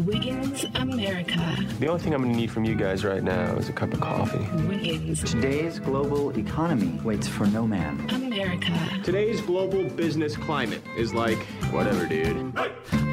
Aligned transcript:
Wiggins 0.00 0.64
America. 0.74 1.56
The 1.78 1.86
only 1.86 2.02
thing 2.02 2.14
I'm 2.14 2.22
going 2.22 2.32
to 2.32 2.38
need 2.38 2.50
from 2.50 2.64
you 2.64 2.74
guys 2.74 3.04
right 3.04 3.22
now 3.22 3.54
is 3.56 3.68
a 3.68 3.72
cup 3.72 3.92
of 3.94 4.00
coffee. 4.00 4.44
Wiggins 4.66 5.22
Today's 5.22 5.78
global 5.78 6.36
economy 6.36 7.00
waits 7.04 7.28
for 7.28 7.46
no 7.46 7.66
man. 7.66 8.08
America. 8.10 8.72
Today's 9.04 9.40
global 9.40 9.88
business 9.90 10.36
climate 10.36 10.82
is 10.96 11.14
like, 11.14 11.38
whatever, 11.70 12.06
dude. 12.06 12.54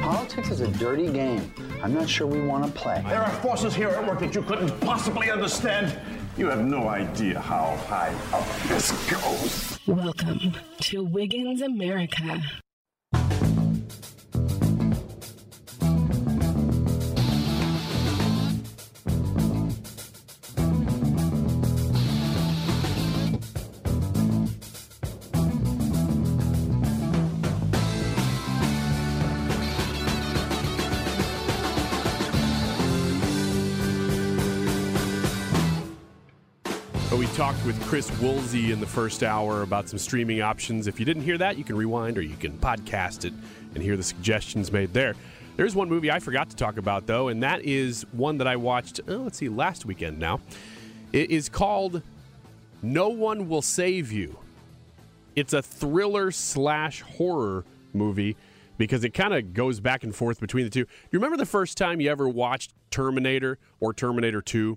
Politics 0.02 0.50
is 0.50 0.60
a 0.60 0.68
dirty 0.72 1.10
game. 1.10 1.52
I'm 1.82 1.94
not 1.94 2.08
sure 2.08 2.26
we 2.26 2.40
want 2.40 2.66
to 2.66 2.72
play. 2.72 3.04
There 3.06 3.22
are 3.22 3.30
forces 3.40 3.74
here 3.74 3.88
at 3.88 4.06
work 4.06 4.18
that 4.18 4.34
you 4.34 4.42
couldn't 4.42 4.78
possibly 4.80 5.30
understand. 5.30 5.98
You 6.36 6.48
have 6.48 6.64
no 6.64 6.88
idea 6.88 7.38
how 7.38 7.76
high 7.86 8.14
up 8.32 8.46
this 8.68 8.90
goes. 9.08 9.78
Welcome 9.86 10.54
to 10.80 11.04
Wiggins 11.04 11.60
America. 11.60 12.42
With 37.64 37.80
Chris 37.86 38.10
Woolsey 38.18 38.72
in 38.72 38.80
the 38.80 38.86
first 38.86 39.22
hour 39.22 39.62
about 39.62 39.88
some 39.88 39.98
streaming 39.98 40.42
options. 40.42 40.88
If 40.88 40.98
you 40.98 41.06
didn't 41.06 41.22
hear 41.22 41.38
that, 41.38 41.56
you 41.56 41.62
can 41.62 41.76
rewind 41.76 42.18
or 42.18 42.22
you 42.22 42.34
can 42.34 42.58
podcast 42.58 43.24
it 43.24 43.32
and 43.74 43.82
hear 43.82 43.96
the 43.96 44.02
suggestions 44.02 44.72
made 44.72 44.92
there. 44.92 45.14
There's 45.56 45.74
one 45.74 45.88
movie 45.88 46.10
I 46.10 46.18
forgot 46.18 46.50
to 46.50 46.56
talk 46.56 46.76
about, 46.76 47.06
though, 47.06 47.28
and 47.28 47.42
that 47.44 47.62
is 47.62 48.04
one 48.12 48.38
that 48.38 48.48
I 48.48 48.56
watched, 48.56 49.00
oh, 49.06 49.18
let's 49.18 49.38
see, 49.38 49.48
last 49.48 49.86
weekend 49.86 50.18
now. 50.18 50.40
It 51.12 51.30
is 51.30 51.48
called 51.48 52.02
No 52.82 53.10
One 53.10 53.48
Will 53.48 53.62
Save 53.62 54.10
You. 54.10 54.38
It's 55.36 55.52
a 55.52 55.62
thriller 55.62 56.32
slash 56.32 57.02
horror 57.02 57.64
movie 57.92 58.36
because 58.76 59.04
it 59.04 59.14
kind 59.14 59.34
of 59.34 59.54
goes 59.54 59.78
back 59.78 60.02
and 60.02 60.14
forth 60.14 60.40
between 60.40 60.64
the 60.64 60.70
two. 60.70 60.80
You 60.80 61.18
remember 61.18 61.36
the 61.36 61.46
first 61.46 61.78
time 61.78 62.00
you 62.00 62.10
ever 62.10 62.28
watched 62.28 62.72
Terminator 62.90 63.58
or 63.78 63.94
Terminator 63.94 64.42
2? 64.42 64.76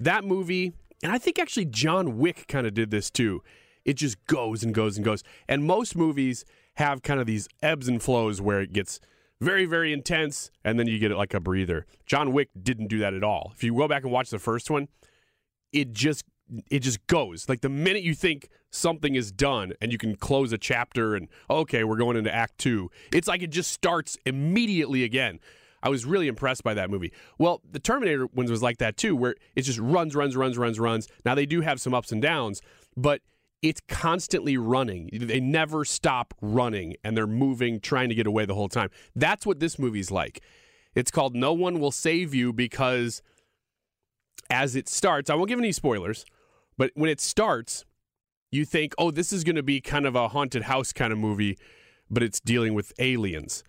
That 0.00 0.24
movie, 0.24 0.74
and 1.02 1.12
I 1.12 1.18
think 1.18 1.38
actually 1.38 1.66
John 1.66 2.18
Wick 2.18 2.46
kind 2.48 2.66
of 2.66 2.74
did 2.74 2.90
this 2.90 3.10
too. 3.10 3.42
It 3.84 3.94
just 3.94 4.24
goes 4.26 4.62
and 4.64 4.74
goes 4.74 4.96
and 4.96 5.04
goes. 5.04 5.22
And 5.48 5.64
most 5.64 5.96
movies 5.96 6.44
have 6.74 7.02
kind 7.02 7.20
of 7.20 7.26
these 7.26 7.48
ebbs 7.62 7.88
and 7.88 8.02
flows 8.02 8.40
where 8.40 8.60
it 8.60 8.72
gets 8.72 9.00
very, 9.40 9.64
very 9.64 9.92
intense 9.92 10.50
and 10.64 10.78
then 10.78 10.86
you 10.86 10.98
get 10.98 11.10
it 11.10 11.16
like 11.16 11.34
a 11.34 11.40
breather. 11.40 11.86
John 12.06 12.32
Wick 12.32 12.48
didn't 12.60 12.88
do 12.88 12.98
that 12.98 13.14
at 13.14 13.22
all. 13.22 13.52
If 13.54 13.62
you 13.62 13.74
go 13.74 13.86
back 13.86 14.02
and 14.02 14.12
watch 14.12 14.30
the 14.30 14.38
first 14.38 14.70
one, 14.70 14.88
it 15.72 15.92
just 15.92 16.24
it 16.70 16.80
just 16.80 17.06
goes. 17.06 17.48
Like 17.48 17.60
the 17.60 17.68
minute 17.68 18.02
you 18.02 18.14
think 18.14 18.48
something 18.70 19.14
is 19.14 19.32
done 19.32 19.72
and 19.80 19.92
you 19.92 19.98
can 19.98 20.16
close 20.16 20.52
a 20.52 20.58
chapter 20.58 21.14
and 21.14 21.28
okay, 21.50 21.84
we're 21.84 21.96
going 21.96 22.16
into 22.16 22.34
act 22.34 22.58
2. 22.58 22.90
It's 23.12 23.28
like 23.28 23.42
it 23.42 23.50
just 23.50 23.72
starts 23.72 24.16
immediately 24.24 25.04
again. 25.04 25.40
I 25.86 25.88
was 25.88 26.04
really 26.04 26.26
impressed 26.26 26.64
by 26.64 26.74
that 26.74 26.90
movie. 26.90 27.12
Well, 27.38 27.62
the 27.70 27.78
Terminator 27.78 28.26
ones 28.26 28.50
was 28.50 28.60
like 28.60 28.78
that 28.78 28.96
too, 28.96 29.14
where 29.14 29.36
it 29.54 29.62
just 29.62 29.78
runs, 29.78 30.16
runs, 30.16 30.36
runs, 30.36 30.58
runs, 30.58 30.80
runs. 30.80 31.06
Now 31.24 31.36
they 31.36 31.46
do 31.46 31.60
have 31.60 31.80
some 31.80 31.94
ups 31.94 32.10
and 32.10 32.20
downs, 32.20 32.60
but 32.96 33.20
it's 33.62 33.80
constantly 33.86 34.56
running. 34.56 35.08
They 35.12 35.38
never 35.38 35.84
stop 35.84 36.34
running 36.40 36.96
and 37.04 37.16
they're 37.16 37.28
moving, 37.28 37.78
trying 37.78 38.08
to 38.08 38.16
get 38.16 38.26
away 38.26 38.46
the 38.46 38.54
whole 38.56 38.68
time. 38.68 38.90
That's 39.14 39.46
what 39.46 39.60
this 39.60 39.78
movie's 39.78 40.10
like. 40.10 40.42
It's 40.96 41.12
called 41.12 41.36
No 41.36 41.52
One 41.52 41.78
Will 41.78 41.92
Save 41.92 42.34
You 42.34 42.52
because 42.52 43.22
as 44.50 44.74
it 44.74 44.88
starts, 44.88 45.30
I 45.30 45.36
won't 45.36 45.48
give 45.48 45.60
any 45.60 45.70
spoilers, 45.70 46.26
but 46.76 46.90
when 46.94 47.08
it 47.08 47.20
starts, 47.20 47.84
you 48.50 48.64
think, 48.64 48.92
oh, 48.98 49.12
this 49.12 49.32
is 49.32 49.44
going 49.44 49.54
to 49.54 49.62
be 49.62 49.80
kind 49.80 50.04
of 50.04 50.16
a 50.16 50.26
haunted 50.26 50.64
house 50.64 50.92
kind 50.92 51.12
of 51.12 51.18
movie, 51.20 51.56
but 52.10 52.24
it's 52.24 52.40
dealing 52.40 52.74
with 52.74 52.92
aliens. 52.98 53.62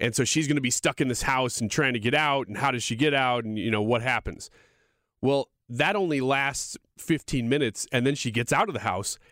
And 0.00 0.14
so 0.14 0.24
she's 0.24 0.46
going 0.46 0.56
to 0.56 0.62
be 0.62 0.70
stuck 0.70 1.00
in 1.00 1.08
this 1.08 1.22
house 1.22 1.60
and 1.60 1.70
trying 1.70 1.92
to 1.92 2.00
get 2.00 2.14
out. 2.14 2.48
And 2.48 2.56
how 2.56 2.70
does 2.70 2.82
she 2.82 2.96
get 2.96 3.14
out? 3.14 3.44
And, 3.44 3.58
you 3.58 3.70
know, 3.70 3.82
what 3.82 4.02
happens? 4.02 4.50
Well, 5.20 5.50
that 5.68 5.96
only 5.96 6.20
lasts 6.20 6.76
15 6.98 7.48
minutes. 7.48 7.86
And 7.92 8.06
then 8.06 8.14
she 8.14 8.30
gets 8.30 8.52
out 8.52 8.68
of 8.68 8.74
the 8.74 8.80
house. 8.80 9.18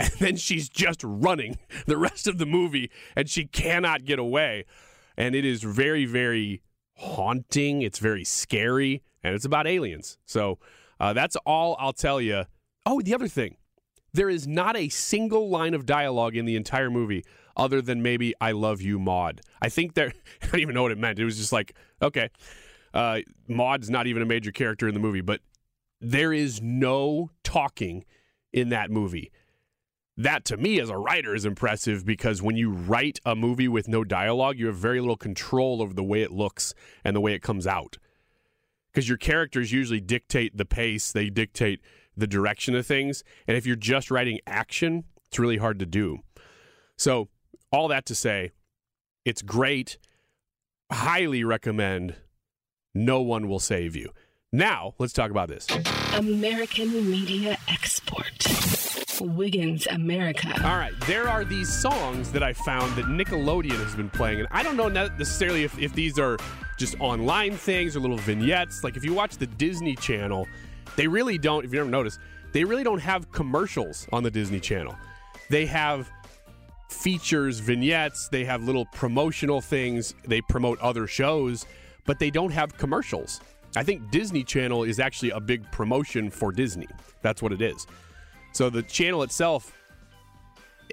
And 0.00 0.10
then 0.18 0.36
she's 0.36 0.68
just 0.68 1.00
running 1.04 1.58
the 1.86 1.96
rest 1.96 2.26
of 2.26 2.38
the 2.38 2.46
movie. 2.46 2.90
And 3.14 3.30
she 3.30 3.44
cannot 3.46 4.04
get 4.04 4.18
away. 4.18 4.64
And 5.16 5.36
it 5.36 5.44
is 5.44 5.62
very, 5.62 6.06
very 6.06 6.60
haunting. 6.96 7.82
It's 7.82 8.00
very 8.00 8.24
scary. 8.24 9.02
And 9.22 9.34
it's 9.34 9.44
about 9.44 9.68
aliens. 9.68 10.18
So 10.24 10.58
uh, 10.98 11.12
that's 11.12 11.36
all 11.46 11.76
I'll 11.78 11.92
tell 11.92 12.20
you. 12.20 12.44
Oh, 12.84 13.00
the 13.00 13.14
other 13.14 13.28
thing 13.28 13.58
there 14.12 14.28
is 14.28 14.46
not 14.46 14.76
a 14.76 14.88
single 14.88 15.48
line 15.48 15.74
of 15.74 15.86
dialogue 15.86 16.36
in 16.36 16.44
the 16.44 16.56
entire 16.56 16.90
movie 16.90 17.24
other 17.56 17.82
than 17.82 18.02
maybe 18.02 18.34
"I 18.40 18.52
love 18.52 18.80
you, 18.80 18.98
Maude." 18.98 19.40
I 19.60 19.68
think 19.68 19.94
there. 19.94 20.12
I 20.42 20.46
don't 20.46 20.60
even 20.60 20.74
know 20.74 20.82
what 20.82 20.92
it 20.92 20.98
meant. 20.98 21.18
It 21.18 21.24
was 21.24 21.38
just 21.38 21.52
like, 21.52 21.74
okay, 22.00 22.30
uh, 22.94 23.20
Maude's 23.48 23.90
not 23.90 24.06
even 24.06 24.22
a 24.22 24.26
major 24.26 24.52
character 24.52 24.88
in 24.88 24.94
the 24.94 25.00
movie, 25.00 25.20
but 25.20 25.40
there 26.00 26.32
is 26.32 26.60
no 26.60 27.30
talking 27.44 28.04
in 28.52 28.68
that 28.70 28.90
movie. 28.90 29.30
That 30.16 30.44
to 30.46 30.56
me 30.56 30.78
as 30.78 30.90
a 30.90 30.98
writer 30.98 31.34
is 31.34 31.46
impressive 31.46 32.04
because 32.04 32.42
when 32.42 32.56
you 32.56 32.70
write 32.70 33.18
a 33.24 33.34
movie 33.34 33.68
with 33.68 33.88
no 33.88 34.04
dialogue, 34.04 34.58
you 34.58 34.66
have 34.66 34.76
very 34.76 35.00
little 35.00 35.16
control 35.16 35.80
over 35.80 35.94
the 35.94 36.02
way 36.02 36.22
it 36.22 36.30
looks 36.30 36.74
and 37.02 37.16
the 37.16 37.20
way 37.20 37.32
it 37.32 37.42
comes 37.42 37.66
out. 37.66 37.96
Because 38.92 39.08
your 39.08 39.16
characters 39.16 39.72
usually 39.72 40.00
dictate 40.00 40.56
the 40.56 40.66
pace, 40.66 41.12
they 41.12 41.30
dictate 41.30 41.80
the 42.14 42.26
direction 42.26 42.74
of 42.74 42.86
things. 42.86 43.24
And 43.46 43.56
if 43.56 43.64
you're 43.64 43.74
just 43.74 44.10
writing 44.10 44.38
action, 44.46 45.04
it's 45.28 45.38
really 45.38 45.56
hard 45.56 45.78
to 45.78 45.86
do. 45.86 46.18
So, 46.96 47.28
all 47.72 47.88
that 47.88 48.06
to 48.06 48.14
say, 48.14 48.52
it's 49.24 49.42
great. 49.42 49.98
Highly 50.90 51.42
recommend. 51.42 52.16
No 52.94 53.22
one 53.22 53.48
will 53.48 53.60
save 53.60 53.96
you. 53.96 54.10
Now, 54.52 54.94
let's 54.98 55.14
talk 55.14 55.30
about 55.30 55.48
this. 55.48 55.66
American 56.14 57.10
Media 57.10 57.56
Export. 57.68 58.46
Wiggins 59.20 59.86
America. 59.86 60.48
All 60.64 60.76
right, 60.76 60.92
there 61.06 61.28
are 61.28 61.44
these 61.44 61.72
songs 61.72 62.32
that 62.32 62.42
I 62.42 62.52
found 62.52 62.94
that 62.96 63.06
Nickelodeon 63.06 63.82
has 63.82 63.94
been 63.94 64.10
playing, 64.10 64.40
and 64.40 64.48
I 64.50 64.62
don't 64.62 64.76
know 64.76 64.88
necessarily 64.88 65.62
if, 65.62 65.78
if 65.78 65.94
these 65.94 66.18
are 66.18 66.38
just 66.76 66.96
online 67.00 67.56
things 67.56 67.96
or 67.96 68.00
little 68.00 68.16
vignettes. 68.18 68.82
Like 68.82 68.96
if 68.96 69.04
you 69.04 69.14
watch 69.14 69.36
the 69.36 69.46
Disney 69.46 69.94
Channel, 69.94 70.48
they 70.96 71.06
really 71.06 71.38
don't, 71.38 71.64
if 71.64 71.72
you 71.72 71.80
ever 71.80 71.88
notice, 71.88 72.18
they 72.52 72.64
really 72.64 72.82
don't 72.82 72.98
have 72.98 73.30
commercials 73.30 74.08
on 74.12 74.22
the 74.22 74.30
Disney 74.30 74.60
Channel. 74.60 74.96
They 75.48 75.66
have 75.66 76.10
features, 76.92 77.58
vignettes, 77.58 78.28
they 78.28 78.44
have 78.44 78.62
little 78.62 78.86
promotional 78.86 79.60
things, 79.60 80.14
they 80.26 80.40
promote 80.42 80.78
other 80.80 81.06
shows, 81.06 81.66
but 82.06 82.18
they 82.18 82.30
don't 82.30 82.52
have 82.52 82.76
commercials. 82.76 83.40
I 83.74 83.82
think 83.82 84.10
Disney 84.10 84.44
Channel 84.44 84.84
is 84.84 85.00
actually 85.00 85.30
a 85.30 85.40
big 85.40 85.70
promotion 85.72 86.30
for 86.30 86.52
Disney. 86.52 86.88
That's 87.22 87.42
what 87.42 87.52
it 87.52 87.62
is. 87.62 87.86
So 88.52 88.68
the 88.68 88.82
channel 88.82 89.22
itself, 89.22 89.72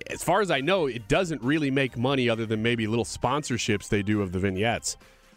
as 0.07 0.23
far 0.23 0.39
as 0.39 0.49
I 0.49 0.61
know, 0.61 0.85
it 0.87 1.09
doesn't 1.09 1.41
really 1.43 1.71
make 1.71 1.97
money 1.97 2.29
other 2.29 2.45
than 2.45 2.63
maybe 2.63 2.87
little 2.87 3.05
sponsorships 3.05 3.89
they 3.89 4.01
do 4.01 4.21
of 4.21 4.31
the 4.31 4.39
vignettes. 4.39 4.95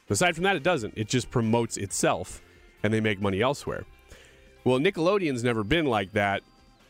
Aside 0.09 0.35
from 0.35 0.45
that, 0.45 0.57
it 0.57 0.63
doesn't. 0.63 0.95
It 0.97 1.09
just 1.09 1.31
promotes 1.31 1.77
itself 1.77 2.41
and 2.83 2.93
they 2.93 3.01
make 3.01 3.21
money 3.21 3.41
elsewhere. 3.41 3.85
Well, 4.65 4.79
Nickelodeon's 4.79 5.43
never 5.43 5.65
been 5.65 5.87
like 5.87 6.13
that. 6.13 6.43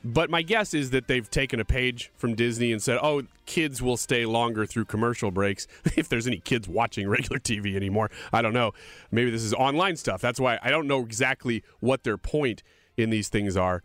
But 0.05 0.31
my 0.31 0.43
guess 0.43 0.75
is 0.75 0.91
that 0.91 1.07
they've 1.07 1.31
taken 1.31 1.61
a 1.61 1.65
page 1.65 2.11
from 2.17 2.35
Disney 2.35 2.73
and 2.73 2.83
said, 2.83 2.99
oh, 3.03 3.23
kids 3.47 3.81
will 3.81 3.97
stay 3.97 4.27
longer 4.27 4.67
through 4.67 4.87
commercial 4.87 5.31
breaks. 5.31 5.69
if 5.97 6.09
there's 6.09 6.27
any 6.27 6.39
kids 6.39 6.69
watching 6.69 7.09
regular 7.09 7.39
TV 7.39 7.77
anymore, 7.77 8.11
I 8.33 8.43
don't 8.43 8.53
know. 8.53 8.73
Maybe 9.11 9.31
this 9.31 9.45
is 9.45 9.55
online 9.55 9.97
stuff. 9.97 10.21
That's 10.21 10.41
why 10.41 10.59
I 10.63 10.71
don't 10.71 10.89
know 10.89 11.01
exactly 11.01 11.63
what 11.81 12.03
their 12.03 12.19
point 12.19 12.63
in 12.97 13.11
these 13.11 13.29
things 13.29 13.57
are. 13.57 13.83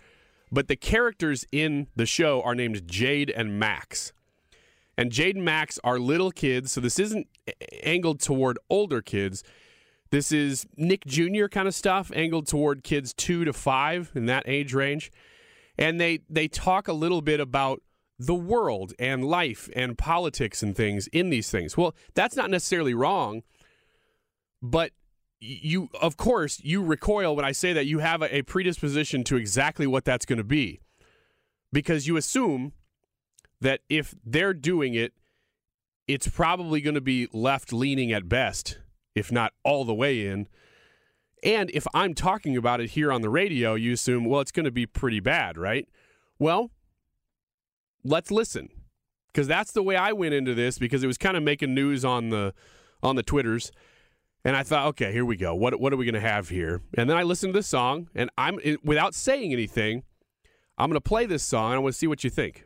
But 0.51 0.67
the 0.67 0.75
characters 0.75 1.45
in 1.51 1.87
the 1.95 2.05
show 2.05 2.41
are 2.41 2.55
named 2.55 2.87
Jade 2.87 3.29
and 3.29 3.59
Max. 3.59 4.13
And 4.97 5.11
Jade 5.11 5.35
and 5.35 5.45
Max 5.45 5.77
are 5.83 5.99
little 5.99 6.31
kids, 6.31 6.71
so 6.71 6.81
this 6.81 6.97
isn't 6.97 7.27
angled 7.83 8.19
toward 8.19 8.57
older 8.69 9.01
kids. 9.01 9.43
This 10.09 10.31
is 10.31 10.65
Nick 10.75 11.05
Jr. 11.05 11.45
kind 11.45 11.67
of 11.67 11.75
stuff, 11.75 12.11
angled 12.15 12.47
toward 12.47 12.83
kids 12.83 13.13
two 13.13 13.45
to 13.45 13.53
five 13.53 14.11
in 14.15 14.25
that 14.25 14.43
age 14.47 14.73
range 14.73 15.11
and 15.77 15.99
they 15.99 16.19
they 16.29 16.47
talk 16.47 16.87
a 16.87 16.93
little 16.93 17.21
bit 17.21 17.39
about 17.39 17.81
the 18.19 18.35
world 18.35 18.93
and 18.97 19.23
life 19.23 19.69
and 19.75 19.97
politics 19.97 20.63
and 20.63 20.75
things 20.75 21.07
in 21.07 21.29
these 21.29 21.51
things. 21.51 21.77
Well, 21.77 21.95
that's 22.15 22.35
not 22.35 22.49
necessarily 22.49 22.93
wrong, 22.93 23.43
but 24.61 24.91
you 25.39 25.89
of 26.01 26.17
course 26.17 26.59
you 26.63 26.83
recoil 26.83 27.35
when 27.35 27.45
I 27.45 27.51
say 27.51 27.73
that 27.73 27.85
you 27.85 27.99
have 27.99 28.21
a, 28.21 28.37
a 28.37 28.41
predisposition 28.41 29.23
to 29.25 29.35
exactly 29.35 29.85
what 29.85 30.05
that's 30.05 30.25
going 30.25 30.37
to 30.37 30.43
be. 30.43 30.79
Because 31.71 32.07
you 32.07 32.17
assume 32.17 32.71
that 33.59 33.81
if 33.89 34.15
they're 34.25 34.53
doing 34.53 34.93
it, 34.93 35.13
it's 36.07 36.27
probably 36.27 36.79
going 36.79 36.95
to 36.95 37.01
be 37.01 37.27
left 37.33 37.73
leaning 37.73 38.13
at 38.13 38.29
best, 38.29 38.79
if 39.13 39.31
not 39.31 39.53
all 39.63 39.83
the 39.83 39.93
way 39.93 40.25
in. 40.25 40.47
And 41.47 41.71
if 41.73 41.87
I'm 41.93 42.13
talking 42.13 42.57
about 42.57 42.81
it 42.81 42.89
here 42.89 43.09
on 43.09 43.21
the 43.21 43.29
radio, 43.29 43.75
you 43.75 43.93
assume, 43.93 44.25
well, 44.25 44.41
it's 44.41 44.51
going 44.51 44.65
to 44.65 44.71
be 44.71 44.85
pretty 44.85 45.21
bad, 45.21 45.57
right? 45.57 45.87
Well, 46.37 46.71
let's 48.03 48.31
listen. 48.31 48.67
Because 49.31 49.47
that's 49.47 49.71
the 49.71 49.81
way 49.81 49.95
I 49.95 50.11
went 50.11 50.33
into 50.33 50.53
this 50.53 50.77
because 50.77 51.03
it 51.03 51.07
was 51.07 51.17
kind 51.17 51.37
of 51.37 51.43
making 51.43 51.73
news 51.73 52.03
on 52.03 52.31
the 52.31 52.53
on 53.01 53.15
the 53.15 53.23
Twitters. 53.23 53.71
And 54.43 54.57
I 54.57 54.63
thought, 54.63 54.87
okay, 54.87 55.13
here 55.13 55.23
we 55.23 55.37
go. 55.37 55.55
What 55.55 55.79
what 55.79 55.93
are 55.93 55.95
we 55.95 56.03
going 56.03 56.15
to 56.15 56.19
have 56.19 56.49
here? 56.49 56.81
And 56.97 57.09
then 57.09 57.15
I 57.15 57.23
listened 57.23 57.53
to 57.53 57.59
this 57.59 57.67
song 57.67 58.09
and 58.13 58.29
I'm 58.37 58.59
without 58.83 59.15
saying 59.15 59.53
anything, 59.53 60.03
I'm 60.77 60.89
going 60.89 60.99
to 60.99 61.01
play 61.01 61.25
this 61.25 61.43
song 61.43 61.67
and 61.71 61.75
I 61.75 61.79
want 61.79 61.93
to 61.93 61.97
see 61.97 62.07
what 62.07 62.25
you 62.25 62.29
think. 62.29 62.65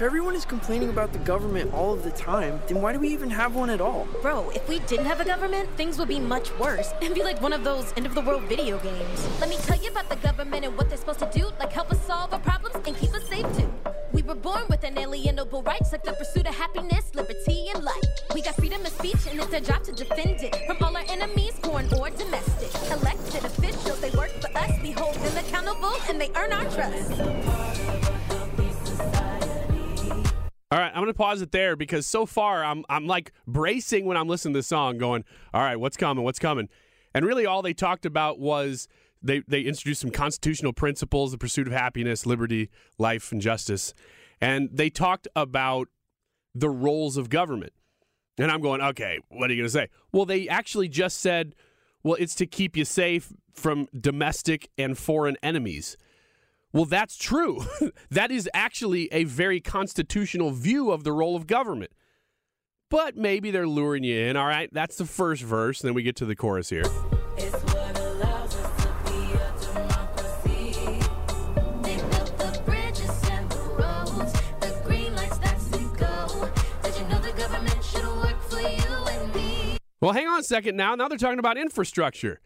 If 0.00 0.06
everyone 0.06 0.34
is 0.34 0.46
complaining 0.46 0.88
about 0.88 1.12
the 1.12 1.18
government 1.18 1.74
all 1.74 1.92
of 1.92 2.04
the 2.04 2.10
time, 2.10 2.58
then 2.68 2.80
why 2.80 2.94
do 2.94 3.00
we 3.00 3.10
even 3.10 3.28
have 3.28 3.54
one 3.54 3.68
at 3.68 3.82
all? 3.82 4.08
Bro, 4.22 4.48
if 4.54 4.66
we 4.66 4.78
didn't 4.78 5.04
have 5.04 5.20
a 5.20 5.26
government, 5.26 5.68
things 5.76 5.98
would 5.98 6.08
be 6.08 6.18
much 6.18 6.58
worse 6.58 6.90
and 7.02 7.14
be 7.14 7.22
like 7.22 7.38
one 7.42 7.52
of 7.52 7.64
those 7.64 7.92
end 7.98 8.06
of 8.06 8.14
the 8.14 8.22
world 8.22 8.44
video 8.44 8.78
games. 8.78 9.28
Let 9.40 9.50
me 9.50 9.56
tell 9.56 9.76
you 9.76 9.90
about 9.90 10.08
the 10.08 10.16
government 10.16 10.64
and 10.64 10.74
what 10.74 10.88
they're 10.88 10.96
supposed 10.96 11.18
to 11.18 11.30
do, 11.34 11.50
like 11.58 11.70
help 11.70 11.90
us 11.90 12.02
solve 12.06 12.32
our 12.32 12.38
problems 12.38 12.76
and 12.86 12.96
keep 12.96 13.12
us 13.12 13.28
safe 13.28 13.44
too. 13.58 13.70
We 14.12 14.22
were 14.22 14.36
born 14.36 14.62
with 14.70 14.84
inalienable 14.84 15.62
rights, 15.64 15.92
like 15.92 16.04
the 16.04 16.14
pursuit 16.14 16.46
of 16.46 16.54
happiness, 16.54 17.14
liberty, 17.14 17.68
and 17.74 17.84
life. 17.84 18.04
We 18.34 18.40
got 18.40 18.54
freedom 18.54 18.80
of 18.80 18.92
speech, 18.92 19.26
and 19.28 19.38
it's 19.38 19.52
our 19.52 19.60
job 19.60 19.84
to 19.84 19.92
defend 19.92 20.40
it 20.40 20.56
from 20.66 20.78
all 20.80 20.96
our 20.96 21.04
enemies, 21.10 21.58
foreign 21.62 21.92
or 21.92 22.08
domestic. 22.08 22.72
Elected 22.90 23.44
officials, 23.44 24.00
they 24.00 24.10
work 24.16 24.30
for 24.40 24.56
us, 24.56 24.80
we 24.82 24.92
hold 24.92 25.16
them 25.16 25.44
accountable, 25.44 25.92
and 26.08 26.18
they 26.18 26.30
earn 26.36 26.54
our 26.54 26.64
trust. 26.70 28.09
All 30.72 30.78
right, 30.78 30.92
I'm 30.94 31.02
going 31.02 31.06
to 31.06 31.14
pause 31.14 31.42
it 31.42 31.50
there 31.50 31.74
because 31.74 32.06
so 32.06 32.26
far 32.26 32.64
I'm 32.64 32.84
I'm 32.88 33.06
like 33.06 33.32
bracing 33.46 34.04
when 34.04 34.16
I'm 34.16 34.28
listening 34.28 34.54
to 34.54 34.60
the 34.60 34.64
song, 34.64 34.98
going, 34.98 35.24
"All 35.52 35.62
right, 35.62 35.74
what's 35.76 35.96
coming? 35.96 36.22
What's 36.22 36.38
coming?" 36.38 36.68
And 37.12 37.24
really, 37.24 37.44
all 37.44 37.60
they 37.60 37.74
talked 37.74 38.06
about 38.06 38.38
was 38.38 38.86
they 39.20 39.42
they 39.48 39.62
introduced 39.62 40.00
some 40.00 40.12
constitutional 40.12 40.72
principles: 40.72 41.32
the 41.32 41.38
pursuit 41.38 41.66
of 41.66 41.72
happiness, 41.72 42.24
liberty, 42.24 42.70
life, 42.98 43.32
and 43.32 43.40
justice, 43.40 43.94
and 44.40 44.68
they 44.72 44.90
talked 44.90 45.26
about 45.34 45.88
the 46.54 46.70
roles 46.70 47.16
of 47.16 47.30
government. 47.30 47.72
And 48.38 48.50
I'm 48.50 48.60
going, 48.60 48.80
okay, 48.80 49.18
what 49.28 49.50
are 49.50 49.52
you 49.52 49.62
going 49.62 49.66
to 49.66 49.72
say? 49.72 49.88
Well, 50.12 50.24
they 50.24 50.48
actually 50.48 50.88
just 50.88 51.18
said, 51.18 51.54
well, 52.02 52.16
it's 52.18 52.34
to 52.36 52.46
keep 52.46 52.76
you 52.76 52.84
safe 52.84 53.32
from 53.52 53.88
domestic 53.98 54.70
and 54.78 54.96
foreign 54.96 55.36
enemies. 55.42 55.96
Well, 56.72 56.84
that's 56.84 57.16
true. 57.16 57.64
that 58.10 58.30
is 58.30 58.48
actually 58.54 59.08
a 59.12 59.24
very 59.24 59.60
constitutional 59.60 60.50
view 60.50 60.90
of 60.90 61.04
the 61.04 61.12
role 61.12 61.36
of 61.36 61.46
government. 61.46 61.92
But 62.90 63.16
maybe 63.16 63.50
they're 63.50 63.68
luring 63.68 64.04
you 64.04 64.18
in. 64.18 64.36
All 64.36 64.46
right, 64.46 64.68
that's 64.72 64.96
the 64.96 65.04
first 65.04 65.42
verse. 65.42 65.80
Then 65.80 65.94
we 65.94 66.02
get 66.02 66.16
to 66.16 66.26
the 66.26 66.36
chorus 66.36 66.70
here. 66.70 66.84
Well, 80.00 80.12
hang 80.12 80.26
on 80.28 80.40
a 80.40 80.42
second 80.42 80.76
now. 80.76 80.94
Now 80.94 81.08
they're 81.08 81.18
talking 81.18 81.38
about 81.38 81.58
infrastructure. 81.58 82.40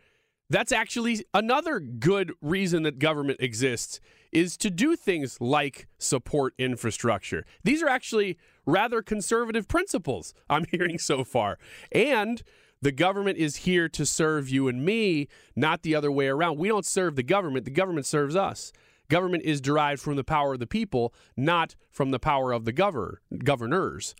That's 0.54 0.70
actually 0.70 1.26
another 1.34 1.80
good 1.80 2.32
reason 2.40 2.84
that 2.84 3.00
government 3.00 3.40
exists 3.40 3.98
is 4.30 4.56
to 4.58 4.70
do 4.70 4.94
things 4.94 5.40
like 5.40 5.88
support 5.98 6.54
infrastructure. 6.58 7.44
These 7.64 7.82
are 7.82 7.88
actually 7.88 8.38
rather 8.64 9.02
conservative 9.02 9.66
principles 9.66 10.32
I'm 10.48 10.64
hearing 10.70 11.00
so 11.00 11.24
far. 11.24 11.58
And 11.90 12.40
the 12.80 12.92
government 12.92 13.36
is 13.36 13.56
here 13.56 13.88
to 13.88 14.06
serve 14.06 14.48
you 14.48 14.68
and 14.68 14.84
me, 14.84 15.26
not 15.56 15.82
the 15.82 15.96
other 15.96 16.12
way 16.12 16.28
around. 16.28 16.56
We 16.56 16.68
don't 16.68 16.86
serve 16.86 17.16
the 17.16 17.24
government, 17.24 17.64
the 17.64 17.72
government 17.72 18.06
serves 18.06 18.36
us. 18.36 18.72
Government 19.08 19.42
is 19.42 19.60
derived 19.60 20.00
from 20.00 20.14
the 20.14 20.22
power 20.22 20.52
of 20.52 20.60
the 20.60 20.68
people, 20.68 21.12
not 21.36 21.74
from 21.90 22.12
the 22.12 22.20
power 22.20 22.52
of 22.52 22.64
the 22.64 22.72
governor, 22.72 23.20
governors. 23.42 24.14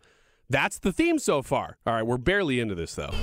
That's 0.50 0.80
the 0.80 0.92
theme 0.92 1.20
so 1.20 1.42
far. 1.42 1.78
All 1.86 1.94
right, 1.94 2.04
we're 2.04 2.18
barely 2.18 2.58
into 2.58 2.74
this 2.74 2.96
though. 2.96 3.14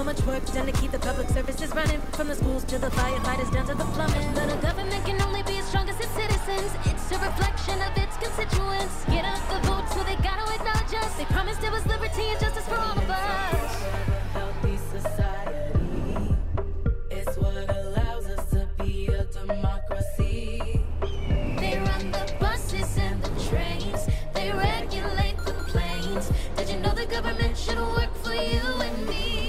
So 0.00 0.04
much 0.04 0.22
work 0.22 0.42
done 0.46 0.64
to 0.64 0.72
keep 0.72 0.92
the 0.92 0.98
public 0.98 1.28
services 1.28 1.74
running, 1.74 2.00
from 2.12 2.28
the 2.28 2.34
schools 2.34 2.64
to 2.64 2.78
the 2.78 2.86
firefighters 2.86 3.52
down 3.52 3.66
to 3.66 3.74
the 3.74 3.84
plumbing. 3.84 4.32
But 4.32 4.48
a 4.50 4.56
government 4.62 5.04
can 5.04 5.20
only 5.20 5.42
be 5.42 5.58
as 5.58 5.66
strong 5.66 5.90
as 5.90 6.00
its 6.00 6.08
citizens. 6.12 6.72
It's 6.86 7.12
a 7.12 7.18
reflection 7.18 7.78
of 7.82 7.92
its 7.98 8.16
constituents. 8.16 9.04
Get 9.10 9.26
up 9.26 9.36
the 9.52 9.68
vote, 9.68 9.86
so 9.90 10.02
they 10.04 10.16
gotta 10.24 10.54
acknowledge 10.54 10.94
us. 11.04 11.14
They 11.16 11.26
promised 11.26 11.60
there 11.60 11.70
was 11.70 11.84
liberty 11.84 12.22
and 12.30 12.40
justice 12.40 12.66
for 12.66 12.76
all 12.76 12.96
of 12.96 13.10
us. 13.10 13.82
Healthy 14.32 14.78
society. 14.90 16.34
It's 17.10 17.36
what 17.36 17.68
allows 17.68 18.26
us 18.26 18.50
to 18.52 18.66
be 18.82 19.08
a 19.08 19.24
democracy. 19.24 20.80
They 21.58 21.78
run 21.78 22.10
the 22.10 22.34
buses 22.40 22.96
and 22.96 23.22
the 23.22 23.28
trains. 23.50 24.08
They 24.32 24.50
regulate 24.50 25.36
the 25.44 25.52
planes. 25.68 26.32
Did 26.56 26.70
you 26.70 26.80
know 26.80 26.94
the 26.94 27.04
government 27.04 27.54
should 27.54 27.76
work 27.76 28.14
for 28.24 28.32
you 28.32 28.62
and 28.80 29.06
me? 29.06 29.39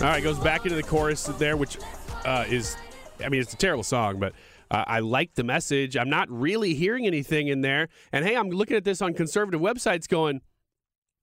All 0.00 0.04
right, 0.04 0.22
goes 0.22 0.38
back 0.38 0.64
into 0.64 0.76
the 0.76 0.82
chorus 0.84 1.24
there, 1.24 1.56
which 1.56 1.76
uh, 2.24 2.44
is, 2.48 2.76
I 3.22 3.28
mean, 3.28 3.40
it's 3.40 3.52
a 3.52 3.56
terrible 3.56 3.82
song, 3.82 4.20
but 4.20 4.32
uh, 4.70 4.84
I 4.86 5.00
like 5.00 5.34
the 5.34 5.42
message. 5.42 5.96
I'm 5.96 6.08
not 6.08 6.30
really 6.30 6.74
hearing 6.74 7.04
anything 7.04 7.48
in 7.48 7.62
there. 7.62 7.88
And 8.12 8.24
hey, 8.24 8.36
I'm 8.36 8.48
looking 8.48 8.76
at 8.76 8.84
this 8.84 9.02
on 9.02 9.12
conservative 9.12 9.60
websites 9.60 10.06
going, 10.06 10.40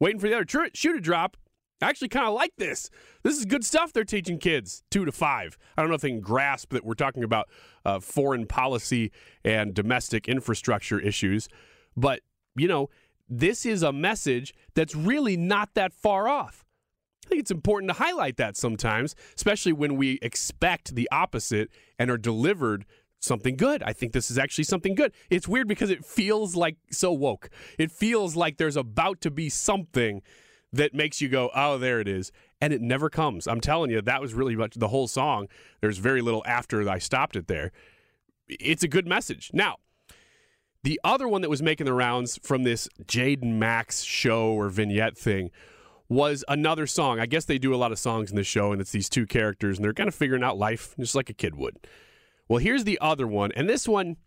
waiting 0.02 0.20
for 0.20 0.28
the 0.28 0.36
other 0.36 0.44
tr- 0.44 0.66
shoe 0.74 0.92
to 0.92 1.00
drop. 1.00 1.38
I 1.82 1.88
actually 1.88 2.10
kind 2.10 2.28
of 2.28 2.34
like 2.34 2.52
this. 2.58 2.90
This 3.24 3.38
is 3.38 3.46
good 3.46 3.64
stuff 3.64 3.94
they're 3.94 4.04
teaching 4.04 4.40
kids, 4.40 4.84
two 4.92 5.06
to 5.06 5.12
five. 5.14 5.58
I 5.78 5.82
don't 5.82 5.90
know 5.90 5.96
if 5.96 6.02
they 6.02 6.10
can 6.10 6.20
grasp 6.20 6.74
that 6.74 6.84
we're 6.84 6.96
talking 6.96 7.24
about 7.24 7.48
uh, 7.86 8.02
foreign 8.02 8.46
policy 8.46 9.14
and 9.46 9.74
domestic 9.74 10.28
infrastructure 10.28 11.00
issues, 11.00 11.48
But, 11.96 12.22
you 12.56 12.68
know, 12.68 12.90
this 13.30 13.66
is 13.66 13.84
a 13.84 13.94
message 13.94 14.54
that's 14.74 14.96
really 14.96 15.38
not 15.38 15.74
that 15.76 15.94
far 15.94 16.28
off. 16.28 16.65
I 17.26 17.28
think 17.28 17.40
it's 17.40 17.52
important 17.52 17.90
to 17.90 17.98
highlight 17.98 18.38
that 18.38 18.56
sometimes, 18.56 19.16
especially 19.36 19.74
when 19.74 19.96
we 19.96 20.20
expect 20.22 20.94
the 20.94 21.10
opposite 21.12 21.70
and 21.98 22.12
are 22.12 22.18
delivered 22.18 22.86
something 23.20 23.56
good. 23.56 23.82
I 23.82 23.94
think 23.94 24.14
this 24.14 24.30
is 24.30 24.38
actually 24.38 24.66
something 24.66 24.94
good. 24.94 25.12
It's 25.32 25.48
weird 25.48 25.68
because 25.68 25.90
it 25.90 26.06
feels 26.06 26.56
like 26.56 26.78
so 26.92 27.12
woke. 27.12 27.50
It 27.80 27.92
feels 27.92 28.36
like 28.36 28.58
there's 28.58 28.78
about 28.78 29.22
to 29.22 29.32
be 29.32 29.50
something 29.50 30.22
that 30.72 30.94
makes 30.94 31.22
you 31.22 31.30
go, 31.30 31.50
oh, 31.56 31.78
there 31.80 32.00
it 32.00 32.08
is. 32.08 32.32
And 32.62 32.72
it 32.72 32.82
never 32.82 33.10
comes. 33.10 33.48
I'm 33.48 33.62
telling 33.62 33.90
you, 33.90 34.02
that 34.02 34.22
was 34.22 34.34
really 34.34 34.56
much 34.56 34.76
the 34.76 34.90
whole 34.90 35.08
song. 35.08 35.48
There's 35.82 35.98
very 35.98 36.22
little 36.22 36.44
after 36.46 36.88
I 36.88 37.00
stopped 37.00 37.36
it 37.36 37.48
there. 37.48 37.72
It's 38.48 38.84
a 38.84 38.88
good 38.88 39.08
message. 39.08 39.50
Now, 39.54 39.78
the 40.84 41.00
other 41.04 41.28
one 41.28 41.42
that 41.42 41.50
was 41.50 41.64
making 41.64 41.86
the 41.86 41.94
rounds 41.94 42.40
from 42.44 42.64
this 42.64 42.88
Jade 43.08 43.42
and 43.42 43.60
Max 43.60 44.04
show 44.04 44.50
or 44.50 44.70
vignette 44.70 45.18
thing 45.18 45.50
was 46.10 46.44
another 46.48 46.88
song. 46.88 47.20
I 47.20 47.26
guess 47.26 47.46
they 47.46 47.58
do 47.58 47.74
a 47.74 47.78
lot 47.78 47.92
of 47.92 48.00
songs 48.00 48.30
in 48.30 48.36
this 48.36 48.48
show, 48.48 48.72
and 48.72 48.80
it's 48.80 48.92
these 48.92 49.10
two 49.10 49.26
characters, 49.26 49.78
and 49.78 49.86
they're 49.86 49.94
kind 49.94 50.08
of 50.08 50.16
figuring 50.16 50.44
out 50.44 50.58
life 50.58 50.96
just 51.00 51.16
like 51.16 51.30
a 51.30 51.34
kid 51.34 51.56
would. 51.56 51.78
Well, 52.48 52.60
here's 52.60 52.84
the 52.84 53.00
other 53.02 53.28
one, 53.28 53.52
and 53.54 53.68
this 53.68 53.88
one, 53.88 54.18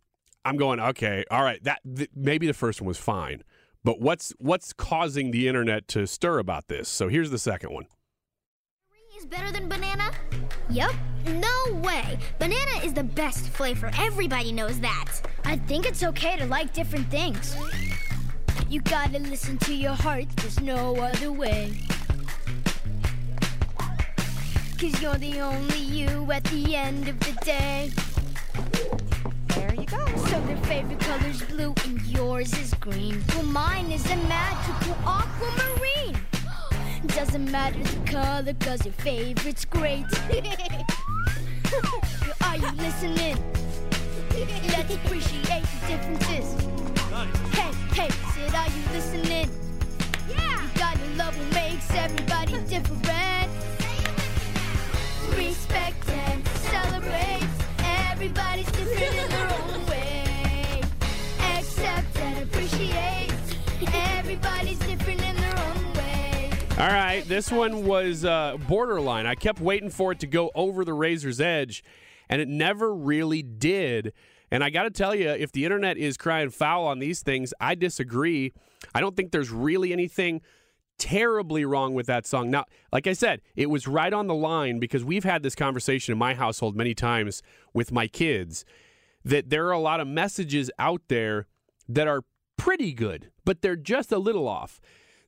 I'm 0.44 0.56
going, 0.56 0.80
okay, 0.80 1.24
all 1.30 1.42
right, 1.42 1.62
that 1.64 1.80
th- 1.96 2.10
maybe 2.14 2.46
the 2.46 2.54
first 2.54 2.80
one 2.80 2.88
was 2.88 2.98
fine, 2.98 3.42
but 3.84 4.00
what's 4.00 4.32
what's 4.38 4.72
causing 4.72 5.30
the 5.30 5.46
internet 5.46 5.86
to 5.88 6.06
stir 6.06 6.38
about 6.38 6.68
this? 6.68 6.88
So 6.88 7.08
here's 7.08 7.30
the 7.30 7.38
second 7.38 7.72
one. 7.72 7.86
Is 9.16 9.26
better 9.26 9.50
than 9.50 9.68
banana? 9.68 10.12
Yep. 10.70 10.92
No 11.26 11.80
way. 11.82 12.18
Banana 12.38 12.84
is 12.84 12.92
the 12.92 13.02
best 13.02 13.48
flavor. 13.48 13.90
Everybody 13.98 14.52
knows 14.52 14.78
that. 14.80 15.06
I 15.44 15.56
think 15.56 15.86
it's 15.86 16.04
okay 16.04 16.36
to 16.36 16.46
like 16.46 16.72
different 16.72 17.10
things. 17.10 17.56
You 18.70 18.82
gotta 18.82 19.18
listen 19.18 19.56
to 19.58 19.74
your 19.74 19.94
heart, 19.94 20.26
there's 20.36 20.60
no 20.60 20.94
other 20.96 21.32
way. 21.32 21.72
Cause 24.78 25.00
you're 25.00 25.16
the 25.16 25.40
only 25.40 25.78
you 25.78 26.30
at 26.30 26.44
the 26.44 26.76
end 26.76 27.08
of 27.08 27.18
the 27.20 27.32
day. 27.42 27.90
There 29.54 29.74
you 29.74 29.86
go. 29.86 30.04
So 30.26 30.38
their 30.42 30.58
favorite 30.64 31.00
color's 31.00 31.40
blue 31.44 31.72
and 31.86 32.02
yours 32.02 32.52
is 32.58 32.74
green. 32.74 33.24
Well, 33.34 33.44
mine 33.44 33.90
is 33.90 34.04
a 34.10 34.16
magical 34.16 34.98
aquamarine. 35.06 36.20
Doesn't 37.06 37.50
matter 37.50 37.82
the 37.82 38.10
color, 38.10 38.52
cause 38.60 38.84
your 38.84 38.92
favorite's 38.92 39.64
great. 39.64 40.04
Are 42.42 42.58
you 42.58 42.70
listening? 42.72 43.42
Let's 44.68 44.94
appreciate 44.94 45.64
the 45.64 45.86
differences. 45.88 46.77
Hey, 47.18 47.72
hey, 47.94 48.10
said, 48.32 48.54
are 48.54 48.68
you 48.68 48.82
listening? 48.92 49.50
Yeah! 50.28 50.62
You 50.62 50.68
gotta 50.78 51.04
love 51.16 51.36
what 51.36 51.52
makes 51.52 51.90
everybody 51.90 52.52
different. 52.68 53.50
Respect 55.36 56.08
and 56.10 56.46
celebrate. 56.46 57.48
Everybody's 58.10 58.70
different 58.70 59.14
in 59.14 59.30
their 59.30 59.52
own 59.52 59.86
way. 59.86 60.80
Accept 61.40 62.16
and 62.18 62.44
appreciate. 62.44 63.32
Everybody's 63.92 64.78
different 64.78 65.20
in 65.20 65.36
their 65.36 65.58
own 65.58 65.92
way. 65.94 66.52
All 66.78 66.86
right, 66.86 67.24
this 67.26 67.50
one 67.50 67.84
was 67.84 68.24
uh, 68.24 68.58
borderline. 68.68 69.26
I 69.26 69.34
kept 69.34 69.60
waiting 69.60 69.90
for 69.90 70.12
it 70.12 70.20
to 70.20 70.28
go 70.28 70.52
over 70.54 70.84
the 70.84 70.94
razor's 70.94 71.40
edge, 71.40 71.82
and 72.28 72.40
it 72.40 72.46
never 72.46 72.94
really 72.94 73.42
did. 73.42 74.12
And 74.50 74.64
I 74.64 74.70
got 74.70 74.84
to 74.84 74.90
tell 74.90 75.14
you, 75.14 75.28
if 75.28 75.52
the 75.52 75.64
internet 75.64 75.96
is 75.96 76.16
crying 76.16 76.50
foul 76.50 76.86
on 76.86 76.98
these 76.98 77.22
things, 77.22 77.52
I 77.60 77.74
disagree. 77.74 78.52
I 78.94 79.00
don't 79.00 79.16
think 79.16 79.32
there's 79.32 79.50
really 79.50 79.92
anything 79.92 80.40
terribly 80.98 81.64
wrong 81.64 81.94
with 81.94 82.06
that 82.06 82.26
song. 82.26 82.50
Now, 82.50 82.64
like 82.92 83.06
I 83.06 83.12
said, 83.12 83.40
it 83.54 83.70
was 83.70 83.86
right 83.86 84.12
on 84.12 84.26
the 84.26 84.34
line 84.34 84.78
because 84.78 85.04
we've 85.04 85.24
had 85.24 85.42
this 85.42 85.54
conversation 85.54 86.12
in 86.12 86.18
my 86.18 86.34
household 86.34 86.76
many 86.76 86.94
times 86.94 87.42
with 87.72 87.92
my 87.92 88.08
kids 88.08 88.64
that 89.24 89.50
there 89.50 89.66
are 89.66 89.72
a 89.72 89.78
lot 89.78 90.00
of 90.00 90.08
messages 90.08 90.70
out 90.78 91.02
there 91.08 91.46
that 91.88 92.08
are 92.08 92.22
pretty 92.56 92.92
good, 92.92 93.30
but 93.44 93.62
they're 93.62 93.76
just 93.76 94.10
a 94.12 94.18
little 94.18 94.48
off. 94.48 94.80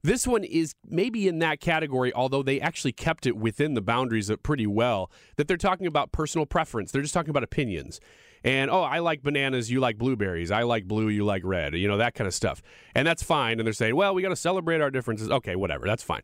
This 0.03 0.27
one 0.27 0.45
is 0.45 0.75
maybe 0.87 1.29
in 1.29 1.41
that 1.41 1.61
category, 1.61 2.13
although 2.15 2.43
they 2.43 2.61
actually 2.61 2.93
kept 2.93 3.27
it 3.27 3.37
within 3.37 3.75
the 3.75 3.83
boundaries 3.83 4.31
pretty 4.43 4.67
well. 4.67 5.11
That 5.37 5.47
they're 5.47 5.59
talking 5.59 5.87
about 5.87 6.11
personal 6.11 6.47
preference. 6.47 6.91
They're 6.91 7.03
just 7.03 7.15
talking 7.15 7.31
about 7.31 7.45
opinions. 7.45 8.01
And 8.43 8.71
oh, 8.71 8.83
I 8.83 9.01
like 9.01 9.23
bananas, 9.23 9.71
you 9.71 9.81
like 9.81 9.99
blueberries. 9.99 10.51
I 10.51 10.63
like 10.63 10.87
blue, 10.87 11.09
you 11.09 11.25
like 11.25 11.43
red. 11.45 11.75
You 11.75 11.89
know, 11.89 11.99
that 11.99 12.15
kind 12.15 12.27
of 12.27 12.35
stuff. 12.35 12.63
And 12.95 13.07
that's 13.07 13.23
fine. 13.23 13.59
And 13.59 13.67
they're 13.67 13.73
saying, 13.73 13.97
well, 13.97 14.15
we 14.15 14.23
got 14.23 14.31
to 14.31 14.37
celebrate 14.37 14.81
our 14.81 14.91
differences. 14.91 15.31
Okay, 15.31 15.57
whatever. 15.57 15.87
That's 15.87 16.03
fine. 16.03 16.23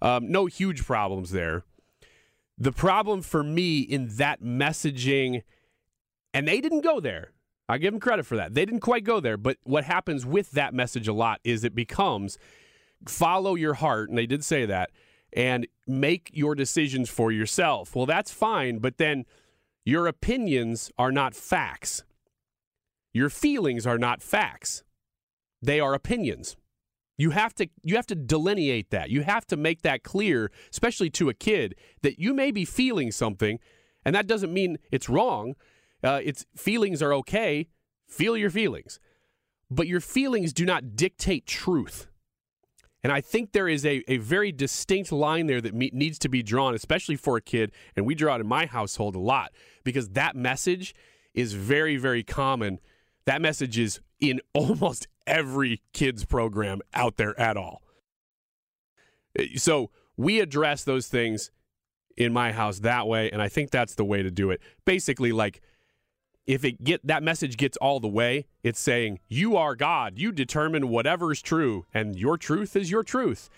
Um, 0.00 0.30
no 0.30 0.46
huge 0.46 0.84
problems 0.84 1.30
there. 1.32 1.64
The 2.56 2.72
problem 2.72 3.22
for 3.22 3.42
me 3.42 3.80
in 3.80 4.08
that 4.16 4.42
messaging, 4.42 5.42
and 6.32 6.48
they 6.48 6.60
didn't 6.60 6.82
go 6.82 7.00
there. 7.00 7.32
I 7.68 7.78
give 7.78 7.92
them 7.92 8.00
credit 8.00 8.26
for 8.26 8.36
that. 8.36 8.54
They 8.54 8.64
didn't 8.64 8.80
quite 8.80 9.04
go 9.04 9.20
there. 9.20 9.36
But 9.36 9.58
what 9.62 9.84
happens 9.84 10.26
with 10.26 10.50
that 10.52 10.74
message 10.74 11.08
a 11.08 11.12
lot 11.12 11.40
is 11.44 11.62
it 11.62 11.74
becomes 11.74 12.38
follow 13.06 13.54
your 13.54 13.74
heart, 13.74 14.08
and 14.08 14.18
they 14.18 14.26
did 14.26 14.44
say 14.44 14.66
that, 14.66 14.90
and 15.32 15.66
make 15.86 16.30
your 16.32 16.54
decisions 16.54 17.08
for 17.08 17.30
yourself. 17.30 17.94
Well, 17.94 18.06
that's 18.06 18.32
fine, 18.32 18.78
but 18.78 18.98
then 18.98 19.24
your 19.90 20.06
opinions 20.06 20.92
are 20.96 21.10
not 21.10 21.34
facts. 21.34 22.04
Your 23.12 23.28
feelings 23.28 23.88
are 23.88 23.98
not 23.98 24.22
facts. 24.22 24.84
They 25.60 25.80
are 25.80 25.94
opinions. 25.94 26.56
You 27.18 27.30
have 27.30 27.54
to 27.56 27.68
you 27.82 27.96
have 27.96 28.06
to 28.06 28.14
delineate 28.14 28.90
that. 28.90 29.10
You 29.10 29.22
have 29.22 29.46
to 29.48 29.56
make 29.56 29.82
that 29.82 30.04
clear, 30.04 30.52
especially 30.70 31.10
to 31.10 31.28
a 31.28 31.34
kid, 31.34 31.74
that 32.02 32.20
you 32.20 32.32
may 32.32 32.52
be 32.52 32.64
feeling 32.64 33.10
something, 33.10 33.58
and 34.04 34.14
that 34.14 34.28
doesn't 34.28 34.54
mean 34.54 34.78
it's 34.92 35.08
wrong. 35.08 35.56
Uh, 36.04 36.20
it's 36.22 36.46
feelings 36.56 37.02
are 37.02 37.12
okay. 37.12 37.66
Feel 38.06 38.36
your 38.36 38.50
feelings, 38.50 39.00
but 39.72 39.88
your 39.88 40.00
feelings 40.00 40.52
do 40.52 40.64
not 40.64 40.94
dictate 40.94 41.46
truth. 41.46 42.06
And 43.02 43.12
I 43.12 43.20
think 43.20 43.52
there 43.52 43.68
is 43.68 43.86
a, 43.86 44.02
a 44.08 44.18
very 44.18 44.52
distinct 44.52 45.10
line 45.10 45.46
there 45.46 45.60
that 45.60 45.74
me- 45.74 45.90
needs 45.92 46.18
to 46.20 46.28
be 46.28 46.42
drawn, 46.42 46.74
especially 46.74 47.16
for 47.16 47.36
a 47.36 47.40
kid. 47.40 47.72
And 47.96 48.04
we 48.04 48.14
draw 48.14 48.36
it 48.36 48.40
in 48.40 48.46
my 48.46 48.66
household 48.66 49.16
a 49.16 49.20
lot 49.20 49.52
because 49.84 50.10
that 50.10 50.36
message 50.36 50.94
is 51.32 51.54
very, 51.54 51.96
very 51.96 52.22
common. 52.22 52.78
That 53.24 53.40
message 53.40 53.78
is 53.78 54.00
in 54.20 54.40
almost 54.54 55.08
every 55.26 55.82
kid's 55.92 56.24
program 56.24 56.80
out 56.92 57.16
there 57.16 57.38
at 57.40 57.56
all. 57.56 57.82
Uh, 59.38 59.44
so 59.56 59.90
we 60.16 60.40
address 60.40 60.84
those 60.84 61.06
things 61.06 61.50
in 62.16 62.32
my 62.32 62.52
house 62.52 62.80
that 62.80 63.06
way. 63.06 63.30
And 63.30 63.40
I 63.40 63.48
think 63.48 63.70
that's 63.70 63.94
the 63.94 64.04
way 64.04 64.22
to 64.22 64.30
do 64.30 64.50
it. 64.50 64.60
Basically, 64.84 65.32
like, 65.32 65.62
if 66.46 66.64
it 66.64 66.82
get 66.82 67.06
that 67.06 67.22
message 67.22 67.56
gets 67.56 67.76
all 67.76 68.00
the 68.00 68.08
way, 68.08 68.46
it's 68.62 68.80
saying 68.80 69.20
you 69.28 69.56
are 69.56 69.74
God. 69.74 70.18
You 70.18 70.32
determine 70.32 70.88
whatever 70.88 71.32
is 71.32 71.42
true, 71.42 71.86
and 71.94 72.16
your 72.18 72.36
truth 72.36 72.76
is 72.76 72.90
your 72.90 73.02
truth, 73.02 73.50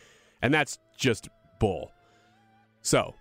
and 0.43 0.53
that's 0.53 0.79
just 0.97 1.29
bull. 1.59 1.93
So, 2.83 3.15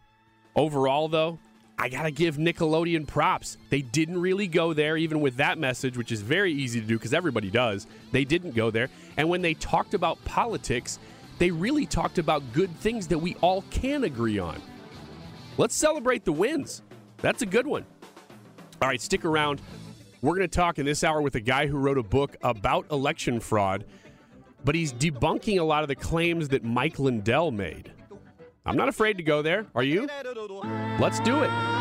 overall, 0.56 1.08
though, 1.08 1.40
I 1.78 1.90
gotta 1.90 2.12
give 2.12 2.38
Nickelodeon 2.38 3.08
props. 3.08 3.58
They 3.70 3.82
didn't 3.82 4.20
really 4.20 4.48
go 4.48 4.74
there, 4.74 4.98
even 4.98 5.22
with 5.22 5.38
that 5.38 5.58
message, 5.58 5.98
which 5.98 6.12
is 6.12 6.22
very 6.22 6.52
easy 6.52 6.82
to 6.82 6.86
do 6.86 6.98
because 6.98 7.14
everybody 7.14 7.50
does. 7.50 7.88
They 8.12 8.26
didn't 8.26 8.56
go 8.56 8.72
there, 8.72 8.90
and 9.18 9.30
when 9.30 9.42
they 9.42 9.54
talked 9.54 9.94
about 9.94 10.24
politics, 10.26 11.00
they 11.40 11.50
really 11.50 11.86
talked 11.86 12.20
about 12.20 12.44
good 12.54 12.70
things 12.78 13.08
that 13.08 13.18
we 13.18 13.36
all 13.42 13.64
can 13.72 14.04
agree 14.04 14.38
on. 14.38 14.62
Let's 15.58 15.76
celebrate 15.76 16.26
the 16.26 16.34
wins. 16.34 16.82
That's 17.18 17.42
a 17.42 17.46
good 17.46 17.66
one. 17.66 17.86
All 18.82 18.88
right, 18.88 19.00
stick 19.00 19.26
around. 19.26 19.62
We're 20.24 20.36
going 20.36 20.42
to 20.42 20.48
talk 20.48 20.80
in 20.80 20.88
this 20.88 21.04
hour 21.04 21.22
with 21.22 21.36
a 21.36 21.40
guy 21.40 21.68
who 21.68 21.78
wrote 21.78 22.00
a 22.00 22.04
book 22.04 22.36
about 22.42 22.90
election 22.90 23.40
fraud, 23.40 23.86
but 24.66 24.74
he's 24.74 24.92
debunking 24.92 25.60
a 25.60 25.64
lot 25.64 25.84
of 25.84 25.88
the 25.88 25.96
claims 25.96 26.48
that 26.50 26.64
Mike 26.64 26.98
Lindell 26.98 27.52
made. 27.52 27.92
I'm 28.66 28.76
not 28.76 28.90
afraid 28.90 29.18
to 29.18 29.24
go 29.24 29.44
there. 29.44 29.68
Are 29.76 29.84
you? 29.84 30.08
Let's 31.00 31.20
do 31.20 31.44
it. 31.44 31.81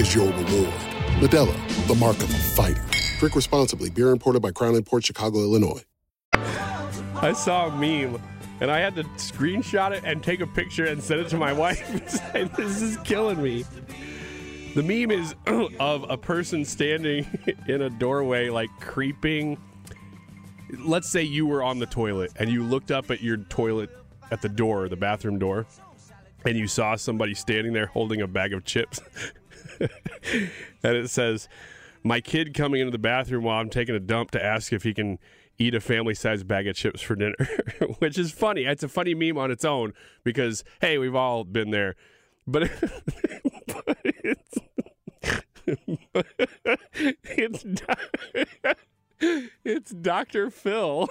is 0.00 0.14
your 0.14 0.26
reward. 0.26 0.72
Modelo, 1.20 1.86
the 1.88 1.94
mark 1.96 2.16
of 2.18 2.30
a 2.30 2.38
fighter. 2.38 2.84
Drink 3.18 3.34
responsibly. 3.34 3.90
Beer 3.90 4.10
imported 4.10 4.40
by 4.40 4.52
Crown 4.52 4.80
Port 4.84 5.04
Chicago, 5.04 5.40
Illinois. 5.40 5.82
I 6.32 7.32
saw 7.32 7.66
a 7.66 7.76
meme 7.76 8.22
and 8.60 8.70
I 8.70 8.78
had 8.78 8.94
to 8.96 9.04
screenshot 9.16 9.92
it 9.92 10.02
and 10.04 10.22
take 10.22 10.40
a 10.40 10.46
picture 10.46 10.86
and 10.86 11.02
send 11.02 11.20
it 11.20 11.28
to 11.30 11.36
my 11.36 11.52
wife 11.64 11.84
This 12.56 12.80
is 12.80 12.96
killing 12.98 13.42
me. 13.42 13.64
The 14.74 14.82
meme 14.82 15.10
is 15.10 15.34
of 15.80 16.08
a 16.08 16.16
person 16.16 16.64
standing 16.64 17.26
in 17.66 17.82
a 17.82 17.90
doorway, 17.90 18.50
like 18.50 18.70
creeping. 18.80 19.58
Let's 20.78 21.08
say 21.08 21.22
you 21.22 21.46
were 21.46 21.62
on 21.62 21.78
the 21.78 21.86
toilet 21.86 22.32
and 22.36 22.50
you 22.50 22.62
looked 22.62 22.90
up 22.90 23.10
at 23.10 23.20
your 23.20 23.38
toilet 23.38 23.90
at 24.30 24.42
the 24.42 24.48
door, 24.48 24.88
the 24.88 24.96
bathroom 24.96 25.38
door, 25.38 25.66
and 26.44 26.56
you 26.56 26.68
saw 26.68 26.94
somebody 26.94 27.34
standing 27.34 27.72
there 27.72 27.86
holding 27.86 28.20
a 28.20 28.28
bag 28.28 28.52
of 28.52 28.64
chips. 28.64 29.00
and 29.80 30.96
it 30.96 31.10
says, 31.10 31.48
My 32.02 32.20
kid 32.20 32.54
coming 32.54 32.80
into 32.80 32.90
the 32.90 32.98
bathroom 32.98 33.44
while 33.44 33.60
I'm 33.60 33.70
taking 33.70 33.94
a 33.94 34.00
dump 34.00 34.30
to 34.32 34.44
ask 34.44 34.72
if 34.72 34.82
he 34.82 34.94
can 34.94 35.18
eat 35.58 35.74
a 35.74 35.80
family 35.80 36.14
sized 36.14 36.46
bag 36.46 36.66
of 36.68 36.76
chips 36.76 37.02
for 37.02 37.16
dinner, 37.16 37.34
which 37.98 38.16
is 38.18 38.30
funny. 38.30 38.64
It's 38.64 38.82
a 38.82 38.88
funny 38.88 39.14
meme 39.14 39.36
on 39.38 39.50
its 39.50 39.64
own 39.64 39.92
because, 40.24 40.64
hey, 40.80 40.98
we've 40.98 41.14
all 41.14 41.44
been 41.44 41.70
there. 41.70 41.96
But, 42.46 42.70
but 43.66 43.98
it's, 44.04 44.58
it's, 47.24 47.64
it's 49.64 49.90
Dr. 49.90 50.50
Phil 50.50 51.06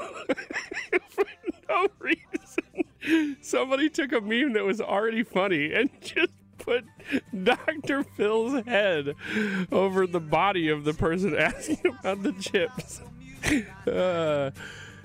for 1.10 1.26
no 1.70 1.88
reason. 2.00 3.38
Somebody 3.42 3.90
took 3.90 4.12
a 4.14 4.22
meme 4.22 4.54
that 4.54 4.64
was 4.64 4.82
already 4.82 5.24
funny 5.24 5.74
and 5.74 5.90
just 6.02 6.32
put 6.58 6.86
Dr. 7.44 8.04
Phil's 8.04 8.66
head 8.66 9.16
over 9.72 10.08
the 10.08 10.20
body 10.20 10.70
of 10.70 10.84
the 10.84 10.94
person 10.94 11.36
asking 11.36 11.80
about 11.86 12.24
the 12.24 12.34
chips. 12.34 13.02
Uh, 13.88 14.52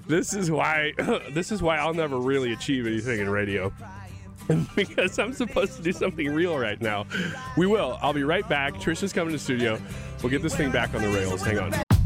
this 0.07 0.35
is 0.35 0.51
why 0.51 0.93
this 1.33 1.53
is 1.53 1.63
why 1.63 1.77
I'll 1.77 1.95
never 1.95 2.19
really 2.19 2.53
achieve 2.53 2.87
anything 2.87 3.21
in 3.21 3.31
radio. 3.31 3.73
because 4.75 5.19
I'm 5.19 5.33
supposed 5.33 5.77
to 5.77 5.83
do 5.83 5.93
something 5.93 6.33
real 6.35 6.59
right 6.59 6.81
now. 6.81 7.07
We 7.57 7.67
will. 7.67 7.99
I'll 8.03 8.13
be 8.13 8.25
right 8.25 8.49
back. 8.49 8.75
Trisha's 8.75 9.13
coming 9.13 9.31
to 9.31 9.37
the 9.37 9.43
studio. 9.43 9.81
We'll 10.23 10.31
get 10.31 10.43
this 10.43 10.57
thing 10.57 10.73
back 10.73 10.95
on 10.95 11.03
the 11.03 11.09
rails. 11.09 11.43
Hang 11.43 11.59
on. 11.59 11.92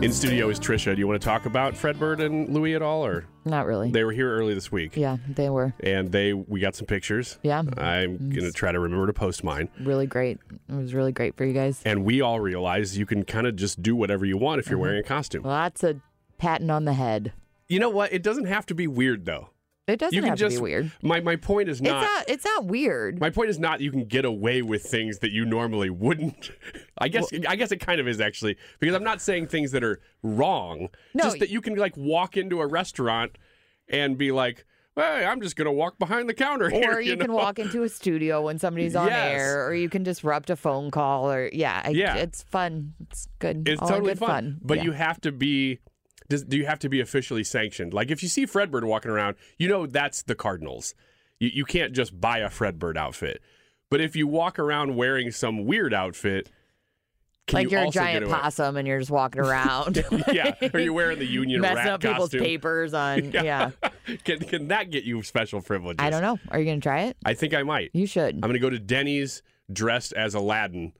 In 0.00 0.12
studio 0.12 0.48
is 0.48 0.60
Trisha. 0.60 0.94
Do 0.94 1.00
you 1.00 1.08
want 1.08 1.20
to 1.20 1.24
talk 1.24 1.44
about 1.44 1.74
Fredbird 1.74 2.24
and 2.24 2.48
Louie 2.50 2.76
at 2.76 2.82
all, 2.82 3.04
or 3.04 3.24
not 3.44 3.66
really? 3.66 3.90
They 3.90 4.04
were 4.04 4.12
here 4.12 4.32
early 4.32 4.54
this 4.54 4.70
week. 4.70 4.96
Yeah, 4.96 5.16
they 5.28 5.50
were. 5.50 5.74
And 5.80 6.12
they 6.12 6.32
we 6.32 6.60
got 6.60 6.76
some 6.76 6.86
pictures. 6.86 7.36
Yeah, 7.42 7.64
I'm 7.76 8.30
gonna 8.30 8.52
try 8.52 8.70
to 8.70 8.78
remember 8.78 9.08
to 9.08 9.12
post 9.12 9.42
mine. 9.42 9.68
Really 9.80 10.06
great. 10.06 10.38
It 10.68 10.74
was 10.76 10.94
really 10.94 11.10
great 11.10 11.36
for 11.36 11.44
you 11.44 11.52
guys. 11.52 11.82
And 11.84 12.04
we 12.04 12.20
all 12.20 12.38
realize 12.38 12.96
you 12.96 13.06
can 13.06 13.24
kind 13.24 13.48
of 13.48 13.56
just 13.56 13.82
do 13.82 13.96
whatever 13.96 14.24
you 14.24 14.36
want 14.36 14.60
if 14.60 14.68
you're 14.68 14.76
mm-hmm. 14.76 14.82
wearing 14.82 15.00
a 15.00 15.02
costume. 15.02 15.42
Well, 15.42 15.56
that's 15.56 15.82
a 15.82 16.00
patting 16.38 16.70
on 16.70 16.84
the 16.84 16.92
head. 16.92 17.32
You 17.66 17.80
know 17.80 17.90
what? 17.90 18.12
It 18.12 18.22
doesn't 18.22 18.46
have 18.46 18.66
to 18.66 18.76
be 18.76 18.86
weird 18.86 19.24
though. 19.24 19.50
It 19.88 19.98
doesn't 19.98 20.14
you 20.14 20.20
can 20.20 20.28
have 20.28 20.38
just, 20.38 20.56
to 20.56 20.60
be 20.60 20.62
weird. 20.62 20.92
My 21.00 21.20
my 21.20 21.36
point 21.36 21.70
is 21.70 21.80
not, 21.80 22.02
it's 22.02 22.12
not. 22.12 22.28
It's 22.28 22.44
not 22.44 22.66
weird. 22.66 23.20
My 23.20 23.30
point 23.30 23.48
is 23.48 23.58
not 23.58 23.80
you 23.80 23.90
can 23.90 24.04
get 24.04 24.26
away 24.26 24.60
with 24.60 24.82
things 24.82 25.20
that 25.20 25.32
you 25.32 25.46
normally 25.46 25.88
wouldn't. 25.88 26.50
I 26.98 27.08
guess 27.08 27.32
well, 27.32 27.40
I 27.48 27.56
guess 27.56 27.72
it 27.72 27.78
kind 27.78 27.98
of 27.98 28.06
is 28.06 28.20
actually 28.20 28.58
because 28.80 28.94
I'm 28.94 29.02
not 29.02 29.22
saying 29.22 29.46
things 29.46 29.72
that 29.72 29.82
are 29.82 30.00
wrong. 30.22 30.90
No, 31.14 31.24
just 31.24 31.38
that 31.38 31.48
you 31.48 31.62
can 31.62 31.74
like 31.76 31.96
walk 31.96 32.36
into 32.36 32.60
a 32.60 32.66
restaurant 32.66 33.38
and 33.88 34.18
be 34.18 34.30
like, 34.30 34.66
"Hey, 34.94 35.24
I'm 35.24 35.40
just 35.40 35.56
gonna 35.56 35.72
walk 35.72 35.98
behind 35.98 36.28
the 36.28 36.34
counter." 36.34 36.66
Or 36.66 36.70
here, 36.70 37.00
you, 37.00 37.12
you 37.12 37.16
can 37.16 37.32
walk 37.32 37.58
into 37.58 37.82
a 37.82 37.88
studio 37.88 38.42
when 38.42 38.58
somebody's 38.58 38.94
on 38.94 39.08
yes. 39.08 39.40
air, 39.40 39.66
or 39.66 39.74
you 39.74 39.88
can 39.88 40.02
disrupt 40.02 40.50
a 40.50 40.56
phone 40.56 40.90
call, 40.90 41.32
or 41.32 41.48
yeah, 41.50 41.80
I, 41.82 41.90
yeah, 41.90 42.16
it's 42.16 42.42
fun. 42.42 42.92
It's 43.08 43.26
good. 43.38 43.66
It's 43.66 43.80
All 43.80 43.88
totally 43.88 44.16
fun. 44.16 44.28
fun. 44.28 44.60
But 44.62 44.78
yeah. 44.78 44.84
you 44.84 44.92
have 44.92 45.18
to 45.22 45.32
be 45.32 45.78
does, 46.28 46.44
do 46.44 46.56
you 46.56 46.66
have 46.66 46.78
to 46.80 46.88
be 46.88 47.00
officially 47.00 47.44
sanctioned? 47.44 47.94
Like 47.94 48.10
if 48.10 48.22
you 48.22 48.28
see 48.28 48.46
Fredbird 48.46 48.84
walking 48.84 49.10
around, 49.10 49.36
you 49.58 49.68
know 49.68 49.86
that's 49.86 50.22
the 50.22 50.34
Cardinals. 50.34 50.94
You, 51.38 51.50
you 51.52 51.64
can't 51.64 51.92
just 51.92 52.20
buy 52.20 52.38
a 52.38 52.48
Fredbird 52.48 52.96
outfit. 52.96 53.42
But 53.90 54.00
if 54.00 54.14
you 54.14 54.26
walk 54.26 54.58
around 54.58 54.96
wearing 54.96 55.30
some 55.30 55.64
weird 55.64 55.94
outfit, 55.94 56.50
like 57.52 57.70
you 57.70 57.78
are 57.78 57.86
a 57.86 57.90
giant 57.90 58.28
possum 58.28 58.76
and 58.76 58.86
you're 58.86 58.98
just 58.98 59.10
walking 59.10 59.40
around. 59.40 60.04
yeah, 60.32 60.54
or 60.74 60.80
you're 60.80 60.92
wearing 60.92 61.18
the 61.18 61.26
Union 61.26 61.62
messing 61.62 61.76
rat 61.76 61.88
up 61.88 62.00
people's 62.02 62.18
costume. 62.18 62.40
papers 62.42 62.92
on. 62.94 63.32
yeah. 63.32 63.70
can, 64.24 64.40
can 64.40 64.68
that 64.68 64.90
get 64.90 65.04
you 65.04 65.22
special 65.22 65.62
privileges? 65.62 66.04
I 66.04 66.10
don't 66.10 66.22
know. 66.22 66.38
Are 66.50 66.58
you 66.58 66.66
going 66.66 66.80
to 66.80 66.84
try 66.84 67.02
it? 67.04 67.16
I 67.24 67.32
think 67.32 67.54
I 67.54 67.62
might. 67.62 67.90
You 67.94 68.06
should. 68.06 68.34
I'm 68.34 68.40
going 68.40 68.52
to 68.52 68.58
go 68.58 68.70
to 68.70 68.78
Denny's 68.78 69.42
dressed 69.72 70.12
as 70.12 70.34
Aladdin 70.34 70.92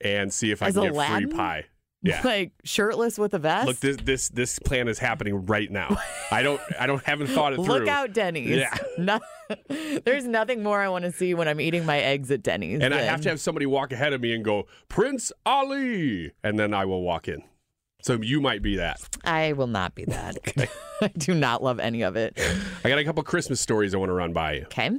and 0.00 0.32
see 0.32 0.50
if 0.50 0.62
I 0.62 0.70
can 0.70 0.82
get 0.82 0.92
Aladdin? 0.92 1.30
free 1.30 1.36
pie. 1.36 1.64
Yeah. 2.02 2.20
Like 2.24 2.52
shirtless 2.64 3.18
with 3.18 3.34
a 3.34 3.38
vest. 3.38 3.66
Look, 3.66 3.76
this 3.80 3.96
this 3.96 4.28
this 4.28 4.58
plan 4.58 4.86
is 4.88 4.98
happening 4.98 5.46
right 5.46 5.70
now. 5.70 5.96
I 6.30 6.42
don't 6.42 6.60
I 6.78 6.86
don't 6.86 7.02
haven't 7.04 7.28
thought 7.28 7.52
it 7.52 7.56
through. 7.64 7.64
Look 7.66 7.88
out, 7.88 8.12
Denny's. 8.12 8.48
Yeah. 8.50 8.76
No, 8.98 9.20
there's 10.04 10.26
nothing 10.26 10.62
more 10.62 10.80
I 10.80 10.88
want 10.88 11.04
to 11.04 11.12
see 11.12 11.34
when 11.34 11.48
I'm 11.48 11.60
eating 11.60 11.84
my 11.84 11.98
eggs 11.98 12.30
at 12.30 12.42
Denny's. 12.42 12.80
And 12.80 12.94
I 12.94 13.02
have 13.02 13.20
to 13.22 13.28
have 13.28 13.40
somebody 13.40 13.66
walk 13.66 13.92
ahead 13.92 14.12
of 14.14 14.20
me 14.20 14.32
and 14.34 14.42
go, 14.44 14.66
Prince 14.88 15.32
Ali, 15.44 16.32
and 16.42 16.58
then 16.58 16.72
I 16.72 16.86
will 16.86 17.02
walk 17.02 17.28
in. 17.28 17.42
So 18.02 18.14
you 18.22 18.40
might 18.40 18.62
be 18.62 18.76
that. 18.76 19.00
I 19.24 19.52
will 19.52 19.66
not 19.66 19.94
be 19.94 20.04
that. 20.06 20.38
I 21.02 21.08
do 21.08 21.34
not 21.34 21.62
love 21.62 21.78
any 21.78 22.02
of 22.02 22.16
it. 22.16 22.38
I 22.84 22.88
got 22.88 22.98
a 22.98 23.04
couple 23.04 23.22
Christmas 23.22 23.60
stories 23.60 23.94
I 23.94 23.98
want 23.98 24.08
to 24.10 24.14
run 24.14 24.32
by 24.32 24.54
you. 24.54 24.62
Okay. 24.64 24.90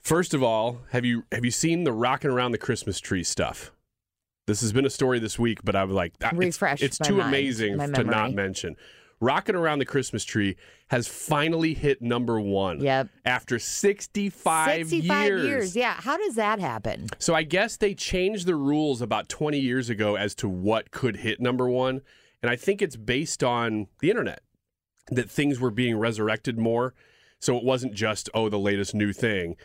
First 0.00 0.32
of 0.34 0.42
all, 0.42 0.80
have 0.92 1.04
you 1.04 1.24
have 1.32 1.44
you 1.44 1.50
seen 1.50 1.84
the 1.84 1.92
rocking 1.92 2.30
around 2.30 2.52
the 2.52 2.58
Christmas 2.58 3.00
tree 3.00 3.24
stuff? 3.24 3.72
This 4.46 4.60
has 4.60 4.72
been 4.72 4.86
a 4.86 4.90
story 4.90 5.18
this 5.18 5.38
week, 5.38 5.58
but 5.64 5.74
I 5.74 5.84
was 5.84 5.94
like, 5.94 6.14
it's- 6.20 6.32
Refresh 6.32 6.80
It's, 6.82 7.00
my 7.00 7.06
too 7.06 7.20
amazing 7.20 7.76
my 7.76 7.86
to 7.88 8.04
not 8.04 8.32
mention. 8.32 8.76
Rocking 9.18 9.56
around 9.56 9.78
the 9.78 9.86
Christmas 9.86 10.24
tree 10.24 10.56
has 10.88 11.08
finally 11.08 11.74
hit 11.74 12.00
number 12.02 12.38
one. 12.40 12.80
Yep. 12.80 13.08
After 13.24 13.58
65, 13.58 14.88
65 14.88 15.26
years. 15.26 15.44
years. 15.44 15.76
Yeah. 15.76 15.94
How 15.94 16.16
does 16.18 16.34
that 16.36 16.60
happen? 16.60 17.08
So 17.18 17.34
I 17.34 17.42
guess 17.42 17.76
they 17.76 17.94
changed 17.94 18.46
the 18.46 18.54
rules 18.54 19.00
about 19.00 19.28
20 19.28 19.58
years 19.58 19.90
ago 19.90 20.16
as 20.16 20.34
to 20.36 20.48
what 20.48 20.90
could 20.90 21.16
hit 21.16 21.40
number 21.40 21.68
one. 21.68 22.02
And 22.42 22.50
I 22.50 22.56
think 22.56 22.82
it's 22.82 22.96
based 22.96 23.42
on 23.42 23.88
the 24.00 24.10
internet 24.10 24.42
that 25.10 25.30
things 25.30 25.58
were 25.58 25.70
being 25.70 25.96
resurrected 25.96 26.58
more. 26.58 26.94
So 27.40 27.56
it 27.56 27.64
wasn't 27.64 27.94
just, 27.94 28.28
oh, 28.34 28.48
the 28.48 28.58
latest 28.58 28.94
new 28.94 29.12
thing, 29.12 29.56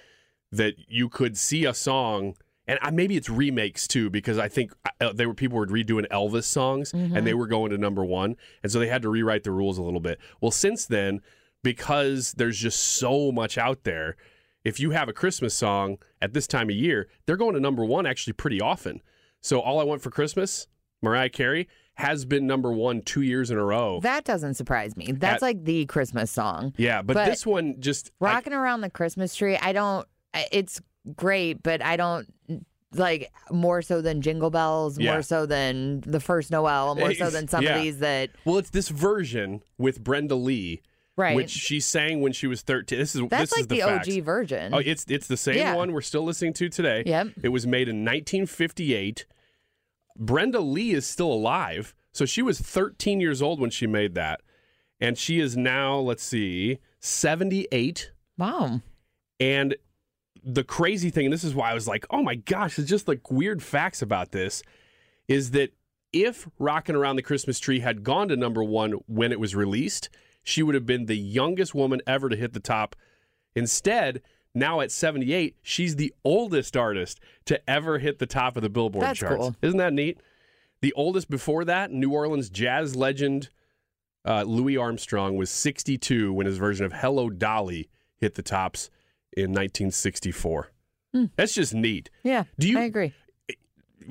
that 0.51 0.75
you 0.87 1.09
could 1.09 1.37
see 1.37 1.65
a 1.65 1.73
song 1.73 2.35
and 2.67 2.77
I, 2.81 2.91
maybe 2.91 3.17
it's 3.17 3.29
remakes 3.29 3.87
too 3.87 4.09
because 4.09 4.37
I 4.37 4.47
think 4.47 4.71
uh, 4.99 5.13
they 5.13 5.25
were 5.25 5.33
people 5.33 5.57
were 5.57 5.67
redoing 5.67 6.07
Elvis 6.09 6.43
songs 6.45 6.91
Mhm. 6.91 7.17
and 7.17 7.25
they 7.27 7.33
were 7.33 7.47
going 7.47 7.71
to 7.71 7.77
number 7.77 8.03
one, 8.05 8.35
and 8.63 8.71
so 8.71 8.79
they 8.79 8.87
had 8.87 9.01
to 9.01 9.09
rewrite 9.09 9.43
the 9.43 9.51
rules 9.51 9.77
a 9.77 9.81
little 9.83 9.99
bit. 9.99 10.19
Well, 10.41 10.51
since 10.51 10.85
then, 10.85 11.21
because 11.63 12.33
there's 12.33 12.57
just 12.57 12.79
so 12.79 13.31
much 13.31 13.57
out 13.57 13.83
there, 13.83 14.15
if 14.63 14.79
you 14.79 14.91
have 14.91 15.09
a 15.09 15.13
Christmas 15.13 15.53
song 15.53 15.97
at 16.21 16.33
this 16.33 16.47
time 16.47 16.69
of 16.69 16.75
year, 16.75 17.07
they're 17.25 17.37
going 17.37 17.53
to 17.55 17.59
number 17.59 17.83
one 17.85 18.05
actually 18.05 18.33
pretty 18.33 18.61
often. 18.61 19.01
So 19.41 19.59
all 19.59 19.79
I 19.79 19.83
want 19.83 20.01
for 20.01 20.11
Christmas, 20.11 20.67
Mariah 21.01 21.29
Carey 21.29 21.67
has 21.95 22.25
been 22.25 22.47
number 22.47 22.71
one 22.71 23.01
two 23.01 23.21
years 23.21 23.51
in 23.51 23.57
a 23.57 23.63
row. 23.65 23.99
That 24.01 24.23
doesn't 24.23 24.53
surprise 24.55 24.95
me. 24.95 25.11
That's 25.11 25.35
At- 25.35 25.41
like 25.41 25.63
the 25.65 25.85
Christmas 25.87 26.31
song. 26.31 26.73
yeah, 26.77 27.01
but, 27.01 27.15
but- 27.15 27.25
this 27.25 27.45
one 27.45 27.75
just 27.79 28.11
I- 28.21 28.25
Rocking 28.25 28.53
around 28.53 28.81
the 28.81 28.89
Christmas 28.89 29.35
tree, 29.35 29.57
I 29.57 29.73
don't, 29.73 30.07
it's 30.51 30.79
great, 31.15 31.63
but 31.63 31.81
I 31.81 31.97
don't 31.97 32.31
like 32.93 33.31
more 33.51 33.81
so 33.81 34.01
than 34.01 34.21
Jingle 34.21 34.49
Bells, 34.49 34.99
Yeah. 34.99 35.13
more 35.13 35.21
so 35.21 35.45
than 35.45 36.01
the 36.01 36.19
first 36.19 36.51
Noel, 36.51 36.97
eh, 36.97 36.99
more 36.99 37.13
so 37.13 37.29
than 37.29 37.47
some 37.47 37.63
Yeah. 37.63 37.77
of 37.77 37.81
these 37.83 37.99
that, 37.99 38.31
Well, 38.45 38.57
it's 38.57 38.69
this 38.71 38.89
version 38.89 39.63
with 39.77 40.03
Brenda 40.03 40.35
Lee, 40.35 40.81
Right. 41.17 41.35
Which 41.35 41.49
she 41.51 41.79
sang 41.81 42.21
when 42.21 42.31
she 42.31 42.47
was 42.47 42.61
thirteen. 42.61 42.97
This 42.97 43.13
is 43.15 43.21
That's 43.29 43.51
this 43.51 43.51
like 43.51 43.61
is 43.63 43.67
the, 43.67 43.75
the. 43.75 43.81
OG 43.83 44.21
version. 44.21 44.73
Oh, 44.73 44.77
it's 44.79 45.05
it's 45.09 45.27
the 45.27 45.35
same 45.37 45.57
Yeah. 45.57 45.75
one 45.75 45.91
we're 45.91 46.01
still 46.01 46.23
listening 46.23 46.53
to 46.53 46.69
today. 46.69 47.03
Yep. 47.05 47.27
It 47.43 47.49
was 47.49 47.67
made 47.67 47.89
in 47.89 48.03
1958. 48.05 49.25
Brenda 50.17 50.61
Lee 50.61 50.91
is 50.93 51.05
still 51.05 51.31
alive, 51.31 51.93
so 52.11 52.25
she 52.25 52.41
was 52.41 52.59
13 52.59 53.19
years 53.19 53.41
old 53.41 53.59
when 53.59 53.69
she 53.69 53.87
made 53.87 54.15
that, 54.15 54.41
and 54.99 55.17
she 55.17 55.39
is 55.39 55.55
now 55.57 55.97
let's 55.99 56.23
see 56.23 56.79
78. 57.01 58.11
wow. 58.37 58.81
And 59.39 59.75
the 60.43 60.63
crazy 60.63 61.09
thing, 61.09 61.25
and 61.25 61.33
this 61.33 61.43
is 61.43 61.55
why 61.55 61.71
I 61.71 61.73
was 61.73 61.87
like, 61.87 62.05
oh 62.09 62.23
my 62.23 62.35
gosh, 62.35 62.79
it's 62.79 62.89
just 62.89 63.07
like 63.07 63.29
weird 63.29 63.61
facts 63.61 64.01
about 64.01 64.31
this, 64.31 64.63
is 65.27 65.51
that 65.51 65.73
if 66.13 66.47
Rockin' 66.59 66.95
Around 66.95 67.15
the 67.15 67.21
Christmas 67.21 67.59
Tree 67.59 67.79
had 67.79 68.03
gone 68.03 68.27
to 68.29 68.35
number 68.35 68.63
one 68.63 68.93
when 69.07 69.31
it 69.31 69.39
was 69.39 69.55
released, 69.55 70.09
she 70.43 70.63
would 70.63 70.75
have 70.75 70.85
been 70.85 71.05
the 71.05 71.17
youngest 71.17 71.73
woman 71.75 72.01
ever 72.07 72.27
to 72.29 72.35
hit 72.35 72.53
the 72.53 72.59
top. 72.59 72.95
Instead, 73.55 74.21
now 74.53 74.81
at 74.81 74.91
78, 74.91 75.55
she's 75.61 75.95
the 75.95 76.13
oldest 76.25 76.75
artist 76.75 77.19
to 77.45 77.69
ever 77.69 77.99
hit 77.99 78.19
the 78.19 78.25
top 78.25 78.57
of 78.57 78.63
the 78.63 78.69
Billboard 78.69 79.03
That's 79.03 79.19
charts. 79.19 79.37
cool. 79.37 79.55
Isn't 79.61 79.77
that 79.77 79.93
neat? 79.93 80.19
The 80.81 80.93
oldest 80.93 81.29
before 81.29 81.63
that, 81.65 81.91
New 81.91 82.11
Orleans 82.11 82.49
jazz 82.49 82.95
legend 82.95 83.49
uh, 84.25 84.43
Louis 84.43 84.77
Armstrong 84.77 85.35
was 85.35 85.49
62 85.49 86.33
when 86.33 86.45
his 86.45 86.57
version 86.57 86.85
of 86.85 86.93
Hello 86.93 87.29
Dolly 87.29 87.89
hit 88.17 88.35
the 88.35 88.43
tops 88.43 88.89
in 89.35 89.51
1964. 89.51 90.71
Hmm. 91.13 91.25
That's 91.35 91.53
just 91.53 91.73
neat. 91.73 92.09
Yeah. 92.23 92.45
Do 92.59 92.69
you- 92.69 92.79
I 92.79 92.83
agree. 92.83 93.13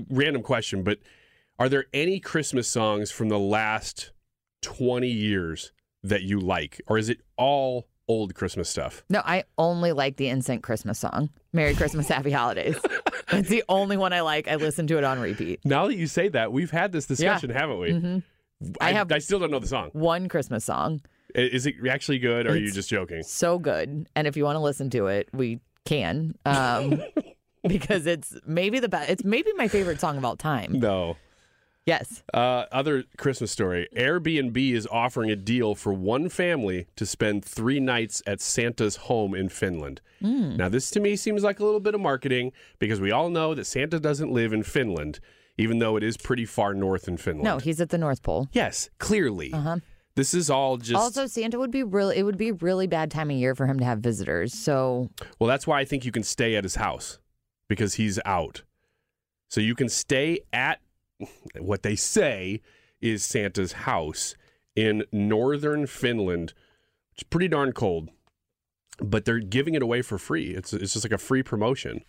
Random 0.09 0.42
question, 0.42 0.83
but 0.83 0.98
are 1.59 1.68
there 1.68 1.87
any 1.92 2.20
Christmas 2.20 2.68
songs 2.68 3.11
from 3.11 3.28
the 3.28 3.38
last 3.38 4.12
20 4.62 5.09
years 5.09 5.72
that 6.02 6.22
you 6.22 6.38
like? 6.40 6.80
Or 6.87 6.96
is 6.96 7.09
it 7.09 7.20
all 7.37 7.88
old 8.06 8.35
Christmas 8.35 8.68
stuff? 8.68 9.02
No, 9.11 9.20
I 9.24 9.44
only 9.59 9.92
like 9.92 10.16
the 10.16 10.26
NSYNC 10.26 10.62
Christmas 10.62 10.98
song. 10.98 11.30
Merry 11.52 11.74
Christmas, 11.74 12.09
Happy 12.09 12.30
Holidays. 12.30 12.76
It's 13.33 13.48
the 13.48 13.62
only 13.68 13.96
one 13.96 14.12
I 14.12 14.22
like. 14.22 14.48
I 14.48 14.56
listen 14.56 14.88
to 14.88 14.98
it 14.98 15.04
on 15.04 15.20
repeat. 15.20 15.61
Now 15.64 15.87
that 15.87 15.94
you 15.94 16.09
say 16.09 16.28
that, 16.30 16.52
we've 16.52 16.72
had 16.72 16.90
this 16.90 17.06
discussion, 17.06 17.50
haven't 17.50 17.78
we? 17.78 17.90
Mhm. 17.92 18.22
I, 18.80 18.88
I 18.88 18.92
have- 18.92 19.12
I 19.12 19.18
still 19.18 19.38
don't 19.38 19.52
know 19.52 19.61
the 19.61 19.68
song. 19.68 19.90
One 19.92 20.28
Christmas 20.28 20.64
song. 20.64 21.00
Is 21.35 21.66
it 21.66 21.77
actually 21.88 22.19
good 22.19 22.47
or 22.47 22.51
are 22.51 22.57
you 22.57 22.73
just 22.73 22.88
joking? 22.88 23.23
So 23.23 23.59
good. 23.59 24.09
And 24.14 24.27
if 24.27 24.37
you 24.37 24.45
want 24.45 24.57
to 24.57 24.61
listen 24.61 24.90
to 24.90 25.07
it, 25.07 25.29
we 25.33 25.61
can. 25.85 26.35
Um, 26.45 27.03
because 27.66 28.07
it's 28.07 28.37
maybe 28.47 28.81
the 28.81 28.88
best. 28.88 29.11
It's 29.11 29.25
maybe 29.25 29.53
my 29.55 29.69
favorite 29.69 30.01
song 30.01 30.16
of 30.16 30.25
all 30.25 30.37
time. 30.37 30.79
No. 30.79 31.16
Yes. 31.87 32.23
Uh, 32.33 32.66
other 32.71 33.05
Christmas 33.16 33.51
story 33.51 33.88
Airbnb 33.97 34.73
is 34.73 34.87
offering 34.90 35.31
a 35.31 35.37
deal 35.37 35.75
for 35.75 35.93
one 35.93 36.29
family 36.29 36.87
to 36.97 37.07
spend 37.07 37.45
three 37.45 37.81
nights 37.81 38.23
at 38.27 38.40
Santa's 38.40 38.97
home 38.97 39.35
in 39.35 39.49
Finland. 39.49 40.01
Mm. 40.23 40.57
Now, 40.57 40.69
this 40.69 40.90
to 40.90 41.01
me 41.01 41.16
seems 41.16 41.43
like 41.43 41.59
a 41.59 41.64
little 41.64 41.81
bit 41.81 41.95
of 41.95 42.01
marketing 42.01 42.53
because 42.79 43.01
we 43.01 43.11
all 43.11 43.31
know 43.31 43.55
that 43.55 43.64
Santa 43.64 43.99
doesn't 43.99 44.31
live 44.31 44.53
in 44.53 44.62
Finland, 44.62 45.21
even 45.57 45.79
though 45.79 45.97
it 45.97 46.03
is 46.03 46.16
pretty 46.16 46.45
far 46.45 46.75
north 46.75 47.09
in 47.09 47.16
Finland. 47.16 47.45
No, 47.45 47.59
he's 47.59 47.81
at 47.81 47.88
the 47.88 47.99
North 47.99 48.23
Pole. 48.23 48.49
Yes, 48.53 48.90
clearly. 48.99 49.53
Uh 49.53 49.61
huh. 49.61 49.77
This 50.16 50.35
is 50.35 50.51
all 50.51 50.77
just. 50.77 51.01
Also, 51.01 51.27
Santa 51.27 51.59
would 51.59 51.70
be 51.70 51.83
really. 51.83 52.16
It 52.18 52.25
would 52.25 52.37
be 52.37 52.53
really 52.53 52.87
bad 52.87 53.11
time 53.11 53.31
of 53.31 53.37
year 53.37 53.55
for 53.55 53.66
him 53.66 53.79
to 53.79 53.85
have 53.85 54.01
visitors. 54.01 54.53
So 54.53 55.11
Well, 55.38 55.49
that's 55.49 55.66
why 55.66 55.81
I 55.81 55.85
think 55.85 56.05
you 56.05 56.12
can 56.12 56.23
stay 56.23 56.57
at 56.57 56.64
his 56.64 56.75
house 56.77 57.18
because 57.68 57.94
he's 57.94 58.18
out. 58.25 58.62
So 59.49 59.61
you 59.61 59.75
can 59.75 59.88
stay 59.88 60.40
at 60.53 60.81
what 61.59 61.83
they 61.83 61.96
say 61.96 62.61
is 63.01 63.25
Santa's 63.25 63.73
house 63.73 64.35
in 64.77 65.05
northern 65.12 65.87
Finland, 65.87 66.55
It's 67.14 67.23
pretty 67.25 67.49
darn 67.49 67.73
cold, 67.73 68.09
but 68.99 69.25
they're 69.25 69.38
giving 69.40 69.75
it 69.75 69.83
away 69.83 70.03
for 70.03 70.18
free. 70.18 70.55
It's 70.55 70.73
it's 70.73 70.92
just 70.92 71.05
like 71.05 71.12
a 71.12 71.18
free 71.18 71.42
promotion. 71.42 72.05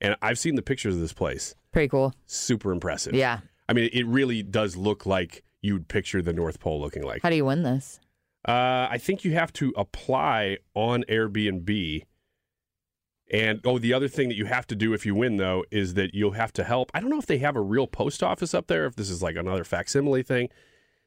And 0.00 0.16
I've 0.22 0.38
seen 0.38 0.54
the 0.54 0.62
pictures 0.62 0.94
of 0.94 1.00
this 1.00 1.12
place. 1.12 1.54
pretty 1.72 1.88
cool. 1.88 2.14
Super 2.26 2.72
impressive. 2.72 3.14
Yeah. 3.14 3.40
I 3.68 3.72
mean, 3.72 3.90
it 3.92 4.06
really 4.06 4.42
does 4.42 4.76
look 4.76 5.04
like 5.06 5.42
you'd 5.60 5.88
picture 5.88 6.22
the 6.22 6.32
North 6.32 6.60
Pole 6.60 6.80
looking 6.80 7.02
like. 7.02 7.22
How 7.22 7.30
do 7.30 7.36
you 7.36 7.44
win 7.44 7.62
this? 7.62 8.00
Uh, 8.46 8.86
I 8.90 8.98
think 8.98 9.24
you 9.24 9.32
have 9.32 9.52
to 9.54 9.72
apply 9.76 10.58
on 10.74 11.04
Airbnb. 11.08 12.04
And 13.30 13.60
oh, 13.64 13.78
the 13.78 13.92
other 13.92 14.08
thing 14.08 14.28
that 14.28 14.36
you 14.36 14.46
have 14.46 14.66
to 14.68 14.74
do 14.74 14.94
if 14.94 15.04
you 15.04 15.14
win, 15.14 15.36
though, 15.36 15.64
is 15.70 15.94
that 15.94 16.14
you'll 16.14 16.30
have 16.32 16.52
to 16.54 16.64
help. 16.64 16.90
I 16.94 17.00
don't 17.00 17.10
know 17.10 17.18
if 17.18 17.26
they 17.26 17.38
have 17.38 17.56
a 17.56 17.60
real 17.60 17.86
post 17.86 18.22
office 18.22 18.54
up 18.54 18.68
there, 18.68 18.86
if 18.86 18.96
this 18.96 19.10
is 19.10 19.22
like 19.22 19.36
another 19.36 19.64
facsimile 19.64 20.22
thing. 20.22 20.48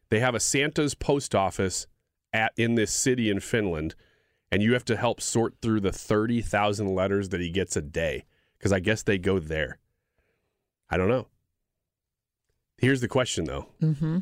They 0.09 0.19
have 0.19 0.35
a 0.35 0.39
Santa's 0.39 0.93
post 0.93 1.33
office 1.33 1.87
at 2.33 2.51
in 2.57 2.75
this 2.75 2.93
city 2.93 3.29
in 3.29 3.39
Finland, 3.39 3.95
and 4.51 4.61
you 4.61 4.73
have 4.73 4.85
to 4.85 4.97
help 4.97 5.19
sort 5.21 5.55
through 5.61 5.79
the 5.79 5.91
30,000 5.91 6.93
letters 6.93 7.29
that 7.29 7.41
he 7.41 7.49
gets 7.49 7.75
a 7.75 7.81
day 7.81 8.25
because 8.57 8.71
I 8.71 8.81
guess 8.81 9.01
they 9.01 9.17
go 9.17 9.39
there. 9.39 9.79
I 10.89 10.97
don't 10.97 11.07
know. 11.07 11.27
Here's 12.77 13.01
the 13.01 13.07
question, 13.07 13.45
though 13.45 13.67
Mm-hmm. 13.81 14.19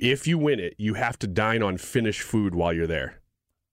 If 0.00 0.26
you 0.26 0.38
win 0.38 0.60
it, 0.60 0.74
you 0.78 0.94
have 0.94 1.18
to 1.20 1.26
dine 1.26 1.62
on 1.62 1.76
Finnish 1.78 2.20
food 2.22 2.54
while 2.54 2.72
you're 2.72 2.86
there. 2.86 3.20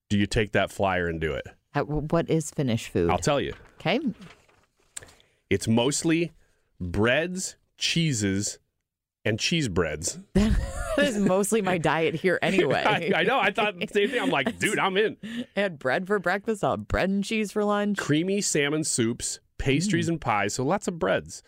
Do 0.09 0.17
you 0.17 0.25
take 0.25 0.51
that 0.53 0.71
flyer 0.71 1.07
and 1.07 1.19
do 1.19 1.33
it? 1.33 1.47
Uh, 1.73 1.83
what 1.83 2.29
is 2.29 2.51
Finnish 2.51 2.89
food? 2.89 3.09
I'll 3.09 3.17
tell 3.17 3.41
you. 3.41 3.53
Okay. 3.79 3.99
It's 5.49 5.67
mostly 5.67 6.31
breads, 6.79 7.55
cheeses, 7.77 8.59
and 9.23 9.39
cheese 9.39 9.67
breads. 9.67 10.19
that 10.33 10.57
is 10.97 11.17
mostly 11.17 11.61
my 11.61 11.77
diet 11.77 12.15
here 12.15 12.39
anyway. 12.41 12.83
I, 12.85 13.19
I 13.19 13.23
know. 13.23 13.39
I 13.39 13.51
thought 13.51 13.77
the 13.77 13.87
same 13.87 14.09
thing. 14.09 14.21
I'm 14.21 14.29
like, 14.29 14.57
dude, 14.59 14.79
I'm 14.79 14.97
in. 14.97 15.17
I 15.55 15.59
had 15.59 15.79
bread 15.79 16.07
for 16.07 16.19
breakfast. 16.19 16.61
Have 16.61 16.87
bread 16.87 17.09
and 17.09 17.23
cheese 17.23 17.51
for 17.51 17.63
lunch. 17.63 17.97
Creamy 17.97 18.41
salmon 18.41 18.83
soups, 18.83 19.39
pastries, 19.57 20.07
mm. 20.07 20.13
and 20.13 20.21
pies. 20.21 20.53
So 20.53 20.63
lots 20.63 20.87
of 20.87 20.99
breads. 20.99 21.43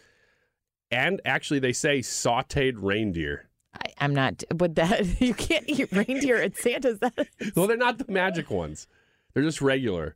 And 0.90 1.22
actually, 1.26 1.60
they 1.60 1.74
say 1.74 2.00
sauteed 2.00 2.76
reindeer. 2.78 3.47
I, 3.86 3.94
I'm 4.00 4.13
not. 4.13 4.44
But 4.56 4.76
that 4.76 5.22
you 5.22 5.34
can't 5.34 5.66
eat 5.68 5.92
reindeer 5.92 6.38
at 6.38 6.58
Santa's. 6.58 7.00
That 7.00 7.28
Well, 7.56 7.68
they're 7.68 7.78
not 7.78 7.98
the 7.98 8.12
magic 8.12 8.50
ones. 8.50 8.88
They're 9.34 9.44
just 9.44 9.62
regular. 9.62 10.16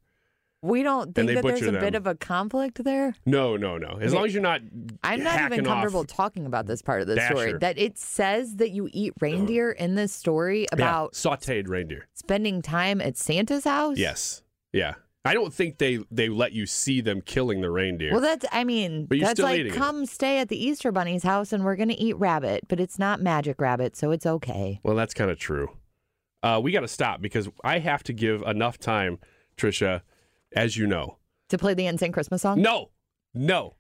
we 0.64 0.84
don't 0.84 1.14
think 1.16 1.30
that 1.34 1.44
there's 1.44 1.62
a 1.64 1.72
bit 1.74 1.96
of 1.96 2.06
a 2.08 2.16
conflict 2.16 2.84
there. 2.84 3.16
No, 3.26 3.58
no, 3.58 3.78
no. 3.78 3.98
As 4.00 4.14
long 4.14 4.26
as 4.26 4.34
you're 4.34 4.44
not. 4.44 4.62
I'm 5.04 5.24
not 5.24 5.52
even 5.52 5.66
comfortable 5.66 6.06
talking 6.06 6.46
about 6.46 6.68
this 6.68 6.82
part 6.82 7.02
of 7.02 7.08
the 7.08 7.20
story. 7.22 7.54
That 7.60 7.78
it 7.78 7.98
says 7.98 8.56
that 8.58 8.72
you 8.72 8.90
eat 8.92 9.14
reindeer 9.22 9.72
in 9.72 9.96
this 9.96 10.14
story 10.14 10.62
Yeah, 10.62 10.68
about 10.74 11.14
sauteed 11.14 11.68
reindeer. 11.68 12.08
spending 12.14 12.62
time 12.62 13.02
at 13.02 13.18
Santa's 13.18 13.64
house. 13.64 13.98
Yes. 13.98 14.44
Yeah. 14.72 14.96
I 15.24 15.34
don't 15.36 15.54
think 15.54 15.78
they 15.78 16.00
they 16.10 16.30
let 16.30 16.52
you 16.52 16.66
see 16.66 17.00
them 17.02 17.22
killing 17.22 17.62
the 17.62 17.70
reindeer. 17.70 18.12
Well, 18.12 18.22
that's, 18.22 18.46
I 18.52 18.64
mean, 18.64 19.06
But 19.06 19.20
you're 19.20 19.28
that's 19.28 19.38
still 19.38 19.46
like, 19.46 19.60
eating 19.60 19.74
come 19.74 20.06
stay 20.06 20.40
at 20.40 20.50
the 20.50 20.64
Easter 20.64 20.92
Bunny's 20.92 21.24
house 21.24 21.54
and 21.54 21.64
we're 21.64 21.76
going 21.76 21.90
to 21.90 22.00
eat 22.00 22.18
rabbit, 22.18 22.68
but 22.68 22.80
it's 22.80 22.98
not 22.98 23.22
magic 23.22 23.62
rabbit, 23.62 23.96
so 23.96 24.12
it's 24.12 24.26
okay. 24.26 24.80
Well, 24.84 24.96
that's 24.96 25.14
kind 25.14 25.30
of 25.30 25.38
true. 25.38 25.70
Uh, 26.42 26.60
we 26.64 26.72
got 26.72 26.82
to 26.82 26.88
stop 26.88 27.22
because 27.22 27.50
I 27.64 27.78
have 27.80 28.02
to 28.04 28.14
give 28.14 28.42
enough 28.42 28.80
time, 28.80 29.20
Trisha, 29.58 30.02
as 30.54 30.76
you 30.76 30.88
know. 30.88 31.18
To 31.50 31.58
play 31.58 31.76
the 31.76 31.84
NSYNC 31.84 32.14
Christmas 32.14 32.42
song? 32.42 32.60
No, 32.60 32.90
no, 33.36 33.76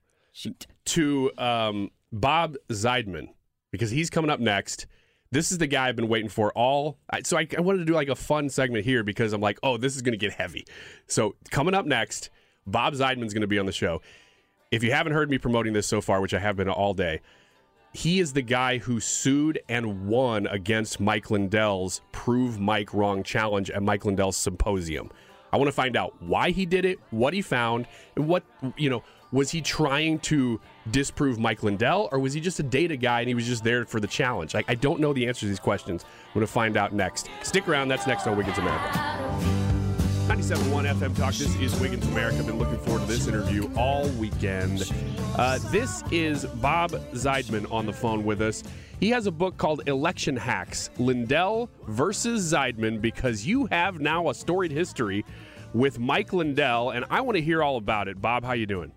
to 0.86 1.32
um, 1.40 1.90
Bob 2.12 2.56
Zeidman 2.70 3.30
because 3.72 3.90
he's 3.90 4.10
coming 4.10 4.30
up 4.30 4.40
next. 4.40 4.86
This 5.32 5.52
is 5.52 5.58
the 5.60 5.68
guy 5.68 5.88
I've 5.88 5.96
been 5.96 6.10
waiting 6.10 6.30
for 6.30 6.52
all. 6.52 6.98
So 7.24 7.38
I, 7.38 7.48
I 7.58 7.62
wanted 7.62 7.80
to 7.80 7.86
do 7.86 7.94
like 7.94 8.10
a 8.10 8.16
fun 8.16 8.50
segment 8.50 8.84
here 8.84 9.02
because 9.02 9.32
I'm 9.32 9.40
like, 9.40 9.60
oh, 9.64 9.78
this 9.78 9.96
is 9.96 10.02
going 10.02 10.12
to 10.12 10.18
get 10.18 10.34
heavy. 10.34 10.66
So 11.08 11.36
coming 11.52 11.74
up 11.74 11.86
next, 11.86 12.30
Bob 12.68 12.94
Zeidman's 12.94 13.34
going 13.34 13.42
to 13.42 13.48
be 13.48 13.58
on 13.58 13.66
the 13.66 13.72
show. 13.72 14.02
If 14.72 14.84
you 14.84 14.92
haven't 14.92 15.14
heard 15.14 15.30
me 15.30 15.38
promoting 15.38 15.72
this 15.72 15.88
so 15.88 16.02
far, 16.02 16.20
which 16.20 16.34
I 16.34 16.40
have 16.40 16.58
been 16.58 16.68
all 16.68 16.94
day, 16.94 17.22
he 17.94 18.20
is 18.20 18.34
the 18.34 18.42
guy 18.42 18.78
who 18.78 19.00
sued 19.00 19.60
and 19.70 20.08
won 20.08 20.48
against 20.48 21.00
Mike 21.00 21.32
Lindell's 21.32 22.02
Prove 22.12 22.60
Mike 22.60 22.94
Wrong 22.94 23.24
challenge 23.24 23.70
at 23.70 23.84
Mike 23.84 24.06
Lindell's 24.06 24.38
symposium. 24.38 25.12
I 25.54 25.58
want 25.58 25.68
to 25.68 25.74
find 25.74 25.98
out 25.98 26.14
why 26.22 26.52
he 26.52 26.66
did 26.66 26.86
it, 26.86 27.00
what 27.10 27.34
he 27.34 27.42
found, 27.42 27.88
and 28.16 28.28
what, 28.28 28.44
you 28.78 28.90
know, 28.90 29.04
Was 29.32 29.52
he 29.52 29.62
trying 29.62 30.20
to 30.20 30.60
disprove 30.90 31.38
Mike 31.38 31.64
Lindell, 31.64 32.10
or 32.12 32.20
was 32.20 32.34
he 32.34 32.42
just 32.42 32.60
a 32.60 32.64
data 32.64 32.98
guy 32.98 33.20
and 33.20 33.28
he 33.28 33.36
was 33.36 33.46
just 33.46 33.64
there 33.64 33.86
for 33.86 34.00
the 34.00 34.08
challenge? 34.08 34.56
I, 34.56 34.64
I 34.68 34.76
don't 34.76 35.00
know 35.00 35.14
the 35.14 35.28
answers 35.28 35.42
to 35.42 35.48
these 35.48 35.60
questions. 35.60 36.04
I'm 36.04 36.34
going 36.34 36.46
to 36.46 36.52
find 36.52 36.78
out 36.78 36.94
next. 36.94 37.30
Stick 37.44 37.68
around. 37.68 37.90
That's 37.90 38.08
next 38.08 38.26
on 38.26 38.36
Wiggins 38.36 38.58
America. 38.58 38.88
97.1 40.28 40.94
FM 40.94 41.18
Talk. 41.18 41.34
This 41.34 41.56
is 41.58 41.78
Wiggins 41.80 42.08
America. 42.08 42.42
Been 42.44 42.58
looking 42.58 42.78
forward 42.80 43.02
to 43.02 43.06
this 43.06 43.28
interview 43.28 43.70
all 43.76 44.08
weekend. 44.12 44.92
Uh, 45.36 45.60
this 45.72 46.04
is 46.10 46.46
Bob 46.46 46.92
Zeidman 47.14 47.70
on 47.72 47.86
the 47.86 47.94
phone 47.94 48.24
with 48.24 48.42
us. 48.42 48.64
He 49.00 49.10
has 49.10 49.28
a 49.28 49.32
book 49.32 49.58
called 49.58 49.88
Election 49.88 50.38
Hacks 50.38 50.90
Lindell 50.98 51.70
versus 51.88 52.54
Zeidman 52.54 53.02
because 53.02 53.46
you 53.46 53.66
have 53.68 54.00
now 54.00 54.30
a 54.30 54.34
storied 54.34 54.72
history 54.72 55.26
with 55.74 56.00
Mike 56.00 56.34
Lindell, 56.34 56.92
and 56.92 57.04
I 57.10 57.22
want 57.22 57.36
to 57.36 57.42
hear 57.42 57.62
all 57.64 57.78
about 57.78 58.08
it. 58.08 58.22
Bob, 58.22 58.46
how 58.46 58.54
you 58.54 58.66
doing? 58.66 58.92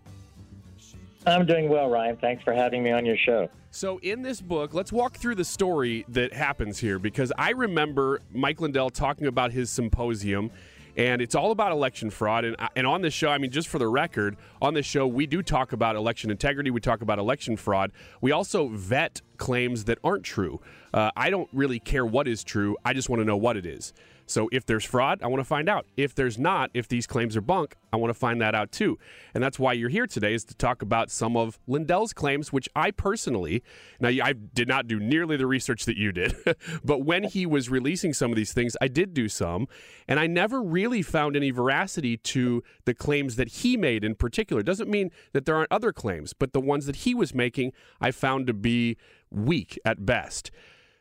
I'm 1.27 1.47
doing 1.47 1.69
well, 1.69 1.89
Ryan. 1.89 2.17
Thanks 2.17 2.43
for 2.43 2.53
having 2.53 2.83
me 2.83 2.91
on 2.91 3.07
your 3.07 3.17
show. 3.17 3.49
So, 3.71 3.99
in 3.99 4.23
this 4.23 4.41
book, 4.41 4.75
let's 4.75 4.93
walk 4.93 5.17
through 5.17 5.35
the 5.37 5.45
story 5.45 6.05
that 6.09 6.33
happens 6.33 6.79
here 6.79 6.99
because 6.99 7.33
I 7.37 7.51
remember 7.51 8.21
Mike 8.33 8.61
Lindell 8.61 8.91
talking 8.91 9.27
about 9.27 9.53
his 9.53 9.71
symposium 9.71 10.51
and 10.97 11.21
it's 11.21 11.35
all 11.35 11.51
about 11.51 11.73
election 11.73 12.11
fraud. 12.11 12.45
And, 12.45 12.57
and 12.77 12.87
on 12.87 13.03
this 13.03 13.15
show, 13.15 13.29
I 13.29 13.39
mean, 13.39 13.51
just 13.51 13.69
for 13.69 13.79
the 13.79 13.89
record, 13.89 14.37
on 14.63 14.75
this 14.75 14.87
show, 14.87 15.07
we 15.07 15.27
do 15.27 15.43
talk 15.43 15.73
about 15.73 15.97
election 15.97 16.31
integrity, 16.31 16.71
we 16.71 16.81
talk 16.81 17.03
about 17.03 17.19
election 17.19 17.57
fraud. 17.57 17.93
We 18.21 18.33
also 18.33 18.69
vet 18.69 19.21
claims 19.37 19.85
that 19.85 19.99
aren't 20.05 20.25
true. 20.25 20.61
Uh, 20.93 21.11
I 21.17 21.31
don't 21.31 21.49
really 21.53 21.81
care 21.81 22.07
what 22.07 22.29
is 22.29 22.45
true, 22.45 22.77
I 22.85 22.93
just 22.93 23.09
want 23.09 23.21
to 23.21 23.25
know 23.25 23.37
what 23.37 23.57
it 23.57 23.67
is. 23.67 23.93
So 24.27 24.49
if 24.53 24.65
there's 24.65 24.85
fraud, 24.85 25.23
I 25.23 25.27
want 25.27 25.41
to 25.41 25.45
find 25.45 25.69
out. 25.69 25.87
If 25.97 26.15
there's 26.15 26.39
not, 26.39 26.71
if 26.75 26.89
these 26.89 27.07
claims 27.07 27.37
are 27.37 27.41
bunk, 27.41 27.77
I 27.93 27.97
want 27.97 28.11
to 28.11 28.19
find 28.19 28.41
that 28.41 28.55
out 28.55 28.73
too. 28.73 28.99
And 29.35 29.43
that's 29.43 29.59
why 29.59 29.75
you're 29.75 29.91
here 29.91 30.07
today 30.07 30.35
is 30.35 30.45
to 30.47 30.55
talk 30.55 30.83
about 30.83 31.11
some 31.11 31.37
of 31.37 31.59
Lindell's 31.67 32.13
claims, 32.13 32.53
which 32.53 32.69
I 32.75 32.91
personally, 32.91 33.63
now 34.01 34.09
I 34.09 34.33
did 34.33 34.67
not 34.67 34.89
do 34.89 34.99
nearly 34.99 35.37
the 35.37 35.47
research 35.47 35.85
that 35.85 35.97
you 35.97 36.13
did, 36.13 36.35
but 36.85 37.01
when 37.01 37.25
he 37.25 37.47
was 37.47 37.69
releasing 37.69 38.13
some 38.13 38.31
of 38.31 38.37
these 38.37 38.53
things, 38.53 38.77
I 38.81 38.89
did 38.89 39.15
do 39.15 39.29
some, 39.29 39.69
and 40.09 40.19
I 40.19 40.27
never 40.27 40.63
really 40.63 41.03
found 41.03 41.37
any 41.37 41.51
veracity 41.51 42.17
to 42.17 42.63
the 42.85 42.95
claims 42.95 43.37
that 43.37 43.49
he 43.49 43.77
made 43.77 44.05
in 44.05 44.15
particular. 44.15 44.63
Doesn't 44.63 44.91
mean 44.91 45.11
that 45.33 45.45
there 45.45 45.57
aren't 45.57 45.73
other 45.73 45.93
claims, 45.93 46.33
but 46.33 46.53
the 46.53 46.61
ones 46.61 46.87
that 46.87 46.97
he 46.97 47.15
was 47.15 47.35
making, 47.35 47.73
I 48.01 48.11
found 48.11 48.47
to 48.47 48.55
be 48.55 48.97
weak 49.31 49.79
at 49.85 50.07
best. 50.07 50.51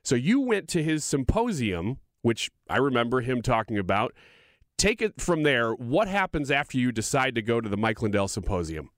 So 0.03 0.15
you 0.15 0.41
went 0.41 0.67
to 0.69 0.83
his 0.83 1.05
symposium 1.05 1.99
which 2.23 2.49
I 2.67 2.77
remember 2.77 3.21
him 3.21 3.43
talking 3.43 3.77
about. 3.77 4.13
Take 4.77 5.01
it 5.01 5.21
from 5.21 5.43
there. 5.43 5.73
What 5.73 6.07
happens 6.07 6.49
after 6.49 6.79
you 6.79 6.91
decide 6.91 7.36
to 7.36 7.43
go 7.43 7.62
to 7.62 7.69
the 7.69 7.77
Mike 7.77 8.01
Lindell 8.01 8.27
Symposium? 8.27 8.89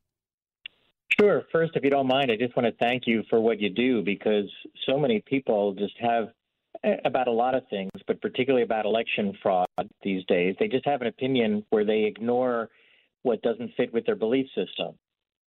Sure. 1.19 1.43
First, 1.51 1.73
if 1.75 1.83
you 1.83 1.89
don't 1.89 2.07
mind, 2.07 2.31
I 2.31 2.38
just 2.38 2.55
want 2.55 2.67
to 2.67 2.85
thank 2.85 3.03
you 3.05 3.23
for 3.29 3.39
what 3.39 3.59
you 3.59 3.69
do 3.69 4.01
because 4.01 4.49
so 4.88 4.97
many 4.97 5.21
people 5.25 5.73
just 5.73 5.93
have 5.99 6.29
eh, 6.83 6.95
about 7.05 7.27
a 7.27 7.31
lot 7.31 7.55
of 7.55 7.63
things, 7.69 7.91
but 8.07 8.21
particularly 8.21 8.63
about 8.63 8.85
election 8.85 9.38
fraud 9.41 9.67
these 10.03 10.23
days. 10.25 10.55
They 10.59 10.67
just 10.67 10.85
have 10.85 11.01
an 11.01 11.07
opinion 11.07 11.65
where 11.69 11.85
they 11.85 12.03
ignore 12.03 12.69
what 13.23 13.41
doesn't 13.41 13.71
fit 13.75 13.93
with 13.93 14.05
their 14.05 14.15
belief 14.15 14.47
system. 14.55 14.95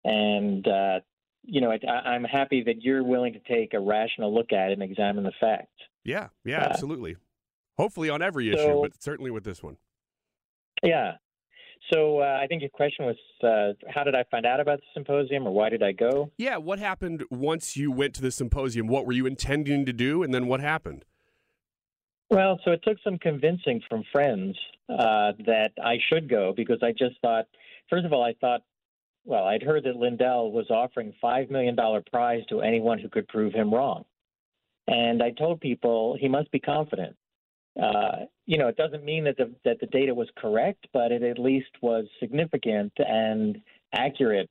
And, 0.04 0.66
uh, 0.66 1.00
you 1.44 1.60
know, 1.60 1.70
I, 1.72 2.14
am 2.14 2.24
happy 2.24 2.62
that 2.64 2.82
you're 2.82 3.04
willing 3.04 3.32
to 3.34 3.40
take 3.40 3.74
a 3.74 3.80
rational 3.80 4.34
look 4.34 4.52
at 4.52 4.70
it 4.70 4.74
and 4.74 4.82
examine 4.82 5.24
the 5.24 5.32
facts. 5.40 5.68
Yeah, 6.04 6.28
yeah, 6.44 6.62
uh, 6.62 6.68
absolutely. 6.70 7.16
Hopefully 7.78 8.10
on 8.10 8.22
every 8.22 8.50
issue, 8.50 8.58
so, 8.58 8.82
but 8.82 9.02
certainly 9.02 9.30
with 9.30 9.44
this 9.44 9.62
one. 9.62 9.76
Yeah. 10.82 11.12
So 11.92 12.20
uh, 12.20 12.38
I 12.42 12.46
think 12.46 12.62
your 12.62 12.70
question 12.70 13.06
was, 13.06 13.16
uh, 13.42 13.90
how 13.90 14.04
did 14.04 14.14
I 14.14 14.24
find 14.30 14.46
out 14.46 14.60
about 14.60 14.78
the 14.78 14.86
symposium, 14.94 15.46
or 15.46 15.52
why 15.52 15.68
did 15.68 15.82
I 15.82 15.92
go? 15.92 16.30
Yeah, 16.38 16.56
what 16.56 16.78
happened 16.78 17.24
once 17.30 17.76
you 17.76 17.90
went 17.90 18.14
to 18.14 18.22
the 18.22 18.30
symposium? 18.30 18.86
What 18.86 19.04
were 19.06 19.12
you 19.12 19.26
intending 19.26 19.84
to 19.86 19.92
do, 19.92 20.22
and 20.22 20.32
then 20.32 20.46
what 20.46 20.60
happened? 20.60 21.04
Well, 22.30 22.58
so 22.64 22.70
it 22.70 22.80
took 22.82 22.98
some 23.04 23.18
convincing 23.18 23.82
from 23.88 24.04
friends 24.10 24.56
uh, 24.88 25.32
that 25.44 25.72
I 25.82 25.98
should 26.08 26.30
go 26.30 26.54
because 26.56 26.78
I 26.82 26.92
just 26.92 27.20
thought, 27.20 27.46
first 27.90 28.06
of 28.06 28.12
all, 28.12 28.22
I 28.22 28.34
thought, 28.40 28.62
well, 29.24 29.44
I'd 29.44 29.62
heard 29.62 29.84
that 29.84 29.96
Lindell 29.96 30.50
was 30.50 30.70
offering 30.70 31.12
five 31.20 31.50
million 31.50 31.76
dollar 31.76 32.02
prize 32.10 32.42
to 32.48 32.60
anyone 32.60 32.98
who 32.98 33.08
could 33.08 33.28
prove 33.28 33.52
him 33.52 33.72
wrong, 33.72 34.04
and 34.86 35.22
I 35.22 35.30
told 35.30 35.60
people 35.60 36.16
he 36.18 36.28
must 36.28 36.50
be 36.52 36.58
confident 36.58 37.16
uh, 37.80 38.26
you 38.46 38.58
know, 38.58 38.68
it 38.68 38.76
doesn't 38.76 39.04
mean 39.04 39.24
that 39.24 39.36
the 39.36 39.50
that 39.64 39.80
the 39.80 39.86
data 39.86 40.14
was 40.14 40.28
correct, 40.36 40.86
but 40.92 41.10
it 41.10 41.22
at 41.22 41.38
least 41.38 41.70
was 41.80 42.04
significant 42.20 42.92
and 42.98 43.58
accurate, 43.94 44.50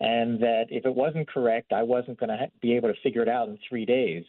and 0.00 0.40
that 0.40 0.66
if 0.68 0.84
it 0.84 0.94
wasn't 0.94 1.28
correct, 1.28 1.72
I 1.72 1.82
wasn't 1.82 2.20
going 2.20 2.28
to 2.28 2.36
ha- 2.36 2.52
be 2.60 2.74
able 2.74 2.88
to 2.88 3.00
figure 3.02 3.22
it 3.22 3.28
out 3.28 3.48
in 3.48 3.58
three 3.68 3.86
days. 3.86 4.24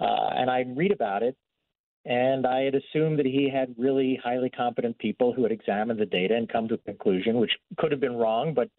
Uh, 0.00 0.30
and 0.36 0.50
I 0.50 0.64
read 0.76 0.92
about 0.92 1.22
it, 1.22 1.36
and 2.04 2.46
I 2.46 2.60
had 2.60 2.76
assumed 2.76 3.18
that 3.18 3.26
he 3.26 3.50
had 3.52 3.74
really 3.76 4.20
highly 4.22 4.50
competent 4.50 4.96
people 4.98 5.32
who 5.32 5.42
had 5.42 5.50
examined 5.50 5.98
the 5.98 6.06
data 6.06 6.36
and 6.36 6.48
come 6.48 6.68
to 6.68 6.74
a 6.74 6.78
conclusion, 6.78 7.38
which 7.38 7.52
could 7.78 7.90
have 7.90 8.00
been 8.00 8.16
wrong. 8.16 8.54
But 8.54 8.70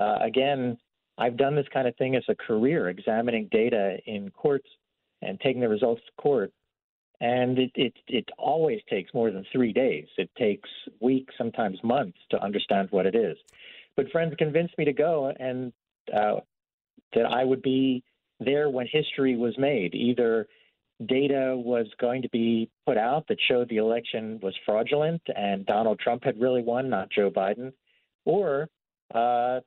uh, 0.00 0.18
again, 0.20 0.78
I've 1.18 1.36
done 1.36 1.56
this 1.56 1.66
kind 1.72 1.88
of 1.88 1.96
thing 1.96 2.14
as 2.14 2.24
a 2.28 2.34
career, 2.36 2.90
examining 2.90 3.48
data 3.50 3.96
in 4.06 4.30
courts 4.30 4.68
and 5.22 5.40
taking 5.40 5.62
the 5.62 5.68
results 5.68 6.02
to 6.06 6.22
court 6.22 6.52
and 7.20 7.58
it, 7.58 7.70
it 7.74 7.94
it 8.08 8.28
always 8.38 8.80
takes 8.88 9.14
more 9.14 9.30
than 9.30 9.44
three 9.52 9.72
days. 9.72 10.06
It 10.18 10.30
takes 10.36 10.68
weeks, 11.00 11.34
sometimes 11.38 11.78
months, 11.82 12.18
to 12.30 12.42
understand 12.42 12.88
what 12.90 13.06
it 13.06 13.14
is. 13.14 13.36
But 13.96 14.10
friends 14.10 14.34
convinced 14.36 14.76
me 14.76 14.84
to 14.84 14.92
go, 14.92 15.32
and 15.38 15.72
uh, 16.12 16.40
that 17.14 17.26
I 17.26 17.44
would 17.44 17.62
be 17.62 18.02
there 18.40 18.68
when 18.68 18.86
history 18.90 19.36
was 19.36 19.56
made. 19.58 19.94
Either 19.94 20.48
data 21.06 21.54
was 21.56 21.86
going 22.00 22.22
to 22.22 22.28
be 22.28 22.70
put 22.86 22.96
out 22.96 23.26
that 23.28 23.38
showed 23.48 23.68
the 23.68 23.78
election 23.78 24.38
was 24.42 24.54
fraudulent 24.64 25.22
and 25.34 25.66
Donald 25.66 25.98
Trump 25.98 26.24
had 26.24 26.40
really 26.40 26.62
won, 26.62 26.88
not 26.88 27.10
Joe 27.10 27.30
Biden, 27.30 27.72
or 28.24 28.68
uh, 29.14 29.60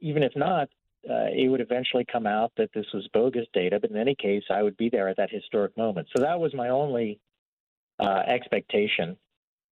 even 0.00 0.22
if 0.22 0.32
not, 0.34 0.68
uh, 1.08 1.26
it 1.34 1.48
would 1.48 1.60
eventually 1.60 2.04
come 2.10 2.26
out 2.26 2.52
that 2.56 2.70
this 2.74 2.86
was 2.94 3.08
bogus 3.12 3.46
data. 3.52 3.78
But 3.80 3.90
in 3.90 3.96
any 3.96 4.14
case, 4.14 4.44
I 4.50 4.62
would 4.62 4.76
be 4.76 4.88
there 4.88 5.08
at 5.08 5.16
that 5.16 5.30
historic 5.30 5.76
moment. 5.76 6.08
So 6.14 6.22
that 6.22 6.38
was 6.38 6.54
my 6.54 6.68
only 6.68 7.20
uh, 7.98 8.22
expectation 8.26 9.16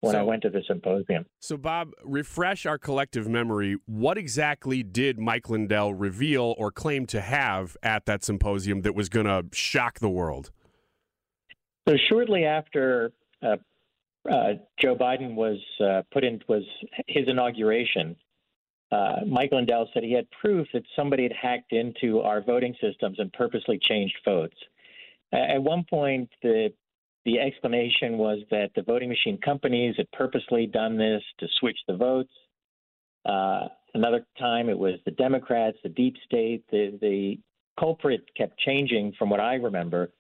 when 0.01 0.15
so, 0.15 0.21
I 0.21 0.23
went 0.23 0.43
to 0.43 0.51
the 0.51 0.63
symposium. 0.67 1.27
So, 1.41 1.57
Bob, 1.57 1.93
refresh 2.03 2.67
our 2.67 2.79
collective 2.79 3.29
memory. 3.29 3.77
What 3.87 4.17
exactly 4.17 4.83
did 4.83 5.19
Mike 5.19 5.49
Lindell 5.51 5.93
reveal 5.95 6.55
or 6.59 6.71
claim 6.71 7.07
to 7.07 7.21
have 7.21 7.77
at 7.83 8.07
that 8.07 8.25
symposium 8.25 8.81
that 8.83 8.95
was 8.95 9.09
going 9.09 9.27
to 9.27 9.45
shock 9.53 9.99
the 9.99 10.09
world? 10.09 10.51
So, 11.89 11.97
shortly 12.09 12.45
after 12.45 13.13
uh, 13.43 13.57
uh 14.31 14.53
Joe 14.81 14.97
Biden 14.97 15.35
was 15.35 15.59
uh, 15.85 16.03
put 16.13 16.25
in 16.25 16.41
was 16.49 16.63
his 17.07 17.29
inauguration, 17.29 18.17
uh, 18.93 19.17
Mike 19.27 19.51
Lindell 19.53 19.89
said 19.93 20.03
he 20.03 20.13
had 20.13 20.27
proof 20.41 20.67
that 20.73 20.83
somebody 20.97 21.23
had 21.23 21.33
hacked 21.33 21.73
into 21.73 22.21
our 22.21 22.43
voting 22.43 22.75
systems 22.81 23.19
and 23.19 23.33
purposely 23.33 23.79
changed 23.81 24.17
votes. 24.25 24.57
At 25.33 25.63
one 25.63 25.85
point, 25.89 26.29
the 26.43 26.73
the 27.25 27.39
explanation 27.39 28.17
was 28.17 28.39
that 28.51 28.71
the 28.75 28.83
voting 28.83 29.11
machine 29.11 29.39
companies 29.39 29.95
had 29.97 30.11
purposely 30.13 30.67
done 30.67 30.97
this 30.97 31.23
to 31.39 31.47
switch 31.59 31.77
the 31.87 31.95
votes. 31.95 32.33
Uh, 33.27 33.69
another 33.93 34.27
time, 34.39 34.71
it 34.71 34.79
was 34.79 34.95
the 35.05 35.11
Democrats, 35.11 35.77
the 35.83 35.91
deep 35.91 36.17
state. 36.25 36.65
The 36.71 36.99
the 37.01 37.39
culprit 37.79 38.23
kept 38.37 38.59
changing, 38.59 39.13
from 39.19 39.31
what 39.31 39.41
I 39.41 39.55
remember 39.55 40.11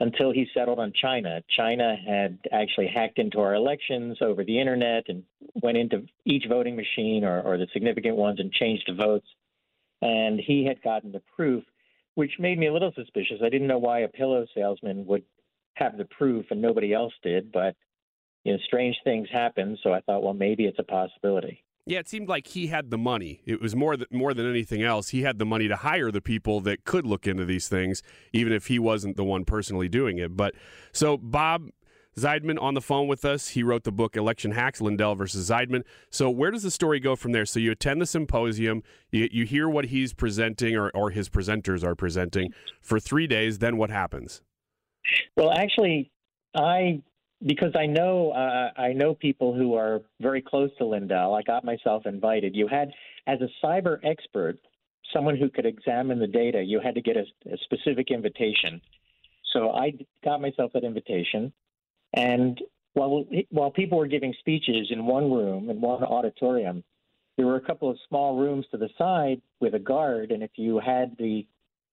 until 0.00 0.32
he 0.32 0.48
settled 0.54 0.78
on 0.78 0.92
China. 0.92 1.42
China 1.54 1.94
had 1.94 2.38
actually 2.52 2.88
hacked 2.88 3.18
into 3.18 3.38
our 3.38 3.54
elections 3.54 4.18
over 4.22 4.42
the 4.42 4.58
internet 4.58 5.04
and 5.08 5.22
went 5.54 5.76
into 5.76 6.06
each 6.24 6.46
voting 6.48 6.74
machine 6.74 7.22
or, 7.22 7.42
or 7.42 7.58
the 7.58 7.66
significant 7.72 8.16
ones 8.16 8.40
and 8.40 8.50
changed 8.50 8.84
the 8.86 8.94
votes. 8.94 9.26
And 10.00 10.40
he 10.40 10.64
had 10.64 10.82
gotten 10.82 11.12
the 11.12 11.22
proof, 11.36 11.64
which 12.14 12.32
made 12.38 12.58
me 12.58 12.68
a 12.68 12.72
little 12.72 12.92
suspicious. 12.94 13.40
I 13.44 13.50
didn't 13.50 13.68
know 13.68 13.78
why 13.78 14.00
a 14.00 14.08
pillow 14.08 14.46
salesman 14.54 15.04
would 15.06 15.22
have 15.74 15.98
the 15.98 16.06
proof 16.06 16.46
and 16.50 16.62
nobody 16.62 16.94
else 16.94 17.12
did, 17.22 17.52
but 17.52 17.76
you 18.44 18.52
know, 18.52 18.58
strange 18.64 18.96
things 19.04 19.28
happen. 19.30 19.76
So 19.82 19.92
I 19.92 20.00
thought, 20.00 20.22
well, 20.22 20.32
maybe 20.32 20.64
it's 20.64 20.78
a 20.78 20.82
possibility. 20.82 21.62
Yeah, 21.86 21.98
it 21.98 22.08
seemed 22.08 22.28
like 22.28 22.46
he 22.46 22.68
had 22.68 22.90
the 22.90 22.98
money. 22.98 23.40
It 23.46 23.60
was 23.60 23.74
more 23.74 23.96
than 23.96 24.06
more 24.10 24.34
than 24.34 24.48
anything 24.48 24.82
else. 24.82 25.08
He 25.08 25.22
had 25.22 25.38
the 25.38 25.46
money 25.46 25.66
to 25.68 25.76
hire 25.76 26.10
the 26.10 26.20
people 26.20 26.60
that 26.60 26.84
could 26.84 27.06
look 27.06 27.26
into 27.26 27.44
these 27.44 27.68
things, 27.68 28.02
even 28.32 28.52
if 28.52 28.66
he 28.66 28.78
wasn't 28.78 29.16
the 29.16 29.24
one 29.24 29.44
personally 29.44 29.88
doing 29.88 30.18
it. 30.18 30.36
But 30.36 30.54
so 30.92 31.16
Bob 31.16 31.70
Zeidman 32.16 32.60
on 32.60 32.74
the 32.74 32.80
phone 32.80 33.08
with 33.08 33.24
us. 33.24 33.48
He 33.48 33.62
wrote 33.62 33.84
the 33.84 33.92
book 33.92 34.16
Election 34.16 34.52
Hacks: 34.52 34.80
Lindell 34.80 35.14
versus 35.14 35.48
Zeidman. 35.48 35.82
So 36.10 36.28
where 36.30 36.50
does 36.50 36.62
the 36.62 36.70
story 36.70 37.00
go 37.00 37.16
from 37.16 37.32
there? 37.32 37.46
So 37.46 37.58
you 37.58 37.72
attend 37.72 38.00
the 38.00 38.06
symposium, 38.06 38.82
you, 39.10 39.28
you 39.30 39.44
hear 39.44 39.68
what 39.68 39.86
he's 39.86 40.12
presenting 40.12 40.76
or, 40.76 40.90
or 40.90 41.10
his 41.10 41.28
presenters 41.28 41.82
are 41.82 41.94
presenting 41.94 42.52
for 42.80 43.00
three 43.00 43.26
days. 43.26 43.58
Then 43.58 43.76
what 43.76 43.90
happens? 43.90 44.42
Well, 45.36 45.52
actually, 45.52 46.10
I 46.54 47.02
because 47.46 47.72
I 47.74 47.86
know 47.86 48.30
uh, 48.30 48.70
I 48.80 48.92
know 48.92 49.14
people 49.14 49.54
who 49.54 49.74
are 49.74 50.02
very 50.20 50.42
close 50.42 50.70
to 50.78 50.84
Lindell. 50.84 51.34
I 51.34 51.42
got 51.42 51.64
myself 51.64 52.06
invited. 52.06 52.54
You 52.54 52.68
had, 52.68 52.92
as 53.26 53.38
a 53.40 53.48
cyber 53.64 53.98
expert, 54.04 54.58
someone 55.12 55.36
who 55.36 55.48
could 55.48 55.66
examine 55.66 56.18
the 56.18 56.26
data. 56.26 56.62
You 56.62 56.80
had 56.80 56.94
to 56.94 57.00
get 57.00 57.16
a, 57.16 57.24
a 57.52 57.56
specific 57.64 58.10
invitation. 58.10 58.80
So 59.52 59.70
I 59.70 59.94
got 60.22 60.40
myself 60.40 60.72
that 60.74 60.84
invitation, 60.84 61.52
and 62.14 62.60
while 62.92 63.24
while 63.50 63.70
people 63.70 63.98
were 63.98 64.06
giving 64.06 64.34
speeches 64.38 64.88
in 64.90 65.06
one 65.06 65.30
room 65.30 65.70
in 65.70 65.80
one 65.80 66.04
auditorium, 66.04 66.84
there 67.36 67.46
were 67.46 67.56
a 67.56 67.60
couple 67.60 67.90
of 67.90 67.96
small 68.08 68.36
rooms 68.36 68.66
to 68.70 68.76
the 68.76 68.90
side 68.98 69.40
with 69.60 69.74
a 69.74 69.78
guard, 69.78 70.30
and 70.30 70.42
if 70.42 70.50
you 70.56 70.78
had 70.78 71.16
the 71.18 71.46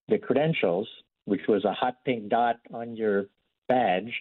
the 0.10 0.17
credentials, 0.17 0.88
which 1.25 1.41
was 1.47 1.65
a 1.65 1.73
hot 1.73 1.95
pink 2.05 2.29
dot 2.29 2.57
on 2.73 2.95
your 2.95 3.25
badge, 3.67 4.13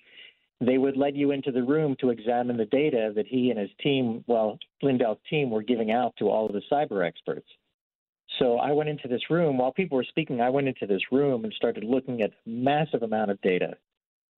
they 0.61 0.79
would 0.79 0.97
let 0.97 1.15
you 1.15 1.33
into 1.33 1.53
the 1.53 1.63
room 1.63 1.97
to 2.01 2.11
examine 2.11 2.57
the 2.57 2.65
data 2.65 3.13
that 3.15 3.27
he 3.27 3.51
and 3.51 3.59
his 3.59 3.71
team, 3.83 4.25
well, 4.27 4.59
Lindell's 4.83 5.19
team, 5.29 5.51
were 5.51 5.63
giving 5.63 5.91
out 5.91 6.15
to 6.19 6.31
all 6.31 6.47
of 6.47 6.53
the 6.53 6.63
cyber 6.71 7.07
experts. 7.07 7.49
So 8.39 8.57
I 8.57 8.73
went 8.73 8.89
into 8.89 9.09
this 9.09 9.31
room 9.31 9.59
while 9.59 9.73
people 9.73 9.97
were 9.97 10.05
speaking. 10.05 10.41
I 10.41 10.51
went 10.51 10.69
into 10.69 10.87
this 10.87 11.03
room 11.13 11.45
and 11.45 11.53
started 11.55 11.85
looking 11.85 12.23
at 12.23 12.33
massive 12.47 13.03
amount 13.03 13.31
of 13.31 13.41
data. 13.41 13.75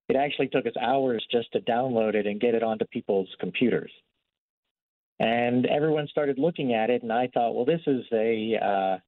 It 0.09 0.17
actually 0.17 0.49
took 0.49 0.67
us 0.67 0.77
hours 0.81 1.25
just 1.31 1.53
to 1.53 1.61
download 1.61 2.15
it 2.15 2.27
and 2.27 2.41
get 2.41 2.55
it 2.55 2.63
onto 2.63 2.85
people's 2.87 3.29
computers. 3.41 3.91
And 5.21 5.67
everyone 5.67 6.07
started 6.09 6.39
looking 6.39 6.75
at 6.75 6.91
it, 6.91 7.03
and 7.03 7.13
I 7.13 7.29
thought, 7.35 7.55
well, 7.55 7.65
this 7.65 7.81
is 7.87 8.05
a 8.13 8.57
uh, 8.57 8.99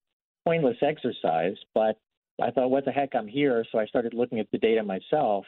pointless 0.44 0.76
exercise. 0.82 1.56
But 1.74 1.98
I 2.42 2.50
thought, 2.50 2.70
what 2.70 2.84
the 2.84 2.90
heck, 2.90 3.14
I'm 3.14 3.28
here. 3.28 3.64
So 3.70 3.78
I 3.78 3.86
started 3.86 4.14
looking 4.14 4.40
at 4.40 4.50
the 4.50 4.58
data 4.58 4.82
myself. 4.82 5.44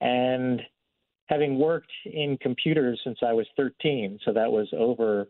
And 0.00 0.60
having 1.26 1.58
worked 1.58 1.92
in 2.04 2.38
computers 2.40 3.00
since 3.04 3.18
I 3.26 3.32
was 3.32 3.46
13, 3.56 4.18
so 4.24 4.32
that 4.32 4.50
was 4.50 4.68
over 4.76 5.28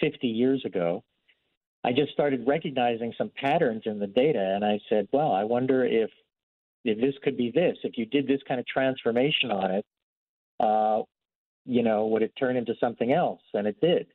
50 0.00 0.26
years 0.26 0.64
ago, 0.64 1.04
I 1.84 1.92
just 1.92 2.12
started 2.12 2.46
recognizing 2.46 3.14
some 3.16 3.30
patterns 3.36 3.82
in 3.86 3.98
the 3.98 4.06
data. 4.06 4.52
And 4.54 4.64
I 4.64 4.80
said, 4.88 5.08
well, 5.12 5.32
I 5.32 5.44
wonder 5.44 5.84
if 5.84 6.10
if 6.82 6.98
this 6.98 7.14
could 7.22 7.36
be 7.36 7.50
this. 7.50 7.76
If 7.84 7.98
you 7.98 8.06
did 8.06 8.26
this 8.26 8.40
kind 8.48 8.58
of 8.58 8.66
transformation 8.66 9.50
on 9.50 9.70
it, 9.70 9.86
uh, 10.60 11.02
you 11.66 11.82
know, 11.82 12.06
would 12.06 12.22
it 12.22 12.32
turn 12.38 12.56
into 12.56 12.74
something 12.80 13.12
else? 13.12 13.42
And 13.52 13.66
it 13.66 13.80
did. 13.80 14.06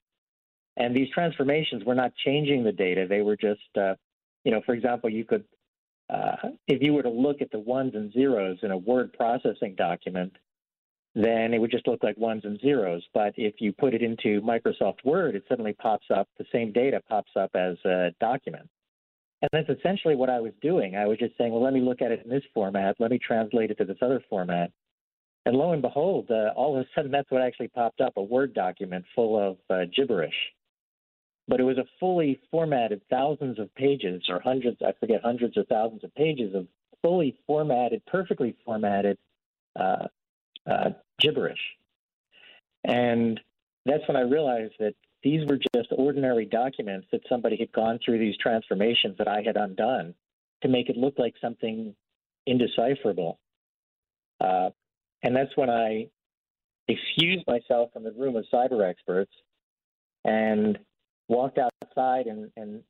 And 0.77 0.95
these 0.95 1.09
transformations 1.13 1.83
were 1.85 1.95
not 1.95 2.13
changing 2.25 2.63
the 2.63 2.71
data. 2.71 3.05
They 3.07 3.21
were 3.21 3.37
just, 3.37 3.61
uh, 3.79 3.93
you 4.43 4.51
know, 4.51 4.61
for 4.65 4.73
example, 4.73 5.09
you 5.09 5.25
could, 5.25 5.45
uh, 6.09 6.35
if 6.67 6.81
you 6.81 6.93
were 6.93 7.03
to 7.03 7.09
look 7.09 7.41
at 7.41 7.51
the 7.51 7.59
ones 7.59 7.93
and 7.95 8.11
zeros 8.13 8.57
in 8.61 8.71
a 8.71 8.77
word 8.77 9.13
processing 9.13 9.75
document, 9.75 10.33
then 11.15 11.53
it 11.53 11.59
would 11.59 11.71
just 11.71 11.87
look 11.87 12.03
like 12.03 12.17
ones 12.17 12.41
and 12.43 12.59
zeros. 12.59 13.01
But 13.13 13.33
if 13.37 13.55
you 13.59 13.71
put 13.71 13.93
it 13.93 14.01
into 14.01 14.41
Microsoft 14.41 15.03
Word, 15.05 15.35
it 15.35 15.45
suddenly 15.47 15.73
pops 15.73 16.07
up, 16.13 16.27
the 16.37 16.45
same 16.51 16.73
data 16.73 17.01
pops 17.07 17.31
up 17.39 17.51
as 17.55 17.77
a 17.85 18.11
document. 18.19 18.67
And 19.41 19.49
that's 19.51 19.79
essentially 19.79 20.15
what 20.15 20.29
I 20.29 20.39
was 20.39 20.53
doing. 20.61 20.95
I 20.95 21.05
was 21.05 21.17
just 21.17 21.37
saying, 21.37 21.51
well, 21.51 21.63
let 21.63 21.73
me 21.73 21.81
look 21.81 22.01
at 22.01 22.11
it 22.11 22.21
in 22.23 22.29
this 22.29 22.43
format. 22.53 22.95
Let 22.99 23.11
me 23.11 23.19
translate 23.19 23.71
it 23.71 23.77
to 23.77 23.85
this 23.85 23.97
other 24.01 24.21
format. 24.29 24.71
And 25.45 25.55
lo 25.55 25.71
and 25.71 25.81
behold, 25.81 26.29
uh, 26.31 26.51
all 26.55 26.75
of 26.75 26.81
a 26.81 26.87
sudden, 26.95 27.11
that's 27.11 27.29
what 27.29 27.41
actually 27.41 27.67
popped 27.69 28.01
up 28.01 28.13
a 28.17 28.23
Word 28.23 28.53
document 28.53 29.05
full 29.13 29.39
of 29.39 29.57
uh, 29.69 29.85
gibberish. 29.95 30.33
But 31.47 31.59
it 31.59 31.63
was 31.63 31.77
a 31.77 31.85
fully 31.99 32.39
formatted, 32.49 33.01
thousands 33.09 33.59
of 33.59 33.73
pages, 33.75 34.23
or 34.29 34.39
hundreds, 34.39 34.77
I 34.81 34.93
forget, 34.99 35.21
hundreds 35.23 35.57
or 35.57 35.63
thousands 35.65 36.03
of 36.03 36.13
pages 36.15 36.55
of 36.55 36.67
fully 37.03 37.37
formatted, 37.45 38.01
perfectly 38.07 38.55
formatted 38.65 39.17
uh, 39.79 40.07
uh 40.65 40.89
gibberish. 41.19 41.59
And 42.83 43.39
that's 43.85 44.07
when 44.07 44.17
I 44.17 44.21
realized 44.21 44.73
that 44.79 44.95
these 45.23 45.47
were 45.47 45.57
just 45.75 45.89
ordinary 45.91 46.45
documents 46.45 47.07
that 47.11 47.21
somebody 47.27 47.57
had 47.57 47.71
gone 47.71 47.99
through 48.03 48.19
these 48.19 48.37
transformations 48.37 49.17
that 49.17 49.27
I 49.27 49.41
had 49.41 49.57
undone 49.57 50.13
to 50.61 50.67
make 50.67 50.89
it 50.89 50.97
look 50.97 51.15
like 51.17 51.33
something 51.41 51.95
indecipherable. 52.45 53.39
Uh, 54.39 54.69
and 55.23 55.35
that's 55.35 55.55
when 55.55 55.69
I 55.69 56.07
excused 56.87 57.45
myself 57.47 57.91
from 57.91 58.03
the 58.03 58.11
room 58.11 58.35
of 58.35 58.45
cyber 58.53 58.87
experts 58.87 59.31
and 60.23 60.77
walked 61.27 61.57
outside 61.57 62.27
and, 62.27 62.51
and 62.55 62.81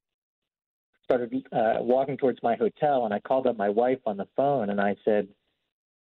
started 1.04 1.34
uh, 1.52 1.76
walking 1.80 2.18
towards 2.18 2.40
my 2.44 2.56
hotel. 2.56 3.06
And 3.06 3.14
I 3.14 3.20
called 3.20 3.48
up 3.48 3.58
my 3.58 3.70
wife 3.70 4.00
on 4.06 4.18
the 4.18 4.28
phone 4.36 4.70
and 4.70 4.82
I 4.82 4.96
said, 5.06 5.28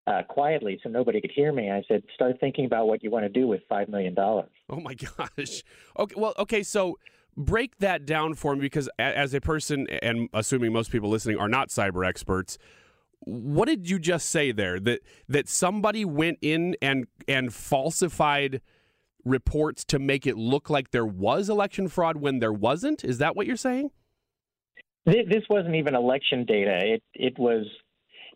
uh, 0.07 0.23
quietly 0.29 0.79
so 0.83 0.91
nobody 0.91 1.21
could 1.21 1.33
hear 1.35 1.53
me. 1.53 1.71
I 1.71 1.83
said, 1.89 2.03
start 2.15 2.37
thinking 2.39 2.67
about 2.67 2.87
what 2.89 3.03
you 3.03 3.11
want 3.11 3.25
to 3.25 3.29
do 3.29 3.47
with 3.47 3.63
$5 3.71 3.89
million. 3.89 4.15
Oh, 4.19 4.47
my 4.71 4.95
gosh. 5.17 5.63
Okay, 5.99 6.15
well, 6.17 6.35
okay, 6.39 6.63
so 6.63 6.99
break 7.37 7.79
that 7.79 8.07
down 8.07 8.35
for 8.35 8.55
me 8.55 8.61
because 8.61 8.89
as 8.99 9.33
a 9.35 9.41
person, 9.41 9.87
and 10.03 10.29
assuming 10.35 10.73
most 10.73 10.91
people 10.91 11.09
listening 11.09 11.39
are 11.39 11.49
not 11.49 11.69
cyber 11.71 12.07
experts, 12.07 12.59
what 13.21 13.67
did 13.67 13.89
you 13.89 13.99
just 13.99 14.29
say 14.29 14.53
there? 14.53 14.79
That 14.79 15.01
that 15.29 15.49
somebody 15.49 16.05
went 16.05 16.39
in 16.43 16.77
and 16.83 17.07
and 17.27 17.55
falsified 17.55 18.61
reports 19.25 19.85
to 19.87 19.99
make 19.99 20.27
it 20.27 20.37
look 20.37 20.71
like 20.71 20.91
there 20.91 21.07
was 21.07 21.49
election 21.49 21.89
fraud 21.89 22.17
when 22.17 22.39
there 22.39 22.53
wasn't? 22.53 23.05
Is 23.05 23.19
that 23.19 23.37
what 23.37 23.47
you're 23.47 23.57
saying? 23.57 23.91
This 25.07 25.45
wasn't 25.51 25.75
even 25.75 25.95
election 25.95 26.47
data. 26.47 26.79
It 26.83 27.03
it 27.15 27.39
was 27.39 27.67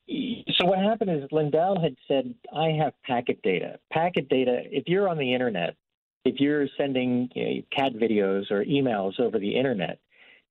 so 0.09 0.67
what 0.67 0.79
happened 0.79 1.11
is 1.11 1.29
Lindell 1.31 1.81
had 1.81 1.95
said, 2.07 2.35
I 2.55 2.71
have 2.83 2.93
packet 3.05 3.41
data. 3.43 3.79
Packet 3.93 4.29
data, 4.29 4.63
if 4.65 4.85
you're 4.87 5.09
on 5.09 5.19
the 5.19 5.35
internet, 5.35 5.77
if 6.25 6.41
you're 6.41 6.67
sending 6.79 7.29
you 7.35 7.45
know, 7.45 7.63
cat 7.77 7.93
videos 7.95 8.51
or 8.51 8.65
emails 8.65 9.21
over 9.21 9.39
the 9.39 9.55
internet, 9.55 9.99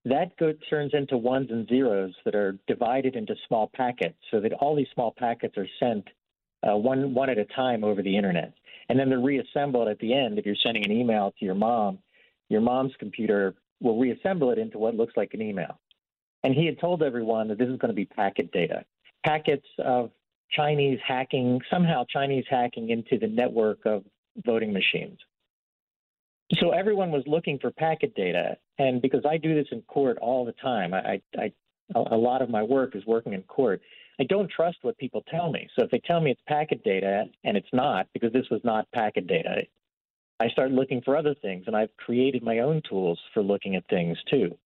that 0.05 0.31
turns 0.69 0.91
into 0.93 1.17
ones 1.17 1.49
and 1.51 1.67
zeros 1.67 2.13
that 2.23 2.35
are 2.35 2.57
divided 2.67 3.15
into 3.15 3.35
small 3.47 3.69
packets 3.75 4.17
so 4.31 4.39
that 4.39 4.53
all 4.53 4.75
these 4.75 4.87
small 4.93 5.13
packets 5.17 5.57
are 5.57 5.67
sent 5.79 6.07
uh, 6.67 6.75
one, 6.77 7.13
one 7.13 7.29
at 7.29 7.37
a 7.37 7.45
time 7.45 7.83
over 7.83 8.01
the 8.01 8.15
internet. 8.15 8.53
And 8.89 8.97
then 8.97 9.09
they're 9.09 9.19
reassembled 9.19 9.87
at 9.87 9.99
the 9.99 10.13
end. 10.13 10.39
If 10.39 10.45
you're 10.45 10.55
sending 10.63 10.85
an 10.85 10.91
email 10.91 11.33
to 11.39 11.45
your 11.45 11.55
mom, 11.55 11.99
your 12.49 12.61
mom's 12.61 12.93
computer 12.99 13.55
will 13.81 13.99
reassemble 13.99 14.51
it 14.51 14.57
into 14.57 14.77
what 14.77 14.95
looks 14.95 15.13
like 15.17 15.33
an 15.33 15.41
email. 15.41 15.79
And 16.43 16.53
he 16.53 16.65
had 16.65 16.79
told 16.79 17.03
everyone 17.03 17.49
that 17.49 17.57
this 17.57 17.67
is 17.67 17.77
going 17.77 17.89
to 17.89 17.95
be 17.95 18.05
packet 18.05 18.51
data 18.51 18.85
packets 19.27 19.65
of 19.79 20.11
Chinese 20.51 20.99
hacking, 21.05 21.59
somehow 21.69 22.05
Chinese 22.09 22.45
hacking 22.49 22.89
into 22.89 23.17
the 23.19 23.27
network 23.27 23.79
of 23.85 24.03
voting 24.45 24.71
machines. 24.71 25.19
So 26.59 26.71
everyone 26.71 27.11
was 27.11 27.23
looking 27.27 27.59
for 27.59 27.71
packet 27.71 28.15
data, 28.15 28.57
and 28.79 29.01
because 29.01 29.25
I 29.29 29.37
do 29.37 29.53
this 29.53 29.67
in 29.71 29.81
court 29.81 30.17
all 30.19 30.45
the 30.45 30.53
time, 30.53 30.93
I, 30.93 31.21
I, 31.37 31.51
a 31.93 32.15
lot 32.15 32.41
of 32.41 32.49
my 32.49 32.63
work 32.63 32.95
is 32.95 33.05
working 33.05 33.33
in 33.33 33.41
court. 33.43 33.81
I 34.19 34.23
don't 34.23 34.49
trust 34.49 34.77
what 34.81 34.97
people 34.97 35.23
tell 35.29 35.51
me. 35.51 35.67
So 35.75 35.85
if 35.85 35.91
they 35.91 35.99
tell 35.99 36.19
me 36.19 36.31
it's 36.31 36.41
packet 36.47 36.83
data 36.83 37.25
and 37.43 37.55
it's 37.55 37.67
not, 37.71 38.07
because 38.13 38.33
this 38.33 38.49
was 38.49 38.61
not 38.63 38.91
packet 38.91 39.27
data, 39.27 39.63
I 40.39 40.49
start 40.49 40.71
looking 40.71 41.01
for 41.01 41.17
other 41.17 41.35
things, 41.41 41.63
and 41.67 41.75
I've 41.75 41.95
created 41.97 42.43
my 42.43 42.59
own 42.59 42.81
tools 42.87 43.19
for 43.33 43.41
looking 43.41 43.75
at 43.75 43.87
things 43.89 44.17
too. 44.29 44.57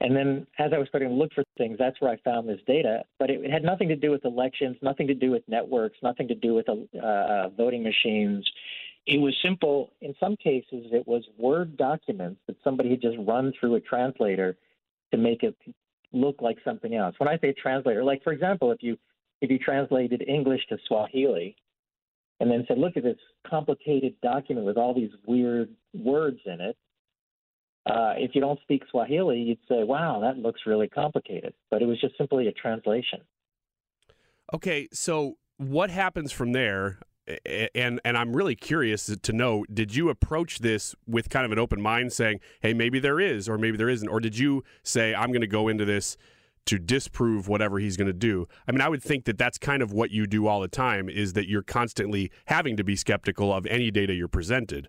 And 0.00 0.16
then 0.16 0.46
as 0.58 0.72
I 0.74 0.78
was 0.78 0.88
starting 0.88 1.10
to 1.10 1.14
look 1.14 1.32
for 1.34 1.44
things, 1.58 1.76
that's 1.78 2.00
where 2.00 2.10
I 2.10 2.16
found 2.24 2.48
this 2.48 2.60
data. 2.66 3.04
But 3.18 3.30
it 3.30 3.50
had 3.50 3.62
nothing 3.62 3.88
to 3.88 3.96
do 3.96 4.10
with 4.10 4.24
elections, 4.24 4.76
nothing 4.82 5.06
to 5.08 5.14
do 5.14 5.30
with 5.30 5.42
networks, 5.46 5.98
nothing 6.02 6.26
to 6.28 6.34
do 6.34 6.54
with 6.54 6.68
uh, 6.68 6.98
uh, 6.98 7.48
voting 7.50 7.82
machines. 7.82 8.48
It 9.06 9.20
was 9.20 9.36
simple. 9.42 9.92
In 10.00 10.14
some 10.18 10.36
cases, 10.36 10.86
it 10.92 11.06
was 11.06 11.22
Word 11.38 11.76
documents 11.76 12.40
that 12.46 12.56
somebody 12.64 12.90
had 12.90 13.02
just 13.02 13.16
run 13.20 13.52
through 13.58 13.74
a 13.74 13.80
translator 13.80 14.56
to 15.12 15.18
make 15.18 15.42
it 15.42 15.54
look 16.12 16.36
like 16.40 16.58
something 16.64 16.94
else. 16.94 17.14
When 17.18 17.28
I 17.28 17.38
say 17.38 17.54
translator, 17.60 18.04
like 18.04 18.22
for 18.22 18.32
example, 18.32 18.72
if 18.72 18.82
you 18.82 18.96
if 19.40 19.50
you 19.50 19.58
translated 19.58 20.22
English 20.26 20.60
to 20.68 20.78
Swahili 20.86 21.56
and 22.40 22.50
then 22.50 22.64
said, 22.68 22.78
"Look 22.78 22.96
at 22.96 23.02
this 23.02 23.18
complicated 23.46 24.14
document 24.22 24.66
with 24.66 24.76
all 24.76 24.94
these 24.94 25.10
weird 25.26 25.70
words 25.94 26.40
in 26.46 26.60
it," 26.60 26.76
uh, 27.86 28.14
if 28.16 28.34
you 28.34 28.40
don't 28.40 28.60
speak 28.60 28.82
Swahili, 28.90 29.38
you'd 29.40 29.58
say, 29.68 29.82
wow, 29.84 30.20
that 30.20 30.38
looks 30.38 30.60
really 30.66 30.88
complicated. 30.88 31.54
But 31.70 31.82
it 31.82 31.86
was 31.86 32.00
just 32.00 32.16
simply 32.18 32.46
a 32.46 32.52
translation. 32.52 33.20
Okay, 34.52 34.88
so 34.92 35.36
what 35.56 35.90
happens 35.90 36.32
from 36.32 36.52
there? 36.52 36.98
And 37.74 38.00
and 38.04 38.16
I'm 38.16 38.34
really 38.34 38.56
curious 38.56 39.14
to 39.20 39.32
know: 39.32 39.64
Did 39.72 39.94
you 39.94 40.08
approach 40.08 40.60
this 40.60 40.94
with 41.06 41.28
kind 41.28 41.44
of 41.44 41.52
an 41.52 41.58
open 41.58 41.80
mind, 41.80 42.12
saying, 42.12 42.40
"Hey, 42.60 42.74
maybe 42.74 42.98
there 42.98 43.20
is, 43.20 43.48
or 43.48 43.58
maybe 43.58 43.76
there 43.76 43.88
isn't," 43.88 44.08
or 44.08 44.20
did 44.20 44.38
you 44.38 44.64
say, 44.82 45.14
"I'm 45.14 45.28
going 45.28 45.40
to 45.40 45.46
go 45.46 45.68
into 45.68 45.84
this 45.84 46.16
to 46.66 46.78
disprove 46.78 47.48
whatever 47.48 47.78
he's 47.78 47.96
going 47.96 48.06
to 48.06 48.12
do"? 48.12 48.46
I 48.66 48.72
mean, 48.72 48.80
I 48.80 48.88
would 48.88 49.02
think 49.02 49.24
that 49.24 49.38
that's 49.38 49.58
kind 49.58 49.82
of 49.82 49.92
what 49.92 50.10
you 50.10 50.26
do 50.26 50.46
all 50.46 50.60
the 50.60 50.68
time: 50.68 51.08
is 51.08 51.32
that 51.34 51.48
you're 51.48 51.62
constantly 51.62 52.30
having 52.46 52.76
to 52.76 52.84
be 52.84 52.96
skeptical 52.96 53.52
of 53.52 53.66
any 53.66 53.90
data 53.90 54.14
you're 54.14 54.28
presented. 54.28 54.88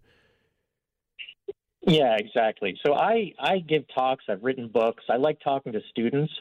Yeah, 1.81 2.15
exactly. 2.17 2.77
So 2.85 2.93
I, 2.93 3.33
I 3.39 3.59
give 3.59 3.83
talks, 3.93 4.25
I've 4.29 4.43
written 4.43 4.67
books, 4.67 5.03
I 5.09 5.17
like 5.17 5.39
talking 5.43 5.73
to 5.73 5.81
students, 5.89 6.31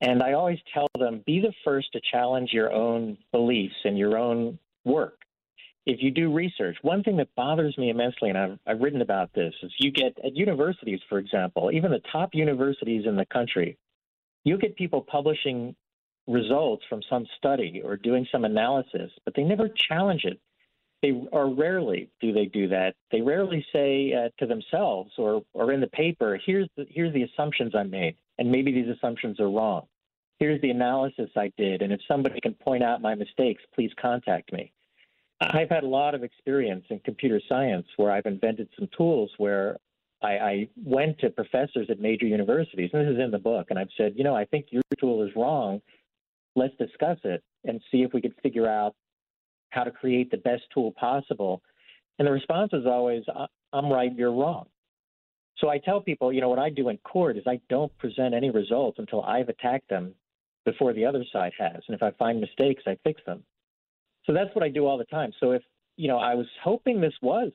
and 0.00 0.22
I 0.22 0.32
always 0.32 0.58
tell 0.72 0.88
them 0.98 1.22
be 1.26 1.40
the 1.40 1.52
first 1.64 1.92
to 1.92 2.00
challenge 2.12 2.50
your 2.52 2.72
own 2.72 3.16
beliefs 3.30 3.76
and 3.84 3.96
your 3.96 4.18
own 4.18 4.58
work. 4.84 5.18
If 5.86 6.02
you 6.02 6.10
do 6.10 6.32
research, 6.32 6.76
one 6.82 7.02
thing 7.02 7.18
that 7.18 7.34
bothers 7.34 7.76
me 7.76 7.90
immensely, 7.90 8.30
and 8.30 8.38
I've, 8.38 8.58
I've 8.66 8.80
written 8.80 9.02
about 9.02 9.32
this, 9.34 9.52
is 9.62 9.72
you 9.78 9.90
get 9.90 10.16
at 10.24 10.34
universities, 10.34 11.00
for 11.08 11.18
example, 11.18 11.70
even 11.72 11.90
the 11.90 12.00
top 12.10 12.30
universities 12.32 13.04
in 13.06 13.16
the 13.16 13.26
country, 13.26 13.76
you 14.44 14.56
get 14.58 14.76
people 14.76 15.02
publishing 15.02 15.74
results 16.26 16.84
from 16.88 17.02
some 17.10 17.26
study 17.36 17.82
or 17.84 17.96
doing 17.96 18.26
some 18.32 18.44
analysis, 18.44 19.10
but 19.24 19.34
they 19.34 19.42
never 19.42 19.68
challenge 19.68 20.24
it. 20.24 20.40
They 21.02 21.12
or 21.32 21.54
rarely 21.54 22.08
do 22.20 22.32
they 22.32 22.46
do 22.46 22.68
that. 22.68 22.94
They 23.12 23.20
rarely 23.20 23.66
say 23.74 24.14
uh, 24.14 24.30
to 24.38 24.46
themselves 24.46 25.10
or 25.18 25.42
or 25.52 25.70
in 25.70 25.82
the 25.82 25.86
paper, 25.88 26.40
"Here's 26.46 26.68
the 26.78 26.86
here's 26.88 27.12
the 27.12 27.24
assumptions 27.24 27.74
I 27.74 27.82
made, 27.82 28.16
and 28.38 28.50
maybe 28.50 28.72
these 28.72 28.88
assumptions 28.88 29.38
are 29.38 29.50
wrong. 29.50 29.86
Here's 30.38 30.62
the 30.62 30.70
analysis 30.70 31.28
I 31.36 31.52
did, 31.58 31.82
and 31.82 31.92
if 31.92 32.00
somebody 32.08 32.40
can 32.40 32.54
point 32.54 32.82
out 32.82 33.02
my 33.02 33.14
mistakes, 33.14 33.62
please 33.74 33.90
contact 34.00 34.50
me." 34.50 34.72
I've 35.52 35.68
had 35.68 35.84
a 35.84 35.88
lot 35.88 36.14
of 36.14 36.22
experience 36.22 36.84
in 36.90 37.00
computer 37.00 37.40
science 37.48 37.86
where 37.96 38.10
I've 38.10 38.26
invented 38.26 38.68
some 38.78 38.88
tools 38.96 39.30
where 39.38 39.76
I, 40.22 40.28
I 40.28 40.68
went 40.76 41.18
to 41.20 41.30
professors 41.30 41.88
at 41.90 42.00
major 42.00 42.26
universities, 42.26 42.90
and 42.92 43.06
this 43.06 43.14
is 43.14 43.22
in 43.22 43.30
the 43.30 43.38
book, 43.38 43.66
and 43.70 43.78
I've 43.78 43.88
said, 43.96 44.14
you 44.16 44.24
know, 44.24 44.34
I 44.34 44.44
think 44.44 44.66
your 44.70 44.82
tool 44.98 45.22
is 45.22 45.30
wrong. 45.36 45.82
Let's 46.56 46.74
discuss 46.76 47.18
it 47.24 47.42
and 47.64 47.80
see 47.90 48.02
if 48.02 48.12
we 48.12 48.20
could 48.20 48.34
figure 48.42 48.68
out 48.68 48.94
how 49.70 49.84
to 49.84 49.90
create 49.90 50.30
the 50.30 50.38
best 50.38 50.62
tool 50.72 50.92
possible. 50.92 51.62
And 52.18 52.26
the 52.26 52.32
response 52.32 52.70
is 52.72 52.86
always, 52.86 53.24
I'm 53.72 53.90
right, 53.90 54.14
you're 54.14 54.32
wrong. 54.32 54.66
So 55.58 55.68
I 55.68 55.78
tell 55.78 56.00
people, 56.00 56.32
you 56.32 56.40
know, 56.40 56.48
what 56.48 56.58
I 56.58 56.70
do 56.70 56.88
in 56.88 56.98
court 56.98 57.36
is 57.36 57.44
I 57.46 57.60
don't 57.68 57.96
present 57.98 58.34
any 58.34 58.50
results 58.50 58.98
until 58.98 59.22
I've 59.22 59.48
attacked 59.48 59.88
them 59.88 60.14
before 60.64 60.92
the 60.92 61.04
other 61.04 61.24
side 61.32 61.52
has. 61.58 61.82
And 61.86 61.94
if 61.94 62.02
I 62.02 62.10
find 62.12 62.40
mistakes, 62.40 62.82
I 62.86 62.96
fix 63.04 63.20
them. 63.26 63.42
So 64.26 64.32
that's 64.32 64.54
what 64.54 64.64
I 64.64 64.68
do 64.68 64.86
all 64.86 64.98
the 64.98 65.04
time. 65.04 65.32
So 65.40 65.52
if, 65.52 65.62
you 65.96 66.08
know, 66.08 66.18
I 66.18 66.34
was 66.34 66.46
hoping 66.62 67.00
this 67.00 67.14
was 67.22 67.52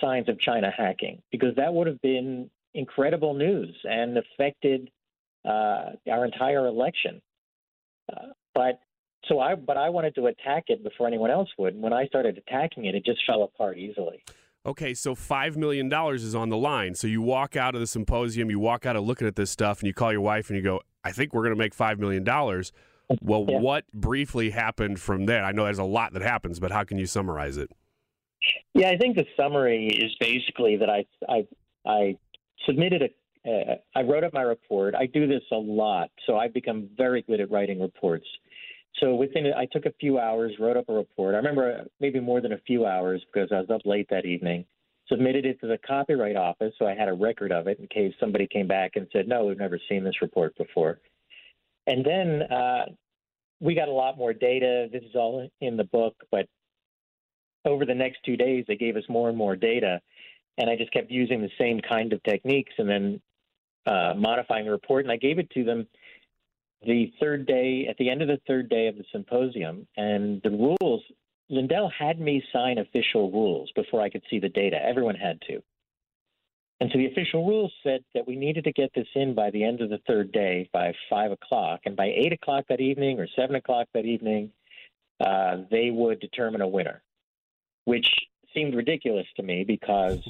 signs 0.00 0.28
of 0.28 0.38
China 0.38 0.70
hacking 0.76 1.22
because 1.30 1.54
that 1.56 1.72
would 1.72 1.86
have 1.86 2.00
been 2.02 2.50
incredible 2.74 3.34
news 3.34 3.74
and 3.84 4.18
affected 4.18 4.90
uh, 5.44 5.92
our 6.10 6.24
entire 6.24 6.66
election. 6.66 7.22
Uh, 8.12 8.28
but 8.54 8.80
so 9.28 9.40
I, 9.40 9.54
but 9.54 9.76
I 9.76 9.88
wanted 9.88 10.14
to 10.16 10.26
attack 10.26 10.64
it 10.68 10.82
before 10.82 11.06
anyone 11.06 11.30
else 11.30 11.48
would. 11.58 11.74
And 11.74 11.82
when 11.82 11.92
I 11.92 12.06
started 12.06 12.36
attacking 12.38 12.84
it, 12.86 12.94
it 12.94 13.04
just 13.04 13.20
fell 13.26 13.42
apart 13.42 13.78
easily. 13.78 14.22
Okay, 14.66 14.94
so 14.94 15.14
$5 15.14 15.56
million 15.56 15.92
is 16.14 16.34
on 16.34 16.48
the 16.48 16.56
line. 16.56 16.94
So 16.94 17.06
you 17.06 17.20
walk 17.20 17.54
out 17.54 17.74
of 17.74 17.80
the 17.80 17.86
symposium, 17.86 18.50
you 18.50 18.58
walk 18.58 18.86
out 18.86 18.96
of 18.96 19.04
looking 19.04 19.26
at 19.26 19.36
this 19.36 19.50
stuff, 19.50 19.80
and 19.80 19.86
you 19.86 19.92
call 19.92 20.10
your 20.10 20.22
wife 20.22 20.48
and 20.48 20.56
you 20.56 20.62
go, 20.62 20.80
I 21.04 21.12
think 21.12 21.34
we're 21.34 21.42
going 21.42 21.52
to 21.54 21.58
make 21.58 21.76
$5 21.76 21.98
million. 21.98 22.24
Well, 23.20 23.46
yeah. 23.48 23.58
what 23.58 23.84
briefly 23.92 24.50
happened 24.50 25.00
from 25.00 25.26
there? 25.26 25.44
I 25.44 25.52
know 25.52 25.64
there's 25.64 25.78
a 25.78 25.84
lot 25.84 26.12
that 26.14 26.22
happens, 26.22 26.58
but 26.58 26.70
how 26.70 26.84
can 26.84 26.98
you 26.98 27.06
summarize 27.06 27.56
it? 27.56 27.70
Yeah, 28.74 28.90
I 28.90 28.96
think 28.96 29.16
the 29.16 29.26
summary 29.36 29.86
is 29.86 30.12
basically 30.20 30.76
that 30.76 30.90
I 30.90 31.04
I 31.28 31.46
I 31.86 32.16
submitted 32.66 33.02
a 33.02 33.08
uh, 33.46 33.74
I 33.94 34.02
wrote 34.02 34.24
up 34.24 34.32
my 34.32 34.42
report. 34.42 34.94
I 34.94 35.06
do 35.06 35.26
this 35.26 35.42
a 35.52 35.56
lot, 35.56 36.10
so 36.26 36.36
I've 36.38 36.54
become 36.54 36.88
very 36.96 37.22
good 37.22 37.40
at 37.40 37.50
writing 37.50 37.80
reports. 37.80 38.26
So 39.00 39.14
within 39.14 39.52
I 39.56 39.66
took 39.66 39.86
a 39.86 39.92
few 40.00 40.18
hours, 40.18 40.52
wrote 40.58 40.76
up 40.76 40.88
a 40.88 40.92
report. 40.92 41.34
I 41.34 41.38
remember 41.38 41.84
maybe 42.00 42.20
more 42.20 42.40
than 42.40 42.52
a 42.52 42.58
few 42.66 42.86
hours 42.86 43.22
because 43.32 43.50
I 43.52 43.60
was 43.60 43.70
up 43.70 43.82
late 43.84 44.06
that 44.10 44.24
evening. 44.24 44.64
Submitted 45.08 45.44
it 45.44 45.60
to 45.60 45.66
the 45.66 45.78
copyright 45.86 46.36
office, 46.36 46.72
so 46.78 46.86
I 46.86 46.94
had 46.94 47.08
a 47.08 47.12
record 47.12 47.52
of 47.52 47.66
it 47.66 47.78
in 47.78 47.86
case 47.88 48.14
somebody 48.18 48.46
came 48.46 48.66
back 48.66 48.92
and 48.96 49.06
said, 49.12 49.28
"No, 49.28 49.44
we've 49.44 49.58
never 49.58 49.78
seen 49.88 50.04
this 50.04 50.22
report 50.22 50.56
before." 50.56 51.00
And 51.86 52.04
then 52.04 52.42
uh, 52.42 52.86
we 53.60 53.74
got 53.74 53.88
a 53.88 53.92
lot 53.92 54.18
more 54.18 54.32
data. 54.32 54.88
This 54.92 55.02
is 55.02 55.14
all 55.14 55.48
in 55.60 55.76
the 55.76 55.84
book, 55.84 56.14
but 56.30 56.46
over 57.64 57.84
the 57.84 57.94
next 57.94 58.18
two 58.24 58.36
days, 58.36 58.64
they 58.68 58.76
gave 58.76 58.96
us 58.96 59.04
more 59.08 59.28
and 59.28 59.38
more 59.38 59.56
data. 59.56 60.00
And 60.58 60.70
I 60.70 60.76
just 60.76 60.92
kept 60.92 61.10
using 61.10 61.40
the 61.40 61.50
same 61.58 61.80
kind 61.80 62.12
of 62.12 62.22
techniques 62.22 62.72
and 62.78 62.88
then 62.88 63.20
uh, 63.86 64.14
modifying 64.16 64.66
the 64.66 64.70
report. 64.70 65.04
And 65.04 65.12
I 65.12 65.16
gave 65.16 65.38
it 65.38 65.50
to 65.50 65.64
them 65.64 65.86
the 66.86 67.12
third 67.20 67.46
day, 67.46 67.86
at 67.88 67.96
the 67.96 68.10
end 68.10 68.22
of 68.22 68.28
the 68.28 68.40
third 68.46 68.68
day 68.68 68.86
of 68.86 68.96
the 68.96 69.04
symposium. 69.12 69.86
And 69.96 70.40
the 70.42 70.50
rules, 70.50 71.02
Lindell 71.48 71.90
had 71.98 72.20
me 72.20 72.42
sign 72.52 72.78
official 72.78 73.30
rules 73.30 73.70
before 73.74 74.00
I 74.00 74.10
could 74.10 74.22
see 74.30 74.38
the 74.38 74.48
data. 74.48 74.78
Everyone 74.82 75.14
had 75.16 75.40
to. 75.48 75.62
And 76.80 76.90
so 76.92 76.98
the 76.98 77.06
official 77.06 77.46
rules 77.46 77.72
said 77.82 78.04
that 78.14 78.26
we 78.26 78.36
needed 78.36 78.64
to 78.64 78.72
get 78.72 78.90
this 78.94 79.06
in 79.14 79.34
by 79.34 79.50
the 79.50 79.64
end 79.64 79.80
of 79.80 79.90
the 79.90 80.00
third 80.06 80.32
day, 80.32 80.68
by 80.72 80.92
five 81.08 81.30
o'clock. 81.30 81.80
And 81.84 81.96
by 81.96 82.06
eight 82.06 82.32
o'clock 82.32 82.64
that 82.68 82.80
evening 82.80 83.20
or 83.20 83.28
seven 83.36 83.54
o'clock 83.56 83.86
that 83.94 84.04
evening, 84.04 84.50
uh, 85.20 85.58
they 85.70 85.90
would 85.90 86.20
determine 86.20 86.60
a 86.60 86.68
winner, 86.68 87.02
which 87.84 88.08
seemed 88.52 88.74
ridiculous 88.74 89.26
to 89.36 89.42
me 89.42 89.64
because, 89.64 90.20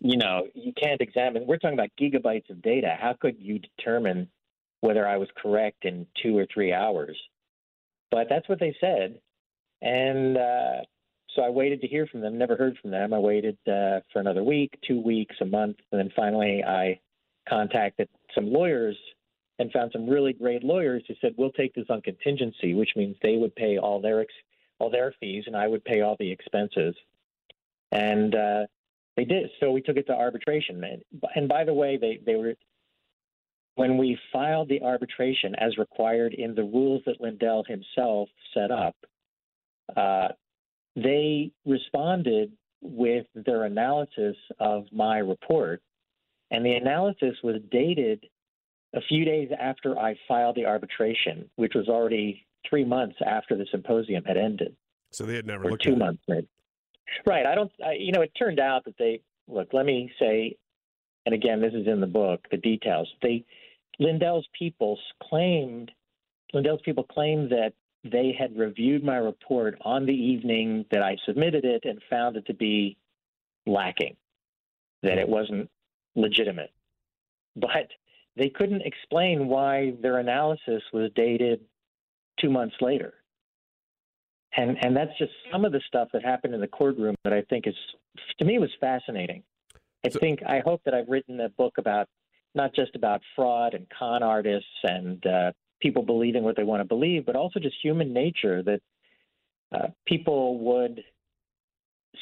you 0.00 0.16
know, 0.16 0.48
you 0.54 0.72
can't 0.72 1.00
examine, 1.00 1.46
we're 1.46 1.58
talking 1.58 1.78
about 1.78 1.90
gigabytes 2.00 2.50
of 2.50 2.60
data. 2.60 2.96
How 3.00 3.14
could 3.18 3.36
you 3.38 3.60
determine 3.60 4.28
whether 4.80 5.06
I 5.06 5.16
was 5.16 5.28
correct 5.40 5.84
in 5.84 6.06
two 6.20 6.36
or 6.36 6.46
three 6.52 6.72
hours? 6.72 7.16
But 8.10 8.28
that's 8.28 8.48
what 8.48 8.58
they 8.60 8.76
said. 8.80 9.20
And 9.80 10.36
uh, 10.36 10.82
so 11.34 11.42
I 11.42 11.50
waited 11.50 11.80
to 11.80 11.88
hear 11.88 12.06
from 12.06 12.20
them, 12.20 12.38
never 12.38 12.56
heard 12.56 12.76
from 12.80 12.90
them. 12.90 13.12
I 13.12 13.18
waited 13.18 13.56
uh, 13.66 14.00
for 14.12 14.20
another 14.20 14.44
week, 14.44 14.78
two 14.86 15.00
weeks, 15.00 15.36
a 15.40 15.44
month, 15.44 15.76
and 15.90 16.00
then 16.00 16.10
finally 16.14 16.62
I 16.64 17.00
contacted 17.48 18.08
some 18.34 18.52
lawyers 18.52 18.96
and 19.58 19.70
found 19.72 19.92
some 19.92 20.08
really 20.08 20.32
great 20.32 20.64
lawyers 20.64 21.02
who 21.06 21.14
said, 21.20 21.34
"We'll 21.36 21.52
take 21.52 21.74
this 21.74 21.86
on 21.88 22.02
contingency," 22.02 22.74
which 22.74 22.90
means 22.96 23.16
they 23.22 23.36
would 23.36 23.54
pay 23.54 23.78
all 23.78 24.00
their 24.00 24.20
ex- 24.20 24.32
all 24.78 24.90
their 24.90 25.14
fees 25.20 25.44
and 25.46 25.56
I 25.56 25.68
would 25.68 25.84
pay 25.84 26.00
all 26.00 26.16
the 26.18 26.30
expenses. 26.30 26.94
And 27.92 28.34
uh, 28.34 28.66
they 29.16 29.24
did. 29.24 29.50
So 29.60 29.70
we 29.70 29.82
took 29.82 29.96
it 29.96 30.06
to 30.08 30.14
arbitration. 30.14 30.82
And, 30.82 31.02
and 31.34 31.48
by 31.48 31.64
the 31.64 31.74
way, 31.74 31.96
they 31.96 32.20
they 32.24 32.36
were 32.36 32.54
when 33.74 33.96
we 33.96 34.18
filed 34.32 34.68
the 34.68 34.82
arbitration 34.82 35.54
as 35.56 35.78
required 35.78 36.34
in 36.34 36.54
the 36.54 36.62
rules 36.62 37.02
that 37.06 37.20
Lindell 37.20 37.64
himself 37.66 38.28
set 38.52 38.70
up. 38.70 38.96
Uh, 39.96 40.28
they 40.96 41.52
responded 41.64 42.52
with 42.80 43.26
their 43.34 43.64
analysis 43.64 44.36
of 44.58 44.84
my 44.92 45.18
report, 45.18 45.82
and 46.50 46.64
the 46.64 46.72
analysis 46.72 47.36
was 47.42 47.60
dated 47.70 48.24
a 48.94 49.00
few 49.08 49.24
days 49.24 49.48
after 49.58 49.98
I 49.98 50.16
filed 50.28 50.56
the 50.56 50.66
arbitration, 50.66 51.48
which 51.56 51.72
was 51.74 51.88
already 51.88 52.46
three 52.68 52.84
months 52.84 53.16
after 53.24 53.56
the 53.56 53.66
symposium 53.70 54.24
had 54.24 54.36
ended. 54.36 54.76
So 55.12 55.24
they 55.24 55.36
had 55.36 55.46
never 55.46 55.64
or 55.64 55.70
looked 55.70 55.84
two 55.84 55.96
months, 55.96 56.22
maybe. 56.28 56.48
Right. 57.26 57.46
I 57.46 57.54
don't. 57.54 57.70
I, 57.84 57.92
you 57.98 58.12
know, 58.12 58.22
it 58.22 58.32
turned 58.38 58.60
out 58.60 58.84
that 58.84 58.96
they 58.98 59.20
look. 59.48 59.68
Let 59.72 59.84
me 59.84 60.10
say, 60.18 60.56
and 61.26 61.34
again, 61.34 61.60
this 61.60 61.74
is 61.74 61.86
in 61.86 62.00
the 62.00 62.06
book. 62.06 62.46
The 62.50 62.56
details. 62.56 63.08
They 63.22 63.44
Lindell's 63.98 64.46
people 64.58 64.98
claimed. 65.22 65.90
Lindell's 66.54 66.80
people 66.84 67.04
claimed 67.04 67.50
that 67.50 67.72
they 68.04 68.34
had 68.36 68.56
reviewed 68.58 69.04
my 69.04 69.16
report 69.16 69.78
on 69.82 70.06
the 70.06 70.14
evening 70.14 70.84
that 70.90 71.02
I 71.02 71.16
submitted 71.26 71.64
it 71.64 71.84
and 71.84 72.00
found 72.10 72.36
it 72.36 72.46
to 72.46 72.54
be 72.54 72.96
lacking, 73.66 74.16
that 75.02 75.18
it 75.18 75.28
wasn't 75.28 75.70
legitimate. 76.16 76.70
But 77.54 77.88
they 78.36 78.48
couldn't 78.48 78.82
explain 78.82 79.48
why 79.48 79.94
their 80.00 80.18
analysis 80.18 80.82
was 80.92 81.10
dated 81.14 81.60
two 82.40 82.50
months 82.50 82.76
later. 82.80 83.14
And 84.56 84.76
and 84.84 84.94
that's 84.94 85.16
just 85.18 85.32
some 85.50 85.64
of 85.64 85.72
the 85.72 85.80
stuff 85.86 86.08
that 86.12 86.22
happened 86.22 86.54
in 86.54 86.60
the 86.60 86.68
courtroom 86.68 87.14
that 87.24 87.32
I 87.32 87.42
think 87.42 87.66
is 87.66 87.74
to 88.38 88.44
me 88.44 88.58
was 88.58 88.70
fascinating. 88.80 89.42
I 90.04 90.08
think 90.08 90.42
I 90.46 90.60
hope 90.60 90.82
that 90.84 90.94
I've 90.94 91.08
written 91.08 91.40
a 91.40 91.48
book 91.48 91.78
about 91.78 92.08
not 92.54 92.74
just 92.74 92.94
about 92.94 93.22
fraud 93.34 93.72
and 93.74 93.86
con 93.96 94.22
artists 94.22 94.68
and 94.82 95.24
uh, 95.26 95.52
people 95.82 96.02
believing 96.02 96.44
what 96.44 96.56
they 96.56 96.64
want 96.64 96.80
to 96.80 96.84
believe, 96.84 97.26
but 97.26 97.36
also 97.36 97.60
just 97.60 97.74
human 97.82 98.12
nature 98.12 98.62
that 98.62 98.80
uh, 99.74 99.88
people 100.06 100.58
would 100.60 101.02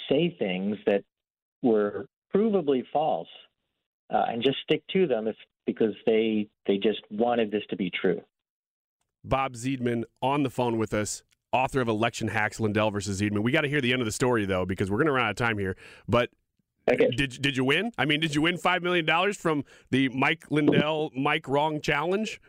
say 0.09 0.35
things 0.39 0.77
that 0.87 1.05
were 1.63 2.07
provably 2.35 2.83
false 2.93 3.29
uh, 4.13 4.25
and 4.29 4.43
just 4.43 4.57
stick 4.65 4.83
to 4.93 5.07
them 5.07 5.29
if, 5.29 5.37
because 5.67 5.95
they 6.07 6.49
they 6.67 6.77
just 6.77 7.01
wanted 7.11 7.51
this 7.51 7.63
to 7.71 7.77
be 7.77 7.91
true. 7.91 8.21
Bob 9.25 9.55
Zeidman 9.55 10.05
on 10.23 10.43
the 10.43 10.51
phone 10.51 10.79
with 10.79 10.95
us, 10.95 11.23
author 11.53 11.81
of 11.81 11.89
Election 11.89 12.29
Hacks, 12.29 12.59
Lindell 12.59 12.91
versus 12.91 13.21
Zeidman. 13.21 13.43
We 13.43 13.53
got 13.53 13.63
to 13.63 13.69
hear 13.69 13.81
the 13.81 13.93
end 13.93 14.01
of 14.01 14.07
the 14.07 14.13
story 14.13 14.47
though, 14.47 14.65
because 14.65 14.91
we're 14.91 14.97
going 14.99 15.07
to 15.07 15.13
run 15.13 15.27
out 15.27 15.31
of 15.31 15.37
time 15.37 15.59
here. 15.59 15.77
But 16.09 16.31
okay. 16.91 17.11
did 17.11 17.43
did 17.43 17.57
you 17.57 17.65
win? 17.65 17.93
I 17.99 18.05
mean, 18.05 18.21
did 18.21 18.35
you 18.35 18.43
win 18.43 18.57
five 18.57 18.83
million 18.83 19.05
dollars 19.05 19.37
from 19.37 19.65
the 19.91 20.09
Mike 20.09 20.47
Lindell 20.51 21.11
Mike 21.17 21.47
Wrong 21.49 21.81
challenge? 21.81 22.41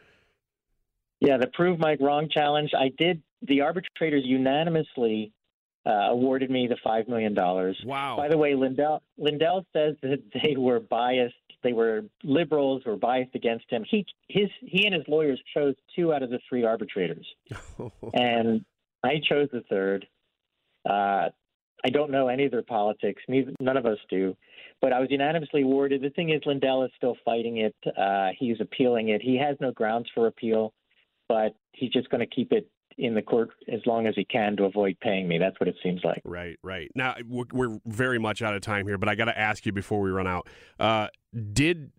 Yeah, 1.22 1.38
the 1.38 1.48
Prove 1.48 1.80
Mike 1.80 2.00
Wrong 2.02 2.28
challenge. 2.30 2.72
I 2.78 2.92
did. 2.98 3.22
The 3.44 3.62
arbitrators 3.62 4.24
unanimously 4.26 5.32
uh, 5.86 6.10
awarded 6.12 6.50
me 6.50 6.68
the 6.68 6.78
five 6.84 7.08
million 7.08 7.34
dollars. 7.34 7.80
Wow. 7.86 8.18
By 8.18 8.28
the 8.28 8.38
way, 8.38 8.56
Lindell 8.56 9.02
Lindell 9.18 9.66
says 9.74 9.96
that 10.02 10.20
they 10.34 10.56
were 10.58 10.80
biased. 10.80 11.36
They 11.64 11.74
were 11.74 12.06
liberals, 12.24 12.84
were 12.86 12.98
biased 12.98 13.36
against 13.36 13.66
him. 13.70 13.86
He 13.90 14.06
his 14.28 14.50
he 14.62 14.86
and 14.86 14.96
his 14.96 15.04
lawyers 15.08 15.40
chose 15.56 15.76
two 15.96 16.12
out 16.14 16.24
of 16.24 16.32
the 16.32 16.40
three 16.50 16.64
arbitrators, 16.64 17.26
and 18.14 18.66
I 19.04 19.22
chose 19.28 19.50
the 19.52 19.64
third. 19.70 20.08
Uh, 20.88 21.30
I 21.84 21.90
don't 21.92 22.12
know 22.12 22.28
any 22.28 22.46
of 22.46 22.52
their 22.52 22.64
politics. 22.64 23.22
None 23.28 23.78
of 23.78 23.86
us 23.86 23.98
do. 24.10 24.36
But 24.82 24.94
I 24.94 25.00
was 25.00 25.10
unanimously 25.12 25.62
awarded. 25.62 26.02
The 26.02 26.10
thing 26.10 26.30
is, 26.30 26.42
Lindell 26.46 26.84
is 26.84 26.92
still 26.96 27.16
fighting 27.24 27.58
it. 27.58 27.76
Uh, 27.98 28.30
he's 28.38 28.60
appealing 28.60 29.10
it. 29.10 29.22
He 29.22 29.38
has 29.38 29.58
no 29.60 29.72
grounds 29.72 30.08
for 30.14 30.28
appeal, 30.28 30.74
but 31.32 31.56
he's 31.72 31.92
just 31.92 32.10
going 32.10 32.20
to 32.20 32.28
keep 32.28 32.52
it 32.52 32.70
in 32.98 33.16
the 33.16 33.22
court 33.22 33.52
as 33.72 33.80
long 33.86 34.06
as 34.06 34.14
he 34.16 34.26
can 34.26 34.58
to 34.58 34.66
avoid 34.66 35.00
paying 35.00 35.30
me. 35.30 35.38
That's 35.38 35.58
what 35.62 35.70
it 35.70 35.76
seems 35.82 36.02
like. 36.04 36.22
Right, 36.26 36.60
right. 36.62 36.92
Now 36.94 37.16
we're, 37.26 37.80
very 37.86 38.20
much 38.20 38.42
out 38.42 38.54
of 38.54 38.62
time 38.62 38.86
here, 38.86 38.98
but 38.98 39.08
I 39.08 39.16
got 39.16 39.26
to 39.26 39.40
ask 39.40 39.66
you 39.66 39.72
before 39.72 40.02
we 40.02 40.10
run 40.10 40.28
out. 40.28 40.50
Uh, 40.78 41.08
did 41.54 41.92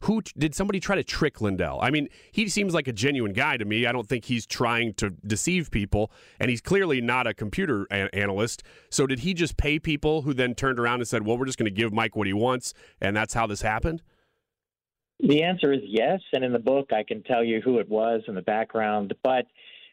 who 0.00 0.22
did 0.36 0.54
somebody 0.54 0.80
try 0.80 0.96
to 0.96 1.04
trick 1.04 1.42
Lindell? 1.42 1.78
I 1.80 1.90
mean, 1.90 2.08
he 2.32 2.48
seems 2.48 2.72
like 2.72 2.88
a 2.88 2.92
genuine 2.92 3.34
guy 3.34 3.58
to 3.58 3.64
me. 3.64 3.86
I 3.86 3.92
don't 3.92 4.08
think 4.08 4.24
he's 4.24 4.46
trying 4.46 4.94
to 4.94 5.10
deceive 5.10 5.70
people, 5.70 6.10
and 6.40 6.50
he's 6.50 6.60
clearly 6.60 7.00
not 7.00 7.28
a 7.28 7.34
computer 7.34 7.86
analyst. 7.92 8.64
So, 8.90 9.06
did 9.06 9.20
he 9.20 9.32
just 9.32 9.56
pay 9.56 9.78
people 9.78 10.22
who 10.22 10.34
then 10.34 10.56
turned 10.56 10.80
around 10.80 11.00
and 11.00 11.06
said, 11.06 11.24
"Well, 11.24 11.38
we're 11.38 11.46
just 11.46 11.58
going 11.58 11.72
to 11.72 11.82
give 11.82 11.92
Mike 11.92 12.16
what 12.16 12.26
he 12.26 12.32
wants," 12.32 12.74
and 13.00 13.16
that's 13.16 13.34
how 13.34 13.46
this 13.46 13.62
happened? 13.62 14.02
The 15.20 15.42
answer 15.42 15.72
is 15.72 15.80
yes, 15.84 16.20
and 16.32 16.44
in 16.44 16.52
the 16.52 16.58
book 16.58 16.92
I 16.92 17.02
can 17.02 17.22
tell 17.22 17.44
you 17.44 17.60
who 17.60 17.78
it 17.78 17.88
was 17.88 18.22
and 18.26 18.36
the 18.36 18.42
background. 18.42 19.14
But 19.22 19.46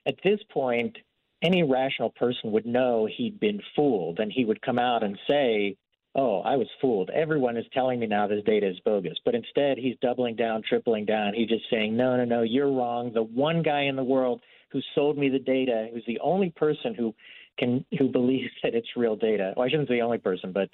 at 0.06 0.16
this 0.24 0.40
point, 0.52 0.98
any 1.42 1.64
rational 1.64 2.10
person 2.10 2.52
would 2.52 2.66
know 2.66 3.08
he'd 3.18 3.40
been 3.40 3.62
fooled, 3.76 4.20
and 4.20 4.32
he 4.32 4.46
would 4.46 4.62
come 4.62 4.80
out 4.80 5.04
and 5.04 5.18
say, 5.28 5.78
oh, 6.16 6.42
I 6.42 6.58
was 6.58 6.68
fooled. 6.82 7.10
Everyone 7.10 7.58
is 7.58 7.66
telling 7.74 8.00
me 8.00 8.08
now 8.08 8.28
this 8.28 8.44
data 8.46 8.70
is 8.70 8.80
bogus. 8.84 9.18
But 9.24 9.36
instead, 9.36 9.78
he's 9.78 9.96
doubling 10.02 10.36
down, 10.36 10.62
tripling 10.68 11.06
down. 11.06 11.34
He's 11.34 11.50
just 11.50 11.70
saying, 11.72 11.96
no, 11.96 12.18
no, 12.18 12.26
no, 12.26 12.42
you're 12.42 12.72
wrong. 12.72 13.12
The 13.14 13.24
one 13.24 13.62
guy 13.62 13.84
in 13.84 13.96
the 13.96 14.04
world 14.04 14.42
who 14.72 14.82
sold 14.96 15.18
me 15.18 15.30
the 15.30 15.40
data, 15.40 15.88
who's 15.94 16.06
the 16.06 16.20
only 16.20 16.50
person 16.50 16.94
who 16.94 17.14
can 17.58 17.86
who 17.98 18.10
believes 18.10 18.52
that 18.64 18.76
it's 18.76 18.88
real 18.96 19.16
data. 19.16 19.54
Well, 19.56 19.66
I 19.66 19.70
shouldn't 19.70 19.90
say 19.90 19.96
the 19.96 20.02
only 20.02 20.18
person, 20.18 20.52
but 20.52 20.70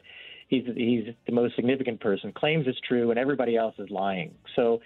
he's 0.48 0.64
he's 0.76 1.06
the 1.26 1.32
most 1.32 1.56
significant 1.56 2.00
person. 2.00 2.32
Claims 2.32 2.66
it's 2.68 2.80
true, 2.88 3.10
and 3.10 3.20
everybody 3.20 3.56
else 3.56 3.76
is 3.78 3.90
lying. 3.90 4.34
So 4.56 4.82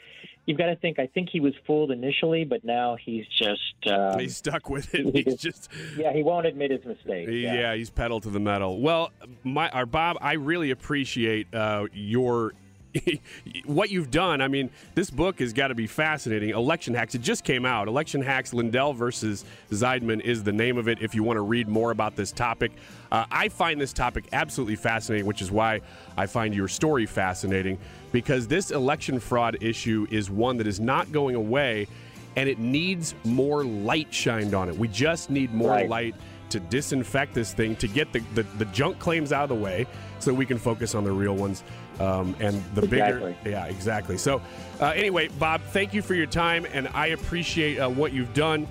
you've 0.45 0.57
got 0.57 0.67
to 0.67 0.75
think. 0.75 0.99
I 0.99 1.07
think 1.07 1.29
he 1.31 1.39
was 1.39 1.53
fooled 1.65 1.91
initially, 1.91 2.43
but 2.43 2.63
now 2.63 2.97
he's 3.03 3.25
just 3.27 3.91
um, 3.91 4.19
he's 4.19 4.37
stuck 4.37 4.69
with 4.69 4.93
it. 4.93 5.25
He's 5.25 5.35
just 5.37 5.69
yeah, 5.97 6.13
he 6.13 6.23
won't 6.23 6.45
admit 6.45 6.71
his 6.71 6.85
mistake. 6.85 7.27
Yeah, 7.29 7.53
Yeah, 7.53 7.75
he's 7.75 7.89
pedal 7.89 8.19
to 8.21 8.29
the 8.29 8.39
metal. 8.39 8.81
Well, 8.81 9.11
my 9.43 9.69
our 9.69 9.85
Bob, 9.85 10.17
I 10.21 10.33
really 10.33 10.71
appreciate 10.71 11.53
uh, 11.53 11.87
your 11.93 12.53
what 13.65 13.89
you've 13.89 14.11
done. 14.11 14.41
I 14.41 14.47
mean, 14.47 14.69
this 14.95 15.09
book 15.09 15.39
has 15.39 15.53
got 15.53 15.69
to 15.69 15.75
be 15.75 15.87
fascinating. 15.87 16.49
Election 16.49 16.93
Hacks. 16.93 17.15
It 17.15 17.21
just 17.21 17.43
came 17.43 17.65
out. 17.65 17.87
Election 17.87 18.21
Hacks 18.21 18.53
Lindell 18.53 18.93
versus 18.93 19.45
Zeidman 19.71 20.21
is 20.21 20.43
the 20.43 20.51
name 20.51 20.77
of 20.77 20.87
it. 20.87 21.01
If 21.01 21.15
you 21.15 21.23
want 21.23 21.37
to 21.37 21.41
read 21.41 21.67
more 21.67 21.91
about 21.91 22.15
this 22.15 22.31
topic, 22.31 22.71
uh, 23.11 23.25
I 23.31 23.49
find 23.49 23.79
this 23.79 23.93
topic 23.93 24.25
absolutely 24.33 24.75
fascinating, 24.75 25.25
which 25.25 25.41
is 25.41 25.51
why 25.51 25.81
I 26.17 26.25
find 26.25 26.53
your 26.53 26.67
story 26.67 27.05
fascinating 27.05 27.77
because 28.11 28.47
this 28.47 28.71
election 28.71 29.19
fraud 29.19 29.57
issue 29.61 30.07
is 30.11 30.29
one 30.29 30.57
that 30.57 30.67
is 30.67 30.79
not 30.79 31.11
going 31.11 31.35
away, 31.35 31.87
and 32.35 32.47
it 32.47 32.59
needs 32.59 33.15
more 33.23 33.63
light 33.63 34.13
shined 34.13 34.53
on 34.53 34.69
it. 34.69 34.77
We 34.77 34.87
just 34.87 35.29
need 35.29 35.53
more 35.53 35.71
Right. 35.71 35.89
light 35.89 36.15
to 36.49 36.59
disinfect 36.59 37.33
this 37.33 37.53
thing 37.53 37.77
to 37.77 37.87
get 37.87 38.11
the, 38.11 38.19
the, 38.35 38.43
the 38.57 38.65
junk 38.65 38.99
claims 38.99 39.31
out 39.31 39.43
of 39.43 39.49
the 39.49 39.55
way 39.55 39.87
so 40.19 40.33
we 40.33 40.45
can 40.45 40.57
focus 40.57 40.95
on 40.95 41.05
the 41.05 41.11
real 41.11 41.35
ones 41.35 41.63
um, 42.01 42.35
and 42.39 42.55
the 42.75 42.81
Exactly. 42.83 43.35
bigger 43.43 43.49
yeah 43.49 43.65
exactly 43.65 44.17
so 44.17 44.41
uh, 44.79 44.87
anyway 44.95 45.27
bob 45.39 45.61
thank 45.71 45.93
you 45.93 46.01
for 46.01 46.15
your 46.15 46.25
time 46.25 46.65
and 46.73 46.87
i 46.93 47.07
appreciate 47.07 47.77
uh, 47.79 47.89
what 47.89 48.11
you've 48.13 48.33
done 48.33 48.67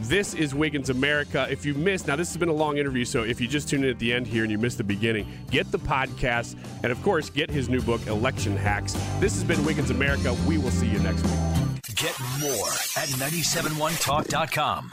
this 0.00 0.34
is 0.34 0.52
Wiggins 0.52 0.90
America. 0.90 1.46
If 1.48 1.64
you 1.64 1.74
missed, 1.74 2.08
now 2.08 2.16
this 2.16 2.26
has 2.28 2.36
been 2.36 2.48
a 2.48 2.52
long 2.52 2.76
interview, 2.78 3.04
so 3.04 3.22
if 3.22 3.40
you 3.40 3.46
just 3.46 3.68
tuned 3.68 3.84
in 3.84 3.90
at 3.90 4.00
the 4.00 4.12
end 4.12 4.26
here 4.26 4.42
and 4.42 4.50
you 4.50 4.58
missed 4.58 4.78
the 4.78 4.82
beginning, 4.84 5.28
get 5.50 5.70
the 5.70 5.78
podcast 5.78 6.56
and, 6.82 6.90
of 6.90 7.00
course, 7.04 7.30
get 7.30 7.48
his 7.50 7.68
new 7.68 7.80
book, 7.82 8.04
Election 8.08 8.56
Hacks. 8.56 8.94
This 9.20 9.34
has 9.34 9.44
been 9.44 9.64
Wiggins 9.64 9.90
America. 9.90 10.34
We 10.48 10.58
will 10.58 10.72
see 10.72 10.88
you 10.88 10.98
next 11.00 11.22
week. 11.22 11.84
Get 11.94 12.18
more 12.40 12.68
at 12.96 13.10
971talk.com. 13.10 14.92